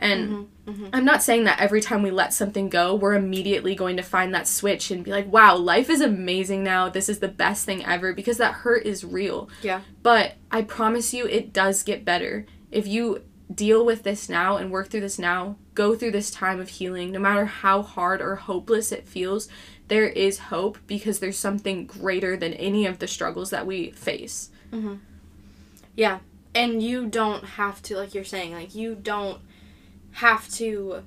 And 0.00 0.30
mm-hmm, 0.30 0.70
mm-hmm. 0.70 0.86
I'm 0.94 1.04
not 1.04 1.22
saying 1.22 1.44
that 1.44 1.60
every 1.60 1.82
time 1.82 2.02
we 2.02 2.10
let 2.10 2.32
something 2.32 2.70
go, 2.70 2.94
we're 2.94 3.14
immediately 3.14 3.74
going 3.74 3.98
to 3.98 4.02
find 4.02 4.34
that 4.34 4.48
switch 4.48 4.90
and 4.90 5.04
be 5.04 5.10
like, 5.10 5.30
wow, 5.30 5.56
life 5.56 5.90
is 5.90 6.00
amazing 6.00 6.64
now. 6.64 6.88
This 6.88 7.10
is 7.10 7.18
the 7.18 7.28
best 7.28 7.66
thing 7.66 7.84
ever 7.84 8.14
because 8.14 8.38
that 8.38 8.54
hurt 8.54 8.86
is 8.86 9.04
real. 9.04 9.50
Yeah. 9.62 9.82
But 10.02 10.36
I 10.50 10.62
promise 10.62 11.12
you, 11.12 11.26
it 11.26 11.52
does 11.52 11.82
get 11.82 12.04
better. 12.04 12.46
If 12.72 12.86
you 12.86 13.22
deal 13.54 13.84
with 13.84 14.04
this 14.04 14.28
now 14.28 14.56
and 14.56 14.70
work 14.70 14.88
through 14.88 15.00
this 15.00 15.18
now, 15.18 15.56
go 15.74 15.94
through 15.94 16.12
this 16.12 16.30
time 16.30 16.60
of 16.60 16.70
healing, 16.70 17.12
no 17.12 17.18
matter 17.18 17.44
how 17.44 17.82
hard 17.82 18.22
or 18.22 18.36
hopeless 18.36 18.92
it 18.92 19.06
feels, 19.06 19.48
there 19.88 20.08
is 20.08 20.38
hope 20.38 20.78
because 20.86 21.18
there's 21.18 21.36
something 21.36 21.84
greater 21.84 22.36
than 22.36 22.54
any 22.54 22.86
of 22.86 23.00
the 23.00 23.08
struggles 23.08 23.50
that 23.50 23.66
we 23.66 23.90
face. 23.90 24.50
Mm-hmm. 24.72 24.94
Yeah. 25.94 26.20
And 26.54 26.82
you 26.82 27.06
don't 27.06 27.44
have 27.44 27.82
to, 27.82 27.96
like 27.96 28.14
you're 28.14 28.24
saying, 28.24 28.54
like, 28.54 28.74
you 28.74 28.94
don't 28.94 29.40
have 30.12 30.48
to, 30.50 31.02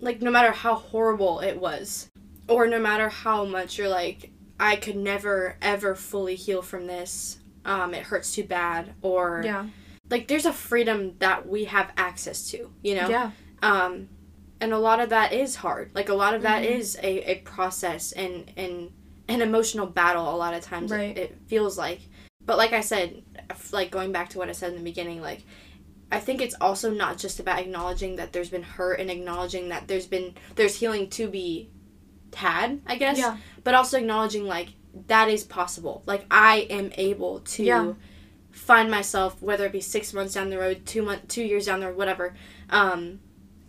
like, 0.00 0.20
no 0.22 0.30
matter 0.30 0.52
how 0.52 0.74
horrible 0.74 1.40
it 1.40 1.58
was, 1.60 2.08
or 2.48 2.66
no 2.66 2.78
matter 2.78 3.08
how 3.08 3.44
much 3.44 3.78
you're 3.78 3.88
like, 3.88 4.30
I 4.58 4.76
could 4.76 4.96
never, 4.96 5.56
ever 5.60 5.94
fully 5.94 6.34
heal 6.34 6.62
from 6.62 6.86
this, 6.86 7.38
um, 7.64 7.94
it 7.94 8.04
hurts 8.04 8.34
too 8.34 8.44
bad, 8.44 8.94
or, 9.02 9.42
Yeah. 9.44 9.66
like, 10.10 10.28
there's 10.28 10.46
a 10.46 10.52
freedom 10.52 11.16
that 11.18 11.48
we 11.48 11.64
have 11.64 11.92
access 11.96 12.48
to, 12.50 12.70
you 12.82 12.94
know? 12.94 13.08
Yeah. 13.08 13.30
um 13.62 14.06
and 14.60 14.72
a 14.74 14.78
lot 14.78 15.00
of 15.00 15.08
that 15.08 15.32
is 15.32 15.56
hard 15.56 15.90
like 15.94 16.10
a 16.10 16.14
lot 16.14 16.34
of 16.34 16.42
that 16.42 16.62
Mhm. 16.62 16.78
is 16.78 16.94
a, 17.02 17.30
a 17.30 17.34
process 17.36 18.12
and 18.12 18.52
and 18.58 18.90
an 19.28 19.40
emotional 19.40 19.86
battle 19.86 20.28
a 20.34 20.36
lot 20.36 20.52
of 20.52 20.60
times 20.62 20.92
it- 20.92 20.94
Right. 20.94 21.16
it, 21.16 21.36
feels 21.46 21.78
like 21.78 22.00
but 22.44 22.58
like 22.58 22.74
i 22.74 22.82
said 22.82 23.22
like 23.72 23.90
going 23.90 24.12
back 24.12 24.28
to 24.30 24.38
what 24.38 24.50
i 24.50 24.52
said 24.52 24.70
in 24.72 24.76
the 24.76 24.84
beginning 24.84 25.22
like 25.22 25.42
i 26.12 26.18
think 26.20 26.40
it's 26.40 26.54
also 26.60 26.90
not 26.90 27.18
just 27.18 27.40
about 27.40 27.58
acknowledging 27.58 28.16
that 28.16 28.32
there's 28.32 28.50
been 28.50 28.62
hurt 28.62 29.00
and 29.00 29.10
acknowledging 29.10 29.68
that 29.70 29.88
there's 29.88 30.06
been 30.06 30.34
there's 30.54 30.76
healing 30.76 31.08
to 31.10 31.28
be 31.28 31.68
had 32.34 32.80
i 32.86 32.96
guess 32.96 33.18
Yeah. 33.18 33.36
but 33.64 33.74
also 33.74 33.98
acknowledging 33.98 34.44
like 34.46 34.68
that 35.08 35.28
is 35.28 35.42
possible 35.44 36.02
like 36.06 36.24
i 36.30 36.66
am 36.70 36.92
able 36.96 37.40
to 37.40 37.62
Yeah. 37.64 37.92
find 38.50 38.90
myself 38.90 39.40
whether 39.42 39.64
it 39.66 39.72
be 39.72 39.80
six 39.80 40.12
months 40.12 40.34
down 40.34 40.50
the 40.50 40.58
road 40.58 40.84
two 40.86 41.02
month 41.02 41.28
two 41.28 41.42
years 41.44 41.66
down 41.66 41.80
the 41.80 41.86
road 41.88 41.96
whatever 41.96 42.34
um 42.70 43.20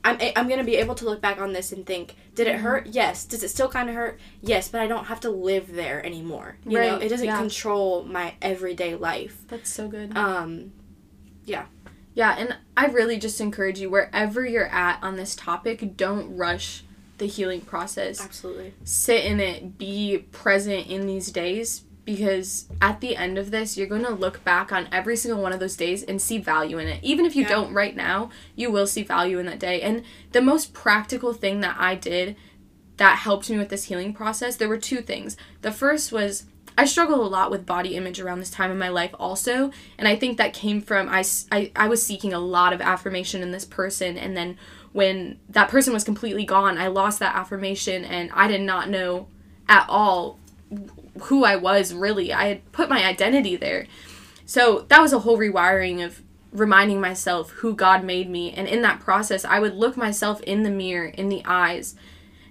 I'm, 0.03 0.21
a- 0.21 0.33
I'm 0.39 0.47
gonna 0.47 0.63
be 0.63 0.75
able 0.77 0.95
to 0.95 1.05
look 1.05 1.19
back 1.21 1.41
on 1.41 1.51
this 1.51 1.73
and 1.73 1.85
think, 1.85 2.15
did 2.33 2.47
it 2.47 2.53
Mm-hmm. 2.55 2.63
hurt? 2.63 2.87
Yes. 2.87 3.25
Does 3.25 3.43
it 3.43 3.49
still 3.49 3.67
kind 3.67 3.89
of 3.89 3.95
hurt? 3.95 4.19
Yes. 4.41 4.69
But 4.69 4.79
I 4.79 4.87
don't 4.87 5.03
have 5.05 5.19
to 5.21 5.29
live 5.29 5.73
there 5.73 6.05
anymore. 6.05 6.55
You 6.65 6.79
know, 6.79 6.93
Right, 6.93 7.01
it 7.01 7.09
doesn't 7.09 7.25
yeah. 7.25 7.37
control 7.37 8.05
my 8.05 8.35
everyday 8.41 8.95
life. 8.95 9.37
That's 9.49 9.69
so 9.69 9.89
good. 9.89 10.15
Um, 10.15 10.71
Yeah, 11.43 11.65
and 12.37 12.57
I 12.75 12.87
really 12.87 13.17
just 13.17 13.39
encourage 13.39 13.79
you 13.79 13.89
wherever 13.89 14.45
you're 14.45 14.67
at 14.67 15.01
on 15.03 15.17
this 15.17 15.35
topic, 15.35 15.95
don't 15.95 16.35
rush 16.35 16.83
the 17.19 17.27
healing 17.27 17.61
process. 17.61 18.19
absolutely. 18.23 18.73
Sit 18.83 19.25
in 19.25 19.39
it, 19.39 19.77
be 19.77 20.25
present 20.31 20.87
in 20.87 21.05
these 21.07 21.31
days 21.31 21.83
because 22.05 22.67
at 22.81 23.01
the 23.01 23.15
end 23.15 23.37
of 23.37 23.51
this, 23.51 23.77
you're 23.77 23.85
going 23.87 24.05
to 24.05 24.11
look 24.11 24.43
back 24.43 24.71
on 24.71 24.87
every 24.91 25.15
single 25.17 25.41
one 25.41 25.51
of 25.51 25.59
those 25.59 25.75
days 25.75 26.03
and 26.03 26.21
see 26.21 26.37
value 26.37 26.77
in 26.77 26.87
it. 26.87 26.99
Even 27.03 27.25
if 27.25 27.35
you 27.35 27.43
Yeah. 27.43 27.49
don't 27.49 27.73
right 27.73 27.95
now, 27.95 28.29
you 28.55 28.71
will 28.71 28.87
see 28.87 29.03
value 29.03 29.39
in 29.39 29.45
that 29.47 29.59
day. 29.59 29.81
And 29.81 30.03
the 30.31 30.41
most 30.41 30.73
practical 30.73 31.33
thing 31.33 31.59
that 31.61 31.75
I 31.77 31.95
did 31.95 32.35
that 32.95 33.17
helped 33.19 33.49
me 33.49 33.57
with 33.57 33.69
this 33.69 33.85
healing 33.85 34.13
process, 34.13 34.55
there 34.55 34.69
were 34.69 34.77
two 34.77 35.01
things. 35.01 35.37
The 35.61 35.71
first 35.71 36.11
was 36.11 36.45
I 36.77 36.85
struggled 36.85 37.19
a 37.19 37.23
lot 37.23 37.49
with 37.49 37.65
body 37.65 37.95
image 37.95 38.19
around 38.19 38.39
this 38.39 38.51
time 38.51 38.69
in 38.69 38.77
my 38.77 38.89
life 38.89 39.15
also, 39.19 39.71
and 39.97 40.07
I 40.07 40.15
think 40.15 40.37
that 40.37 40.53
came 40.53 40.81
from 40.81 41.09
I 41.09 41.23
I 41.75 41.87
was 41.87 42.03
seeking 42.03 42.33
a 42.33 42.39
lot 42.39 42.73
of 42.73 42.81
affirmation 42.81 43.41
in 43.41 43.51
this 43.51 43.65
person 43.65 44.17
and 44.17 44.37
then 44.37 44.57
when 44.93 45.37
that 45.49 45.69
person 45.69 45.93
was 45.93 46.03
completely 46.03 46.43
gone, 46.43 46.77
I 46.77 46.87
lost 46.87 47.19
that 47.19 47.35
affirmation 47.35 48.03
and 48.03 48.31
I 48.33 48.47
did 48.47 48.61
not 48.61 48.89
know 48.89 49.27
at 49.69 49.85
all 49.87 50.39
who 51.23 51.43
I 51.43 51.55
was 51.55 51.93
really. 51.93 52.33
I 52.33 52.47
had 52.47 52.71
put 52.71 52.89
my 52.89 53.05
identity 53.05 53.55
there. 53.55 53.85
So 54.45 54.85
that 54.89 55.01
was 55.01 55.13
a 55.13 55.19
whole 55.19 55.37
rewiring 55.37 56.03
of 56.03 56.23
reminding 56.51 57.01
myself 57.01 57.51
who 57.51 57.75
God 57.75 58.03
made 58.03 58.29
me. 58.29 58.51
And 58.53 58.67
in 58.67 58.81
that 58.81 58.99
process, 58.99 59.45
I 59.45 59.59
would 59.59 59.75
look 59.75 59.97
myself 59.97 60.41
in 60.41 60.63
the 60.63 60.71
mirror, 60.71 61.07
in 61.07 61.29
the 61.29 61.43
eyes, 61.45 61.95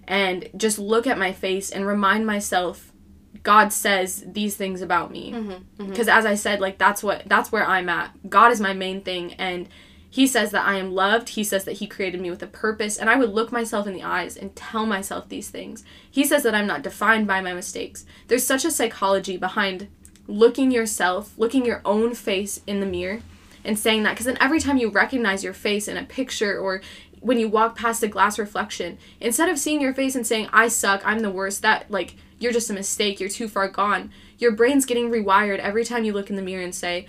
and 0.07 0.49
just 0.57 0.79
look 0.79 1.07
at 1.07 1.19
my 1.19 1.33
face 1.33 1.71
and 1.71 1.87
remind 1.87 2.27
myself 2.27 2.93
God 3.47 3.73
says 3.73 4.25
these 4.27 4.57
things 4.57 4.83
about 4.83 5.13
me. 5.13 5.31
Mm-hmm. 5.31 5.89
Because 5.89 6.09
as 6.09 6.27
I 6.27 6.35
said, 6.35 6.59
like 6.59 6.79
that's 6.79 7.01
what 7.01 7.23
that's 7.27 7.53
where 7.53 7.65
I'm 7.65 7.89
at. 7.89 8.29
God 8.29 8.51
is 8.51 8.61
my 8.61 8.73
main 8.73 9.03
thing 9.03 9.35
and 9.35 9.69
he 10.11 10.27
says 10.27 10.51
that 10.51 10.67
I 10.67 10.79
am 10.79 10.91
loved. 10.91 11.29
He 11.29 11.45
says 11.45 11.65
that 11.65 11.75
he 11.75 11.87
created 11.87 12.21
me 12.21 12.29
with 12.29 12.43
a 12.43 12.49
purpose 12.49 12.97
and 12.97 13.09
I 13.09 13.15
would 13.15 13.31
look 13.31 13.53
myself 13.53 13.87
in 13.87 13.95
the 13.95 14.03
eyes 14.03 14.37
and 14.37 14.57
tell 14.57 14.85
myself 14.85 15.29
these 15.29 15.49
things. 15.49 15.85
He 16.11 16.25
says 16.25 16.43
that 16.43 16.57
I'm 16.57 16.67
not 16.67 16.83
defined 16.83 17.29
by 17.29 17.41
my 17.41 17.53
mistakes. 17.53 18.05
There's 18.27 18.45
such 18.45 18.65
a 18.65 18.71
psychology 18.73 19.37
behind 19.37 19.87
looking 20.27 20.73
yourself, 20.73 21.33
looking 21.39 21.65
your 21.65 21.83
own 21.85 22.15
face 22.15 22.63
in 22.67 22.81
the 22.81 22.87
mirror 22.87 23.21
and 23.65 23.79
saying 23.79 24.03
that 24.03 24.15
because 24.15 24.27
then 24.27 24.39
every 24.41 24.59
time 24.59 24.77
you 24.77 24.89
recognize 24.89 25.45
your 25.45 25.55
face 25.55 25.87
in 25.87 25.97
a 25.97 26.03
picture 26.03 26.59
or 26.59 26.81
when 27.21 27.39
you 27.39 27.47
walk 27.47 27.77
past 27.77 28.03
a 28.03 28.09
glass 28.09 28.41
reflection, 28.41 28.99
instead 29.21 29.49
of 29.49 29.57
seeing 29.57 29.81
your 29.81 29.95
face 29.95 30.17
and 30.17 30.27
saying, 30.27 30.49
I 30.53 30.67
suck, 30.67 31.01
I'm 31.05 31.21
the 31.21 31.31
worst, 31.31 31.63
that 31.63 31.89
like 31.89 32.17
you're 32.39 32.53
just 32.53 32.71
a 32.71 32.75
mistake, 32.75 33.21
you're 33.21 33.29
too 33.29 33.49
far 33.49 33.69
gone, 33.69 34.11
your 34.39 34.53
brain's 34.53 34.87
getting 34.87 35.11
rewired 35.11 35.59
every 35.59 35.85
time 35.85 36.05
you 36.05 36.13
look 36.13 36.31
in 36.31 36.37
the 36.37 36.43
mirror 36.43 36.63
and 36.63 36.75
say, 36.75 37.07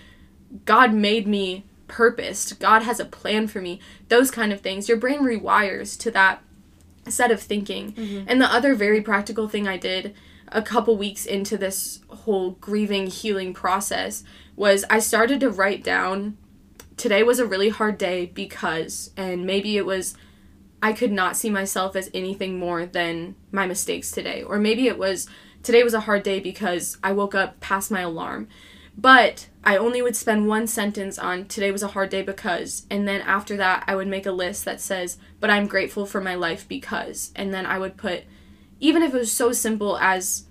God 0.65 0.93
made 0.93 1.27
me 1.27 1.65
purposed, 1.87 2.59
God 2.59 2.83
has 2.83 2.99
a 2.99 3.05
plan 3.05 3.47
for 3.47 3.61
me, 3.61 3.79
those 4.09 4.31
kind 4.31 4.53
of 4.53 4.61
things. 4.61 4.87
Your 4.87 4.97
brain 4.97 5.19
rewires 5.19 5.97
to 5.99 6.11
that 6.11 6.41
set 7.07 7.31
of 7.31 7.41
thinking. 7.41 7.93
Mm-hmm. 7.93 8.25
And 8.27 8.41
the 8.41 8.53
other 8.53 8.75
very 8.75 9.01
practical 9.01 9.47
thing 9.47 9.67
I 9.67 9.77
did 9.77 10.13
a 10.49 10.61
couple 10.61 10.97
weeks 10.97 11.25
into 11.25 11.57
this 11.57 12.01
whole 12.09 12.51
grieving 12.51 13.07
healing 13.07 13.53
process 13.53 14.23
was 14.55 14.85
I 14.89 14.99
started 14.99 15.39
to 15.41 15.49
write 15.49 15.83
down 15.83 16.37
today 16.95 17.21
was 17.21 17.39
a 17.39 17.45
really 17.45 17.69
hard 17.69 17.97
day 17.97 18.25
because 18.25 19.11
and 19.15 19.45
maybe 19.45 19.77
it 19.77 19.85
was 19.85 20.15
I 20.81 20.93
could 20.93 21.11
not 21.11 21.35
see 21.35 21.49
myself 21.49 21.95
as 21.95 22.09
anything 22.13 22.59
more 22.59 22.85
than 22.85 23.35
my 23.51 23.65
mistakes 23.65 24.11
today 24.11 24.43
or 24.43 24.59
maybe 24.59 24.87
it 24.87 24.97
was 24.97 25.27
today 25.63 25.83
was 25.83 25.93
a 25.93 26.01
hard 26.01 26.23
day 26.23 26.39
because 26.39 26.97
I 27.03 27.11
woke 27.11 27.35
up 27.35 27.59
past 27.59 27.91
my 27.91 28.01
alarm 28.01 28.47
but 28.97 29.47
I 29.63 29.77
only 29.77 30.01
would 30.01 30.15
spend 30.15 30.47
one 30.47 30.65
sentence 30.65 31.19
on 31.19 31.45
today 31.45 31.71
was 31.71 31.83
a 31.83 31.89
hard 31.89 32.09
day 32.09 32.21
because 32.21 32.85
and 32.89 33.07
then 33.07 33.21
after 33.21 33.57
that 33.57 33.83
I 33.87 33.95
would 33.95 34.07
make 34.07 34.25
a 34.25 34.31
list 34.31 34.65
that 34.65 34.81
says 34.81 35.17
but 35.39 35.49
I'm 35.49 35.67
grateful 35.67 36.05
for 36.05 36.21
my 36.21 36.35
life 36.35 36.67
because 36.67 37.31
and 37.35 37.53
then 37.53 37.65
I 37.65 37.79
would 37.79 37.97
put 37.97 38.23
even 38.79 39.01
if 39.03 39.13
it 39.13 39.17
was 39.17 39.31
so 39.31 39.51
simple 39.51 39.97
as 39.97 40.45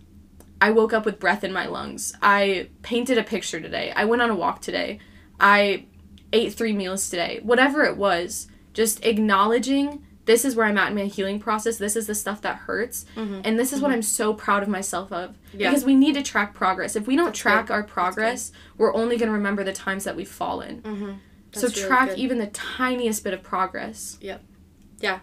I 0.60 0.70
woke 0.70 0.92
up 0.92 1.04
with 1.04 1.20
breath 1.20 1.44
in 1.44 1.52
my 1.52 1.66
lungs. 1.66 2.14
I 2.22 2.68
painted 2.82 3.18
a 3.18 3.22
picture 3.22 3.60
today. 3.60 3.92
I 3.94 4.04
went 4.04 4.22
on 4.22 4.30
a 4.30 4.34
walk 4.34 4.62
today. 4.62 5.00
I 5.38 5.84
ate 6.32 6.54
three 6.54 6.72
meals 6.72 7.10
today. 7.10 7.40
Whatever 7.42 7.84
it 7.84 7.96
was, 7.96 8.48
just 8.72 9.04
acknowledging 9.04 10.04
this 10.26 10.44
is 10.44 10.54
where 10.54 10.66
I'm 10.66 10.76
at 10.76 10.88
in 10.90 10.94
my 10.94 11.04
healing 11.04 11.40
process. 11.40 11.78
This 11.78 11.96
is 11.96 12.06
the 12.06 12.14
stuff 12.14 12.42
that 12.42 12.56
hurts. 12.56 13.06
Mhm. 13.16 13.40
And 13.44 13.58
this 13.58 13.72
is 13.72 13.80
what 13.80 13.90
I'm 13.92 14.02
so 14.02 14.34
proud 14.34 14.62
of 14.62 14.68
myself 14.68 15.10
of. 15.12 15.36
Yeah. 15.54 15.70
Because 15.70 15.84
we 15.84 15.94
need 15.94 16.14
to 16.14 16.22
track 16.22 16.52
progress. 16.52 16.94
If 16.96 17.06
we 17.06 17.16
don't 17.16 17.34
track 17.34 17.68
good. 17.68 17.72
our 17.72 17.82
progress, 17.82 18.52
we're 18.76 18.94
only 18.94 19.16
going 19.16 19.28
to 19.28 19.32
remember 19.32 19.64
the 19.64 19.72
times 19.72 20.04
that 20.04 20.14
we've 20.16 20.28
fallen. 20.28 20.82
Mm-hmm. 20.82 21.12
so 21.52 21.68
track 21.70 22.18
even 22.18 22.36
the 22.38 22.48
tiniest 22.48 23.24
bit 23.24 23.32
of 23.32 23.42
progress. 23.42 24.18
Yep. 24.20 24.42
Yeah. 25.00 25.20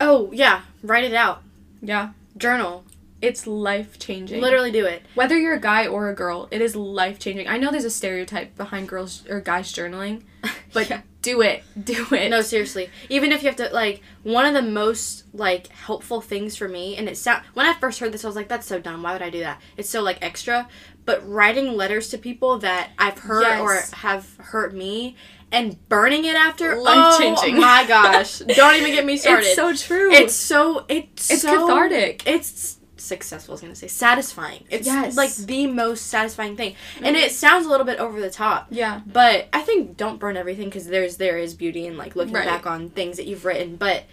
Oh 0.00 0.30
yeah, 0.32 0.62
write 0.82 1.04
it 1.04 1.14
out. 1.14 1.42
Yeah. 1.80 2.10
Journal. 2.36 2.84
It's 3.22 3.46
life 3.46 3.98
changing. 3.98 4.42
Literally 4.42 4.70
do 4.70 4.84
it. 4.84 5.02
Whether 5.14 5.38
you're 5.38 5.54
a 5.54 5.60
guy 5.60 5.86
or 5.86 6.10
a 6.10 6.14
girl, 6.14 6.48
it 6.50 6.60
is 6.60 6.76
life 6.76 7.18
changing. 7.18 7.48
I 7.48 7.56
know 7.56 7.70
there's 7.70 7.86
a 7.86 7.90
stereotype 7.90 8.54
behind 8.56 8.88
girls 8.88 9.24
or 9.30 9.40
guys 9.40 9.72
journaling, 9.72 10.22
but 10.74 10.90
Yeah. 10.90 11.00
Do 11.24 11.40
it. 11.40 11.64
Do 11.84 12.06
it. 12.12 12.28
No, 12.30 12.40
seriously. 12.42 12.90
Even 13.08 13.32
if 13.32 13.42
you 13.42 13.48
have 13.48 13.56
to 13.56 13.68
like 13.70 14.02
one 14.22 14.46
of 14.46 14.54
the 14.54 14.62
most 14.62 15.24
like 15.34 15.66
helpful 15.68 16.20
things 16.20 16.54
for 16.56 16.68
me 16.68 16.96
and 16.96 17.08
it 17.08 17.16
sound 17.16 17.42
when 17.54 17.66
I 17.66 17.72
first 17.74 17.98
heard 17.98 18.12
this 18.12 18.24
I 18.24 18.28
was 18.28 18.36
like 18.36 18.48
that's 18.48 18.66
so 18.66 18.78
dumb. 18.78 19.02
Why 19.02 19.12
would 19.14 19.22
I 19.22 19.30
do 19.30 19.40
that? 19.40 19.60
It's 19.76 19.88
so 19.90 20.02
like 20.02 20.18
extra. 20.22 20.68
But 21.06 21.26
writing 21.28 21.76
letters 21.76 22.08
to 22.10 22.18
people 22.18 22.58
that 22.60 22.90
I've 22.98 23.18
hurt 23.18 23.42
Yes. 23.42 23.60
or 23.60 23.96
have 23.96 24.36
hurt 24.38 24.74
me 24.74 25.16
and 25.52 25.76
burning 25.88 26.24
it 26.24 26.34
after 26.34 26.72
oh 26.74 26.82
Life-changing. 26.82 27.56
Oh 27.56 27.60
my 27.60 27.84
gosh. 27.86 28.38
Don't 28.56 28.76
even 28.76 28.92
get 28.92 29.04
me 29.04 29.16
started. 29.16 29.46
It's 29.46 29.54
so 29.56 29.74
true. 29.74 30.12
It's 30.12 30.34
so 30.34 30.84
it's 30.88 31.30
It's 31.30 31.42
so, 31.42 31.66
cathartic. 31.66 32.22
It's 32.26 32.78
successful. 33.04 33.52
I 33.52 33.54
was 33.54 33.60
gonna 33.60 33.74
say 33.74 33.86
satisfying. 33.88 34.64
It's 34.70 34.86
Yes. 34.86 35.16
like 35.16 35.34
the 35.34 35.66
most 35.66 36.06
satisfying 36.06 36.56
thing, 36.56 36.74
and 37.02 37.16
it 37.16 37.32
sounds 37.32 37.66
a 37.66 37.68
little 37.68 37.86
bit 37.86 37.98
over 37.98 38.20
the 38.20 38.30
top. 38.30 38.66
yeah. 38.70 39.00
But 39.06 39.48
I 39.52 39.60
think 39.60 39.96
don't 39.96 40.18
burn 40.18 40.36
everything 40.36 40.66
because 40.66 40.86
there's 40.86 41.16
there 41.18 41.38
is 41.38 41.54
beauty 41.54 41.86
in 41.86 41.96
like 41.96 42.16
looking 42.16 42.34
Right. 42.34 42.46
back 42.46 42.66
on 42.66 42.90
things 42.90 43.16
that 43.18 43.26
you've 43.26 43.44
written. 43.44 43.76
But 43.76 44.04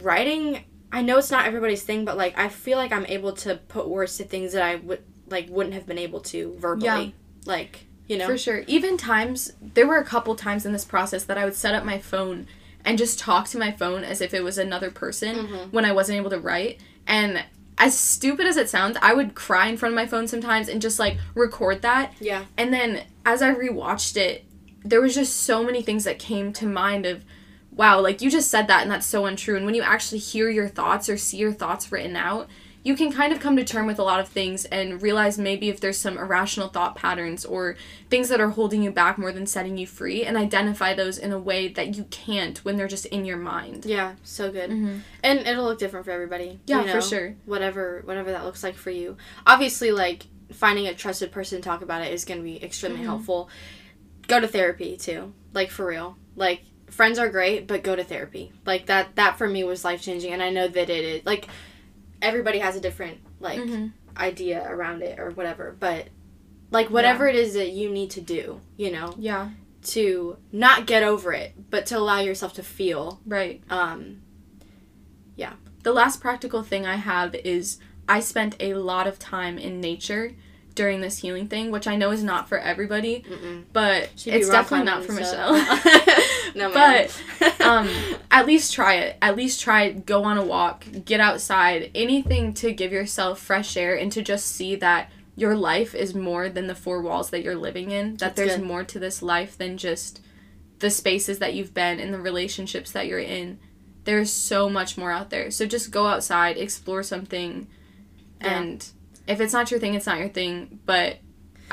writing, 0.00 0.64
I 0.92 1.02
know 1.02 1.18
it's 1.18 1.30
not 1.30 1.46
everybody's 1.46 1.82
thing, 1.82 2.04
but 2.04 2.16
like 2.16 2.38
I 2.38 2.48
feel 2.48 2.78
like 2.78 2.92
I'm 2.92 3.06
able 3.06 3.32
to 3.32 3.56
put 3.68 3.88
words 3.88 4.16
to 4.18 4.24
things 4.24 4.52
that 4.52 4.62
I 4.62 4.76
would 4.76 5.02
like 5.28 5.48
wouldn't 5.48 5.74
have 5.74 5.86
been 5.86 5.98
able 5.98 6.20
to 6.20 6.54
verbally. 6.58 6.86
Yeah. 6.86 7.10
Like 7.46 7.86
you 8.06 8.18
know. 8.18 8.26
For 8.26 8.36
sure. 8.36 8.64
Even 8.66 8.96
times, 8.98 9.52
there 9.62 9.86
were 9.86 9.96
a 9.96 10.04
couple 10.04 10.34
times 10.36 10.66
in 10.66 10.72
this 10.72 10.84
process 10.84 11.24
that 11.24 11.38
I 11.38 11.44
would 11.44 11.54
set 11.54 11.74
up 11.74 11.84
my 11.84 11.98
phone 11.98 12.46
and 12.84 12.98
just 12.98 13.18
talk 13.18 13.48
to 13.48 13.58
my 13.58 13.72
phone 13.72 14.04
as 14.04 14.20
if 14.20 14.34
it 14.34 14.44
was 14.44 14.58
another 14.58 14.90
person 14.90 15.36
Mhm. 15.48 15.72
when 15.72 15.86
I 15.86 15.92
wasn't 15.92 16.18
able 16.18 16.28
to 16.30 16.38
write. 16.38 16.80
And 17.06 17.42
as 17.78 17.98
stupid 17.98 18.46
as 18.46 18.56
it 18.56 18.68
sounds, 18.68 18.96
I 19.02 19.14
would 19.14 19.34
cry 19.34 19.68
in 19.68 19.76
front 19.76 19.92
of 19.92 19.96
my 19.96 20.06
phone 20.06 20.28
sometimes 20.28 20.68
and 20.68 20.80
just 20.80 20.98
like 20.98 21.18
record 21.34 21.82
that. 21.82 22.12
Yeah. 22.20 22.44
And 22.56 22.72
then 22.72 23.04
as 23.26 23.42
I 23.42 23.54
rewatched 23.54 24.16
it, 24.16 24.44
there 24.84 25.00
was 25.00 25.14
just 25.14 25.36
so 25.36 25.64
many 25.64 25.82
things 25.82 26.04
that 26.04 26.18
came 26.18 26.52
to 26.54 26.66
mind 26.66 27.06
of 27.06 27.24
wow, 27.72 28.00
like 28.00 28.22
you 28.22 28.30
just 28.30 28.50
said 28.50 28.68
that 28.68 28.82
and 28.82 28.90
that's 28.90 29.06
so 29.06 29.26
untrue. 29.26 29.56
And 29.56 29.66
when 29.66 29.74
you 29.74 29.82
actually 29.82 30.18
hear 30.18 30.48
your 30.48 30.68
thoughts 30.68 31.08
or 31.08 31.16
see 31.16 31.38
your 31.38 31.52
thoughts 31.52 31.90
written 31.90 32.14
out, 32.14 32.48
you 32.84 32.94
can 32.94 33.10
kind 33.10 33.32
of 33.32 33.40
come 33.40 33.56
to 33.56 33.64
term 33.64 33.86
with 33.86 33.98
a 33.98 34.02
lot 34.02 34.20
of 34.20 34.28
things 34.28 34.66
and 34.66 35.00
realize 35.00 35.38
maybe 35.38 35.70
if 35.70 35.80
there's 35.80 35.96
some 35.96 36.18
irrational 36.18 36.68
thought 36.68 36.94
patterns 36.94 37.44
or 37.44 37.76
things 38.10 38.28
that 38.28 38.40
are 38.42 38.50
holding 38.50 38.82
you 38.82 38.90
back 38.90 39.16
more 39.16 39.32
than 39.32 39.46
setting 39.46 39.78
you 39.78 39.86
free 39.86 40.22
and 40.22 40.36
identify 40.36 40.92
those 40.92 41.16
in 41.16 41.32
a 41.32 41.38
way 41.38 41.66
that 41.66 41.96
you 41.96 42.04
can't 42.10 42.58
when 42.58 42.76
they're 42.76 42.86
just 42.86 43.06
in 43.06 43.24
your 43.24 43.38
mind. 43.38 43.86
Yeah. 43.86 44.16
So 44.22 44.52
good. 44.52 44.68
Mm-hmm. 44.70 44.98
And 45.22 45.38
it'll 45.40 45.64
look 45.64 45.78
different 45.78 46.04
for 46.04 46.12
everybody. 46.12 46.60
Yeah, 46.66 46.84
you 46.84 46.92
for 46.92 47.00
sure. 47.00 47.34
Whatever 47.46 48.02
whatever 48.04 48.30
that 48.32 48.44
looks 48.44 48.62
like 48.62 48.74
for 48.76 48.90
you. 48.90 49.16
Obviously, 49.46 49.90
like 49.90 50.26
finding 50.52 50.86
a 50.86 50.92
trusted 50.94 51.32
person 51.32 51.58
to 51.58 51.64
talk 51.64 51.80
about 51.80 52.02
it 52.02 52.12
is 52.12 52.26
going 52.26 52.38
to 52.38 52.44
be 52.44 52.62
extremely 52.62 53.00
Mhm. 53.00 53.04
helpful. 53.06 53.48
Go 54.28 54.40
to 54.40 54.46
therapy 54.46 54.98
too. 54.98 55.32
Like 55.54 55.70
for 55.70 55.86
real. 55.86 56.18
Like 56.36 56.60
friends 56.90 57.18
are 57.18 57.30
great, 57.30 57.66
but 57.66 57.82
go 57.82 57.96
to 57.96 58.04
therapy. 58.04 58.52
Like 58.66 58.86
that 58.86 59.16
that 59.16 59.38
for 59.38 59.48
me 59.48 59.64
was 59.64 59.84
life 59.86 60.02
changing 60.02 60.34
and 60.34 60.42
I 60.42 60.50
know 60.50 60.68
that 60.68 60.90
it 60.90 61.04
is 61.04 61.24
like 61.24 61.48
everybody 62.24 62.58
has 62.58 62.74
a 62.76 62.80
different 62.80 63.18
like 63.40 63.60
Mm-hmm. 63.60 63.86
idea 64.16 64.66
around 64.68 65.02
it 65.02 65.18
or 65.18 65.30
whatever, 65.30 65.76
but 65.78 66.08
like 66.70 66.88
whatever 66.90 67.28
it 67.28 67.36
is 67.36 67.54
that 67.54 67.70
you 67.70 67.90
need 67.90 68.10
to 68.10 68.20
do, 68.20 68.60
you 68.76 68.90
know, 68.90 69.14
Yeah, 69.18 69.50
to 69.94 70.36
not 70.50 70.86
get 70.86 71.02
over 71.02 71.32
it, 71.32 71.52
but 71.70 71.86
to 71.86 71.98
allow 71.98 72.20
yourself 72.20 72.54
to 72.54 72.62
feel 72.62 73.20
right. 73.26 73.62
um 73.70 74.22
yeah. 75.36 75.52
The 75.82 75.92
last 75.92 76.20
practical 76.20 76.62
thing 76.62 76.86
I 76.86 76.96
have 76.96 77.34
is 77.34 77.78
I 78.08 78.20
spent 78.20 78.56
a 78.60 78.74
lot 78.74 79.06
of 79.06 79.18
time 79.18 79.58
in 79.58 79.80
nature 79.80 80.32
during 80.74 81.00
this 81.02 81.18
healing 81.18 81.46
thing, 81.48 81.70
which 81.70 81.86
I 81.86 81.94
know 81.96 82.10
is 82.10 82.22
not 82.24 82.48
for 82.48 82.58
everybody, 82.58 83.24
mm-mm. 83.28 83.64
but 83.72 84.10
it's 84.26 84.48
definitely 84.48 84.86
not 84.86 85.04
for 85.04 85.12
Michelle. 85.12 85.54
no, 86.54 86.72
man. 86.72 87.08
But, 87.38 87.60
um, 87.66 87.88
at 88.30 88.46
least 88.46 88.72
try 88.74 88.94
it. 88.96 89.16
At 89.22 89.36
least 89.36 89.60
try 89.60 89.84
it. 89.84 90.06
Go 90.06 90.24
on 90.24 90.38
a 90.38 90.44
walk. 90.44 90.84
Get 91.04 91.20
outside. 91.20 91.90
Anything 91.94 92.52
to 92.54 92.72
give 92.72 92.92
yourself 92.92 93.40
fresh 93.40 93.76
air 93.76 93.94
and 93.94 94.10
to 94.12 94.22
just 94.22 94.46
see 94.46 94.76
that 94.76 95.10
your 95.36 95.56
life 95.56 95.94
is 95.94 96.14
more 96.14 96.48
than 96.48 96.66
the 96.68 96.74
four 96.74 97.02
walls 97.02 97.30
that 97.30 97.42
you're 97.42 97.56
living 97.56 97.90
in. 97.90 98.12
That 98.12 98.18
That's 98.18 98.36
there's 98.36 98.56
good. 98.56 98.66
more 98.66 98.84
to 98.84 98.98
this 98.98 99.20
life 99.22 99.58
than 99.58 99.76
just 99.78 100.20
the 100.78 100.90
spaces 100.90 101.38
that 101.40 101.54
you've 101.54 101.74
been 101.74 101.98
and 101.98 102.12
the 102.14 102.20
relationships 102.20 102.92
that 102.92 103.06
you're 103.06 103.18
in. 103.18 103.58
There's 104.04 104.30
so 104.30 104.68
much 104.68 104.96
more 104.98 105.10
out 105.10 105.30
there. 105.30 105.50
So 105.50 105.66
just 105.66 105.90
go 105.90 106.06
outside, 106.06 106.56
explore 106.56 107.02
something, 107.02 107.66
Yeah. 108.40 108.58
and 108.60 108.86
if 109.26 109.40
it's 109.40 109.52
not 109.52 109.70
your 109.70 109.80
thing, 109.80 109.94
it's 109.94 110.06
not 110.06 110.18
your 110.18 110.28
thing. 110.28 110.78
But 110.84 111.18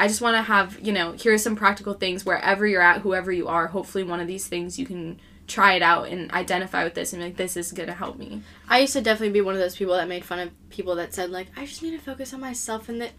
I 0.02 0.08
just 0.08 0.20
want 0.20 0.36
to 0.36 0.42
have, 0.42 0.80
you 0.82 0.92
know, 0.92 1.12
here 1.12 1.32
are 1.32 1.38
some 1.38 1.56
practical 1.56 1.94
things 1.94 2.26
wherever 2.26 2.66
you're 2.66 2.82
at, 2.82 3.02
whoever 3.02 3.32
you 3.32 3.48
are. 3.48 3.68
Hopefully, 3.68 4.04
one 4.04 4.20
of 4.20 4.26
these 4.26 4.48
things 4.48 4.80
you 4.80 4.86
can 4.88 5.20
try 5.48 5.74
it 5.74 5.84
out 5.84 6.08
and 6.08 6.32
identify 6.32 6.84
with 6.84 6.96
this 6.96 7.14
and 7.14 7.22
be 7.22 7.28
like, 7.28 7.38
this 7.38 7.56
is 7.56 7.72
going 7.72 7.86
to 7.88 7.94
help 7.94 8.18
me. 8.18 8.42
I 8.68 8.80
used 8.80 8.94
to 8.94 9.02
definitely 9.02 9.34
be 9.34 9.42
one 9.42 9.54
of 9.54 9.62
those 9.62 9.76
people 9.76 9.94
that 9.94 10.08
made 10.08 10.26
fun 10.26 10.40
of 10.40 10.70
people 10.72 10.96
that 10.96 11.14
said 11.14 11.30
like, 11.30 11.50
I 11.56 11.68
just 11.68 11.84
need 11.84 11.92
to 11.92 12.00
focus 12.00 12.34
on 12.34 12.40
myself 12.40 12.90
and 12.90 13.00
that 13.00 13.12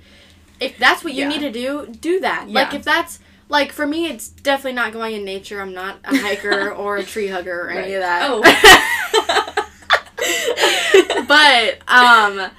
if 0.59 0.77
that's 0.77 1.05
what 1.05 1.12
you 1.12 1.23
Yeah. 1.23 1.29
need 1.29 1.40
to 1.40 1.53
do, 1.53 1.87
do 1.87 2.18
that. 2.18 2.49
Like 2.49 2.75
if 2.75 2.83
that's 2.83 3.21
like 3.49 3.71
for 3.71 3.87
me 3.87 4.09
it's 4.09 4.29
definitely 4.29 4.73
not 4.73 4.92
going 4.92 5.14
in 5.14 5.25
nature. 5.25 5.61
I'm 5.61 5.75
not 5.75 5.99
a 6.05 6.16
hiker 6.16 6.73
or 6.73 6.97
a 6.97 7.05
tree 7.05 7.29
hugger 7.29 7.66
or 7.66 7.71
any 7.71 7.95
of 7.95 8.01
that. 8.01 8.29
Oh. 8.29 8.42
but 11.29 11.79
um 11.87 12.51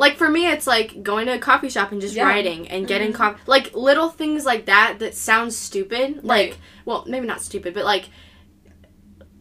like 0.00 0.16
for 0.16 0.28
me 0.28 0.48
it's 0.48 0.66
like 0.66 1.02
going 1.02 1.26
to 1.26 1.34
a 1.34 1.38
coffee 1.38 1.68
shop 1.68 1.92
and 1.92 2.00
just 2.00 2.14
Yeah. 2.16 2.24
writing 2.26 2.66
and 2.68 2.86
getting 2.88 3.12
Mhm. 3.12 3.14
coffee 3.20 3.40
like 3.46 3.74
little 3.74 4.08
things 4.08 4.44
like 4.44 4.64
that 4.66 4.96
that 4.98 5.14
sounds 5.14 5.56
stupid 5.56 6.16
Right. 6.16 6.24
like 6.50 6.58
well 6.86 7.04
maybe 7.06 7.26
not 7.26 7.40
stupid 7.42 7.74
but 7.74 7.84
like 7.84 8.06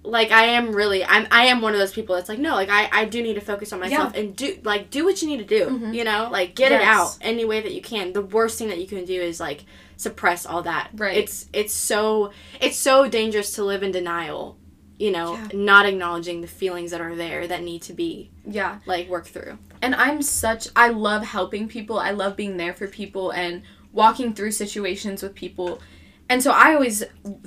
like 0.03 0.31
I 0.31 0.45
am 0.45 0.71
really 0.73 1.03
I'm 1.03 1.27
I 1.31 1.45
am 1.47 1.61
one 1.61 1.73
of 1.73 1.79
those 1.79 1.91
people 1.91 2.15
that's 2.15 2.29
like 2.29 2.39
no 2.39 2.53
like 2.55 2.69
I 2.69 2.89
I 2.91 3.05
do 3.05 3.21
need 3.21 3.35
to 3.35 3.41
focus 3.41 3.73
on 3.73 3.79
myself 3.79 4.13
and 4.15 4.35
do 4.35 4.57
like 4.63 4.89
do 4.89 5.03
what 5.05 5.21
you 5.21 5.27
need 5.27 5.39
to 5.39 5.43
do 5.59 5.65
Mhm. 5.67 5.93
you 5.93 6.03
know 6.03 6.29
like 6.31 6.55
get 6.55 6.71
it 6.71 6.81
out 6.81 7.17
any 7.21 7.45
way 7.45 7.59
that 7.61 7.73
you 7.73 7.81
can 7.81 8.13
the 8.13 8.21
worst 8.21 8.57
thing 8.57 8.69
that 8.69 8.79
you 8.79 8.87
can 8.87 9.05
do 9.05 9.21
is 9.21 9.39
like 9.39 9.65
suppress 9.97 10.45
all 10.45 10.61
that 10.63 10.89
Right. 10.95 11.17
it's 11.17 11.47
it's 11.53 11.73
so 11.73 12.31
it's 12.61 12.77
so 12.77 13.07
dangerous 13.09 13.51
to 13.53 13.63
live 13.63 13.83
in 13.83 13.91
denial 13.91 14.57
you 14.99 15.11
know 15.11 15.33
Yeah. 15.33 15.47
not 15.53 15.85
acknowledging 15.87 16.41
the 16.41 16.47
feelings 16.47 16.91
that 16.91 17.01
are 17.01 17.15
there 17.15 17.47
that 17.47 17.63
need 17.63 17.81
to 17.83 17.93
be 17.93 18.29
yeah. 18.45 18.79
like 18.85 19.09
worked 19.09 19.29
through 19.29 19.57
And 19.81 19.95
I'm 19.95 20.21
such, 20.21 20.67
I 20.75 20.89
love 20.89 21.23
helping 21.23 21.67
people. 21.69 21.97
I 21.99 22.11
love 22.11 22.35
being 22.35 22.57
there 22.57 22.73
for 22.73 22.85
people 22.87 23.31
and 23.31 23.61
walking 23.93 24.33
through 24.33 24.51
situations 24.51 25.23
with 25.23 25.33
people. 25.35 25.79
And 26.27 26.43
so 26.43 26.51
I 26.51 26.73
always 26.75 27.03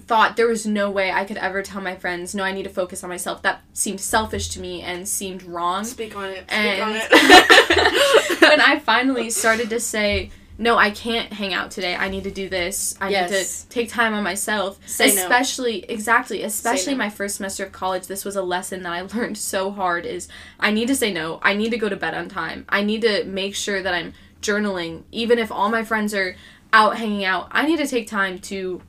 thought 0.08 0.36
there 0.36 0.48
was 0.48 0.64
no 0.66 0.90
way 0.90 1.12
I 1.12 1.24
could 1.26 1.36
ever 1.36 1.62
tell 1.62 1.82
my 1.82 1.94
friends, 1.94 2.34
no, 2.34 2.42
I 2.42 2.52
need 2.52 2.62
to 2.64 2.70
focus 2.70 3.04
on 3.04 3.10
myself. 3.10 3.42
That 3.42 3.60
seemed 3.74 4.00
selfish 4.00 4.48
to 4.54 4.60
me 4.60 4.80
and 4.80 5.06
seemed 5.06 5.42
wrong. 5.42 5.84
Speak 5.84 6.16
on 6.16 6.30
it. 6.30 6.44
And 6.48 7.02
Speak 7.02 7.20
on 7.20 7.20
it. 7.20 8.40
when 8.50 8.60
I 8.62 8.78
finally 8.78 9.28
started 9.30 9.68
to 9.70 9.78
say, 9.78 10.30
no, 10.62 10.79
I 10.79 10.90
can't 10.92 11.33
hang 11.33 11.53
out 11.53 11.72
today. 11.72 11.96
I 11.96 12.09
need 12.09 12.22
to 12.22 12.31
do 12.31 12.48
this. 12.48 12.94
I 13.01 13.09
need 13.11 13.29
to 13.31 13.68
take 13.68 13.88
time 13.88 14.14
on 14.14 14.22
myself. 14.22 14.79
Say 14.87 15.12
no. 15.12 15.20
especially, 15.22 15.85
exactly, 15.88 16.44
especially 16.44 16.92
no. 16.92 16.98
my 16.98 17.11
first 17.11 17.35
semester 17.35 17.64
of 17.64 17.72
college. 17.72 18.07
This 18.07 18.25
was 18.25 18.37
a 18.37 18.42
lesson 18.42 18.85
that 18.85 18.92
I 18.92 19.03
learned 19.16 19.37
so 19.37 19.72
hard 19.72 20.07
is 20.07 20.29
I 20.61 20.70
need 20.70 20.87
to 20.87 20.94
say 20.94 21.12
no. 21.12 21.40
I 21.42 21.55
need 21.55 21.70
to 21.70 21.79
go 21.79 21.88
to 21.88 21.96
bed 21.96 22.14
on 22.14 22.29
time. 22.29 22.64
I 22.68 22.85
need 22.85 23.03
to 23.03 23.25
make 23.25 23.57
sure 23.57 23.83
that 23.83 23.92
I'm 23.92 24.12
journaling. 24.40 25.03
Even 25.11 25.40
if 25.40 25.51
all 25.51 25.68
my 25.68 25.83
friends 25.83 26.14
are 26.14 26.37
out 26.72 26.96
hanging 26.96 27.25
out, 27.25 27.48
I 27.51 27.66
need 27.66 27.79
to 27.79 27.87
take 27.88 28.07
time 28.07 28.38
to 28.42 28.81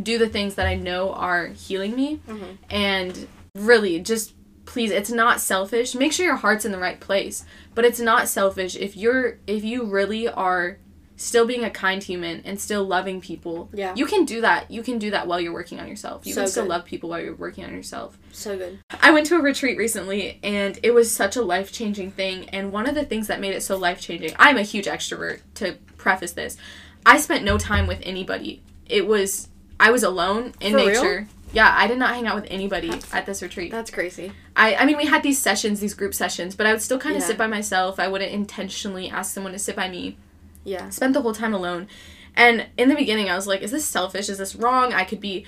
do 0.00 0.16
the 0.16 0.28
things 0.28 0.54
that 0.54 0.66
I 0.66 0.74
know 0.74 1.12
are 1.12 1.48
healing 1.48 1.94
me 1.94 2.20
Mhm. 2.26 2.56
and 2.70 3.28
really 3.54 3.98
just 4.00 4.32
please 4.64 4.92
it's 4.92 5.10
not 5.10 5.40
selfish 5.40 5.96
make 5.96 6.12
sure 6.12 6.24
your 6.24 6.36
heart's 6.36 6.64
in 6.64 6.70
the 6.70 6.78
right 6.78 7.00
place 7.00 7.44
but 7.74 7.84
it's 7.84 7.98
not 7.98 8.28
selfish 8.28 8.76
if 8.76 8.96
you're 8.96 9.38
if 9.48 9.64
you 9.64 9.82
really 9.84 10.28
are 10.28 10.78
still 11.20 11.46
being 11.46 11.62
a 11.64 11.70
kind 11.70 12.02
human 12.02 12.40
and 12.46 12.58
still 12.58 12.82
loving 12.82 13.20
people 13.20 13.68
Yeah. 13.74 13.94
you 13.94 14.06
can 14.06 14.24
do 14.24 14.40
that 14.40 14.70
you 14.70 14.82
can 14.82 14.98
do 14.98 15.10
that 15.10 15.26
while 15.26 15.38
you're 15.38 15.52
working 15.52 15.78
on 15.78 15.86
yourself 15.86 16.26
you 16.26 16.32
So 16.32 16.40
can 16.42 16.50
still 16.50 16.62
good. 16.64 16.70
love 16.70 16.84
people 16.86 17.10
while 17.10 17.20
you're 17.20 17.34
working 17.34 17.62
on 17.64 17.74
yourself 17.74 18.16
So 18.32 18.56
good. 18.56 18.78
I 19.02 19.10
went 19.10 19.26
to 19.26 19.36
a 19.36 19.42
retreat 19.42 19.76
recently 19.76 20.38
and 20.42 20.78
it 20.82 20.92
was 20.92 21.14
such 21.14 21.36
a 21.36 21.42
life 21.42 21.72
changing 21.72 22.12
thing. 22.12 22.48
And 22.50 22.72
one 22.72 22.88
of 22.88 22.94
the 22.94 23.04
things 23.04 23.26
that 23.26 23.38
made 23.40 23.54
it 23.54 23.62
so 23.62 23.76
life 23.76 24.00
changing, 24.00 24.32
I'm 24.38 24.56
a 24.56 24.62
huge 24.62 24.86
extrovert 24.86 25.40
to 25.56 25.76
preface 25.98 26.32
this. 26.32 26.56
I 27.04 27.18
spent 27.18 27.44
no 27.44 27.58
time 27.58 27.86
with 27.86 27.98
anybody. 28.02 28.62
It 28.86 29.06
was, 29.06 29.48
I 29.78 29.90
was 29.90 30.02
alone 30.02 30.54
in 30.60 30.72
For 30.72 30.78
real? 30.78 30.86
nature. 30.86 31.28
Yeah, 31.52 31.74
I 31.76 31.86
did 31.86 31.98
not 31.98 32.14
hang 32.14 32.26
out 32.28 32.36
with 32.36 32.46
anybody 32.48 32.92
at 33.12 33.26
this 33.26 33.42
retreat. 33.42 33.72
That's 33.72 33.90
crazy. 33.90 34.32
I, 34.56 34.76
I 34.76 34.84
mean, 34.86 34.96
we 34.96 35.06
had 35.06 35.22
these 35.22 35.38
sessions, 35.38 35.80
these 35.80 35.94
group 35.94 36.14
sessions, 36.14 36.54
but 36.54 36.66
I 36.66 36.72
would 36.72 36.80
still 36.82 36.98
kind 36.98 37.16
of 37.16 37.22
Yeah. 37.22 37.26
sit 37.28 37.36
by 37.38 37.46
myself. 37.48 37.98
I 37.98 38.06
wouldn't 38.08 38.30
intentionally 38.32 39.08
ask 39.10 39.34
someone 39.34 39.52
to 39.52 39.58
sit 39.58 39.74
by 39.76 39.88
me 39.88 40.16
Yeah. 40.64 40.90
spent 40.90 41.14
the 41.14 41.22
whole 41.22 41.34
time 41.34 41.54
alone. 41.54 41.88
And 42.36 42.66
in 42.76 42.88
the 42.88 42.94
beginning, 42.94 43.28
I 43.28 43.34
was 43.36 43.46
like, 43.46 43.60
is 43.62 43.70
this 43.70 43.84
selfish? 43.84 44.28
Is 44.28 44.38
this 44.38 44.54
wrong? 44.54 44.92
I 44.92 45.04
could 45.04 45.20
be 45.20 45.44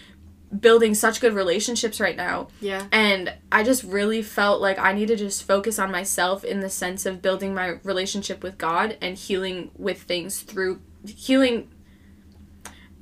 building 0.58 0.94
such 0.94 1.20
good 1.20 1.32
relationships 1.32 1.98
right 2.00 2.16
now. 2.16 2.48
Yeah. 2.60 2.86
And 2.92 3.32
I 3.50 3.62
just 3.62 3.84
really 3.84 4.20
felt 4.22 4.60
like 4.60 4.78
I 4.78 4.92
need 4.92 5.08
to 5.08 5.16
just 5.16 5.44
focus 5.46 5.78
on 5.78 5.90
myself 5.90 6.44
in 6.44 6.60
the 6.60 6.68
sense 6.68 7.06
of 7.06 7.22
building 7.22 7.54
my 7.54 7.78
relationship 7.84 8.42
with 8.42 8.58
God 8.58 8.98
and 9.00 9.16
healing 9.16 9.70
with 9.78 10.02
things 10.02 10.40
through 10.42 10.80
healing. 11.06 11.70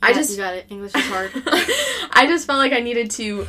I 0.02 0.12
just 0.12 0.30
you 0.30 0.36
got 0.36 0.54
it. 0.54 0.66
English 0.70 0.94
is 0.94 1.04
hard. 1.06 1.30
I 2.12 2.26
just 2.28 2.46
felt 2.46 2.58
like 2.58 2.72
I 2.72 2.80
needed 2.80 3.10
to 3.12 3.46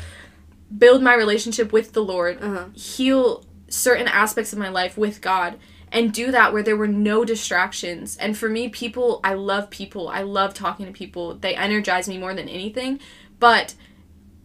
build 0.75 1.01
my 1.03 1.13
relationship 1.13 1.71
with 1.71 1.93
the 1.93 2.01
Lord, 2.03 2.41
Uh-huh. 2.41 2.65
heal 2.73 3.45
certain 3.69 4.07
aspects 4.07 4.51
of 4.51 4.59
my 4.59 4.69
life 4.69 4.97
with 4.97 5.21
God, 5.21 5.57
and 5.91 6.13
do 6.13 6.31
that 6.31 6.53
where 6.53 6.63
there 6.63 6.77
were 6.77 6.87
no 6.87 7.25
distractions. 7.25 8.15
And 8.17 8.37
for 8.37 8.47
me, 8.49 8.69
people, 8.69 9.19
I 9.23 9.33
love 9.33 9.69
people. 9.69 10.07
I 10.07 10.21
love 10.21 10.53
talking 10.53 10.85
to 10.85 10.91
people. 10.91 11.35
They 11.35 11.55
energize 11.55 12.07
me 12.07 12.17
more 12.17 12.33
than 12.33 12.47
anything. 12.47 12.99
But 13.39 13.73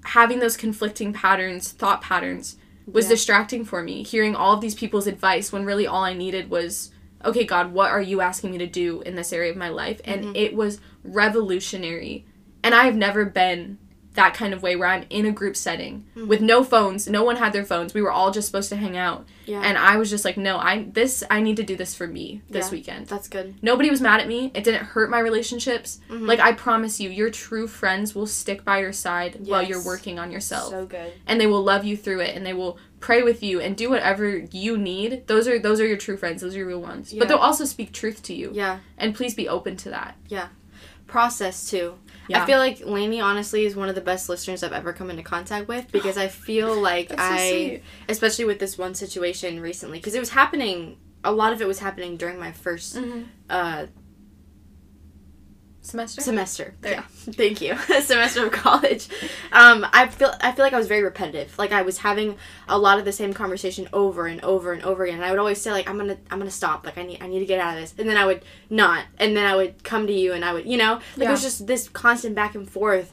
having 0.05 0.39
those 0.41 0.57
conflicting 0.57 1.13
patterns, 1.13 1.71
thought 1.71 2.03
patterns, 2.03 2.57
was 2.87 3.07
Yeah. 3.07 3.11
distracting 3.11 3.65
for 3.65 3.83
me. 3.83 4.03
Hearing 4.03 4.35
all 4.37 4.55
of 4.55 4.61
these 4.61 4.75
people's 4.75 5.07
advice 5.07 5.53
when 5.53 5.65
really 5.65 5.87
all 5.87 6.05
I 6.05 6.15
needed 6.15 6.51
was, 6.51 6.91
okay, 7.25 7.45
God, 7.45 7.73
what 7.73 7.91
are 7.91 8.03
you 8.03 8.21
asking 8.21 8.53
me 8.53 8.59
to 8.59 8.67
do 8.67 9.03
in 9.03 9.15
this 9.17 9.33
area 9.33 9.51
of 9.51 9.57
my 9.57 9.69
life? 9.69 10.01
And 10.05 10.25
Mm-hmm. 10.25 10.37
it 10.37 10.55
was 10.55 10.81
revolutionary. 11.03 12.25
And 12.63 12.75
I 12.75 12.85
have 12.85 12.97
never 12.97 13.25
been 13.25 13.79
that 14.17 14.35
kind 14.35 14.53
of 14.53 14.63
way 14.63 14.77
where 14.77 14.89
I'm 14.89 15.05
in 15.09 15.25
a 15.25 15.31
group 15.33 15.57
setting 15.57 16.05
with 16.27 16.41
no 16.41 16.65
phones. 16.65 17.07
No 17.09 17.23
one 17.23 17.37
had 17.37 17.53
their 17.53 17.65
phones. 17.65 17.95
We 17.95 18.03
were 18.03 18.11
all 18.11 18.31
just 18.33 18.47
supposed 18.49 18.69
to 18.71 18.77
hang 18.77 18.97
out. 18.97 19.27
Yeah. 19.47 19.61
And 19.63 19.79
I 19.79 19.97
was 19.97 20.11
just 20.11 20.25
like, 20.25 20.37
no, 20.37 20.57
I 20.59 20.87
this 20.93 21.23
I 21.31 21.41
need 21.41 21.57
to 21.57 21.63
do 21.63 21.77
this 21.77 21.95
for 21.95 22.07
me 22.07 22.43
this 22.51 22.67
Yeah. 22.67 22.73
weekend. 22.73 23.07
That's 23.07 23.29
good. 23.29 23.55
Nobody 23.63 23.89
was 23.91 24.01
mad 24.01 24.21
at 24.21 24.27
me. 24.29 24.51
It 24.55 24.65
didn't 24.65 24.85
hurt 24.85 25.09
my 25.09 25.21
relationships. 25.21 26.01
Mm-hmm. 26.11 26.27
Like 26.27 26.41
I 26.41 26.53
promise 26.53 26.99
you, 26.99 27.09
your 27.11 27.31
true 27.31 27.69
friends 27.69 28.15
will 28.15 28.27
stick 28.27 28.65
by 28.65 28.81
your 28.81 28.93
side 28.93 29.47
while 29.47 29.63
you're 29.63 29.85
working 29.85 30.19
on 30.19 30.31
yourself 30.33 30.71
So 30.71 30.87
good. 30.87 31.13
and 31.27 31.41
they 31.41 31.47
will 31.47 31.63
love 31.63 31.85
you 31.85 31.97
through 31.97 32.21
it 32.21 32.35
and 32.37 32.45
they 32.45 32.55
will 32.55 32.79
pray 32.99 33.23
with 33.23 33.43
you 33.43 33.61
and 33.61 33.77
do 33.77 33.89
whatever 33.91 34.39
you 34.51 34.77
need 34.77 35.27
those 35.29 35.47
are 35.47 35.59
those 35.59 35.79
are 35.81 35.87
your 35.87 35.99
true 35.99 36.17
friends 36.17 36.41
those 36.43 36.55
are 36.55 36.59
your 36.59 36.67
real 36.67 36.81
ones 36.81 37.13
Yeah. 37.13 37.19
but 37.21 37.29
they'll 37.29 37.37
also 37.39 37.65
speak 37.67 37.93
truth 37.93 38.23
to 38.25 38.35
you 38.35 38.51
Yeah. 38.55 38.79
and 38.99 39.15
please 39.15 39.35
be 39.35 39.47
open 39.49 39.77
to 39.77 39.91
that 39.91 40.17
Yeah. 40.29 40.49
Process 41.07 41.71
too. 41.71 41.95
Yeah. 42.29 42.43
I 42.43 42.47
feel 42.47 42.59
like 42.59 42.81
Laney 42.85 43.21
honestly 43.21 43.65
is 43.67 43.77
one 43.77 43.89
of 43.89 43.95
the 43.95 44.01
best 44.01 44.29
listeners 44.29 44.63
I've 44.63 44.73
ever 44.73 44.93
come 44.93 45.11
into 45.11 45.23
contact 45.23 45.69
with 45.69 45.91
because 45.93 46.17
I 46.17 46.29
feel 46.29 46.75
like 46.81 47.09
That's 47.09 47.21
so 47.21 47.27
I, 47.29 47.83
especially 48.09 48.45
with 48.47 48.59
this 48.59 48.77
one 48.79 48.95
situation 48.95 49.61
recently, 49.61 49.99
because 49.99 50.15
it 50.15 50.21
was 50.21 50.31
happening. 50.31 50.99
A 51.25 51.33
lot 51.33 51.53
of 51.53 51.61
it 51.61 51.67
was 51.67 51.81
happening 51.81 52.17
during 52.17 52.39
my 52.39 52.53
1st 52.53 52.97
Mm-hmm. 52.99 53.23
uh, 53.51 53.87
semester 55.87 56.21
semester. 56.21 56.75
There. 56.81 56.93
Yeah, 56.93 57.03
thank 57.09 57.61
you. 57.61 57.77
semester 58.01 58.47
of 58.47 58.53
college. 58.53 59.09
Um, 59.53 59.87
I 59.93 60.09
feel 60.09 60.35
I 60.41 60.53
feel 60.53 60.65
like 60.65 60.73
I 60.73 60.79
was 60.79 60.89
very 60.89 61.03
repetitive. 61.03 61.59
Like 61.59 61.73
I 61.73 61.83
was 61.83 61.99
having 61.99 62.37
a 62.69 62.79
lot 62.79 62.99
of 62.99 63.05
the 63.05 63.13
same 63.13 63.33
conversation 63.33 63.89
over 63.93 64.27
and 64.27 64.43
over 64.43 64.73
and 64.73 64.83
over 64.83 65.05
again. 65.05 65.17
And 65.17 65.25
I 65.25 65.31
would 65.31 65.39
always 65.39 65.61
say 65.61 65.71
like 65.71 65.89
I'm 65.89 65.97
gonna 65.97 66.19
I'm 66.31 66.39
gonna 66.39 66.51
stop. 66.51 66.85
Like 66.85 66.99
I 66.99 67.03
need 67.03 67.23
I 67.23 67.29
need 67.29 67.41
to 67.41 67.47
get 67.47 67.61
out 67.61 67.75
of 67.75 67.81
this. 67.81 67.95
And 67.99 68.09
then 68.09 68.17
I 68.17 68.27
would 68.27 68.43
not. 68.69 69.05
And 69.19 69.37
then 69.37 69.47
I 69.47 69.57
would 69.57 69.83
come 69.85 70.07
to 70.07 70.13
you 70.13 70.33
and 70.33 70.45
I 70.45 70.53
would 70.53 70.67
you 70.67 70.77
know 70.77 71.01
like 71.17 71.29
it 71.29 71.31
was 71.31 71.43
just 71.43 71.67
this 71.67 71.89
constant 71.89 72.35
back 72.35 72.55
and 72.55 72.69
forth. 72.69 73.13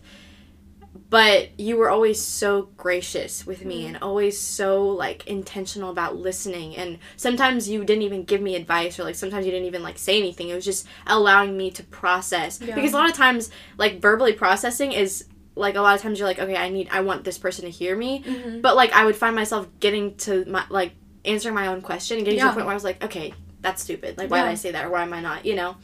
But 1.13 1.59
you 1.59 1.77
were 1.77 1.91
always 1.91 2.19
so 2.19 2.69
gracious 2.75 3.45
with 3.45 3.63
me 3.65 3.85
and 3.85 3.99
always 4.01 4.35
so 4.39 4.83
like 4.87 5.27
intentional 5.27 5.91
about 5.91 6.15
listening 6.17 6.75
and 6.75 6.97
sometimes 7.17 7.69
you 7.69 7.85
didn't 7.85 8.01
even 8.01 8.23
give 8.23 8.41
me 8.41 8.55
advice 8.55 8.97
or 8.99 9.03
like 9.03 9.13
sometimes 9.13 9.45
you 9.45 9.51
didn't 9.51 9.67
even 9.67 9.83
like 9.83 9.99
say 9.99 10.17
anything. 10.17 10.49
It 10.49 10.55
was 10.55 10.65
just 10.65 10.87
allowing 11.05 11.55
me 11.55 11.69
to 11.69 11.83
process. 11.83 12.59
Yeah. 12.59 12.73
Because 12.73 12.93
a 12.93 12.97
lot 12.97 13.11
of 13.11 13.15
times 13.15 13.51
like 13.77 14.01
verbally 14.01 14.33
processing 14.33 14.91
is 14.91 15.25
like 15.53 15.75
a 15.75 15.81
lot 15.81 15.93
of 15.95 16.01
times 16.01 16.17
you're 16.17 16.27
like, 16.27 16.39
okay, 16.39 16.55
I 16.57 16.69
need 16.69 16.89
I 16.91 17.01
want 17.01 17.23
this 17.25 17.37
person 17.37 17.65
to 17.65 17.69
hear 17.69 17.95
me. 17.95 18.23
Mhm. 18.23 18.63
But 18.63 18.75
like 18.75 18.91
I 18.93 19.05
would 19.05 19.15
find 19.15 19.35
myself 19.35 19.67
getting 19.79 20.15
to 20.25 20.45
my 20.45 20.65
like 20.71 20.93
answering 21.25 21.53
my 21.53 21.67
own 21.67 21.83
question 21.83 22.17
and 22.17 22.25
getting 22.25 22.39
to 22.39 22.45
Yeah. 22.45 22.49
the 22.49 22.55
point 22.55 22.65
where 22.65 22.73
I 22.73 22.75
was 22.75 22.83
like, 22.83 23.03
okay, 23.03 23.35
that's 23.61 23.83
stupid. 23.83 24.17
Like 24.17 24.31
why 24.31 24.41
did 24.41 24.47
I 24.49 24.55
say 24.55 24.71
that 24.71 24.83
or 24.83 24.89
why 24.89 25.03
am 25.03 25.13
I 25.13 25.21
not? 25.21 25.45
You 25.45 25.53
know? 25.57 25.75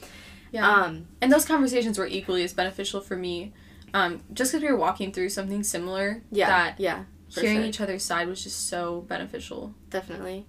yeah 0.51 0.67
Um 0.67 1.05
and 1.21 1.32
those 1.32 1.45
conversations 1.45 1.99
were 1.99 2.07
equally 2.07 2.43
as 2.43 2.53
beneficial 2.53 2.99
for 2.99 3.15
me 3.15 3.53
um, 3.94 4.22
just 4.34 4.52
because 4.52 4.64
we 4.64 4.72
were 4.72 4.78
walking 4.78 5.12
through 5.12 5.30
something 5.30 5.64
similar 5.64 6.22
yeah. 6.32 6.48
that 6.48 6.80
yeah. 6.80 7.04
hearing 7.30 7.58
sure. 7.58 7.66
each 7.66 7.82
other's 7.82 8.04
side 8.04 8.28
was 8.28 8.44
just 8.44 8.68
so 8.68 9.02
beneficial 9.02 9.74
definitely. 9.90 10.46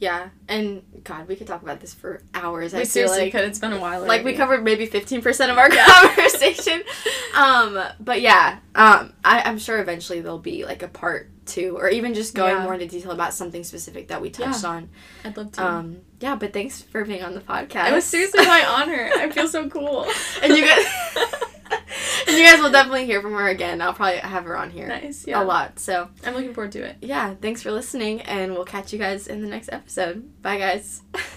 Yeah, 0.00 0.28
and 0.46 0.82
God, 1.02 1.26
we 1.26 1.34
could 1.34 1.48
talk 1.48 1.62
about 1.62 1.80
this 1.80 1.92
for 1.92 2.22
hours. 2.32 2.72
I 2.72 2.78
we 2.78 2.84
feel 2.84 2.90
seriously 3.08 3.22
like 3.22 3.32
could 3.32 3.42
it's 3.42 3.58
been 3.58 3.72
a 3.72 3.80
while 3.80 4.06
like 4.06 4.24
we 4.24 4.32
covered 4.34 4.62
maybe 4.62 4.86
fifteen 4.86 5.22
percent 5.22 5.50
of 5.50 5.58
our 5.58 5.68
conversation. 5.68 6.82
Um, 7.36 7.78
but 8.00 8.20
yeah, 8.20 8.58
um, 8.74 9.12
I, 9.24 9.42
I'm 9.42 9.58
sure 9.58 9.78
eventually 9.78 10.20
there'll 10.20 10.40
be 10.40 10.64
like 10.64 10.82
a 10.82 10.88
part 10.88 11.30
two, 11.46 11.76
or 11.78 11.88
even 11.88 12.14
just 12.14 12.34
going 12.34 12.56
Yeah. 12.56 12.62
more 12.64 12.74
into 12.74 12.86
detail 12.86 13.12
about 13.12 13.32
something 13.32 13.62
specific 13.64 14.08
that 14.08 14.20
we 14.20 14.30
touched 14.30 14.64
Yeah. 14.64 14.70
on. 14.70 14.90
i'd 15.24 15.36
love 15.36 15.52
to 15.52 15.64
Um, 15.64 15.98
yeah, 16.20 16.34
but 16.34 16.52
thanks 16.52 16.82
for 16.82 17.04
being 17.04 17.22
on 17.22 17.34
the 17.34 17.40
podcast. 17.40 17.90
it 17.90 17.94
was 17.94 18.04
seriously 18.04 18.44
my 18.44 18.64
honor 18.66 19.10
i 19.16 19.30
feel 19.30 19.46
so 19.46 19.68
cool 19.70 20.06
and 20.42 20.56
you 20.56 20.64
guys, 20.64 20.84
and 22.26 22.36
you 22.38 22.44
guys 22.44 22.60
will 22.60 22.70
definitely 22.70 23.06
hear 23.06 23.20
from 23.20 23.32
her 23.32 23.48
again. 23.48 23.80
I'll 23.80 23.94
probably 23.94 24.18
have 24.18 24.44
her 24.44 24.56
on 24.56 24.70
here 24.70 24.88
nice 24.88 25.26
yeah 25.26 25.42
a 25.42 25.44
lot. 25.44 25.78
So 25.78 26.08
i'm 26.24 26.34
looking 26.34 26.54
forward 26.54 26.72
to 26.72 26.82
it 26.82 26.96
yeah, 27.00 27.34
thanks 27.34 27.62
for 27.62 27.70
listening, 27.70 28.20
and 28.22 28.52
we'll 28.52 28.64
catch 28.64 28.92
you 28.92 28.98
guys 28.98 29.26
in 29.26 29.40
the 29.42 29.48
next 29.48 29.70
episode. 29.72 30.42
Bye, 30.42 30.58
guys. 30.58 31.02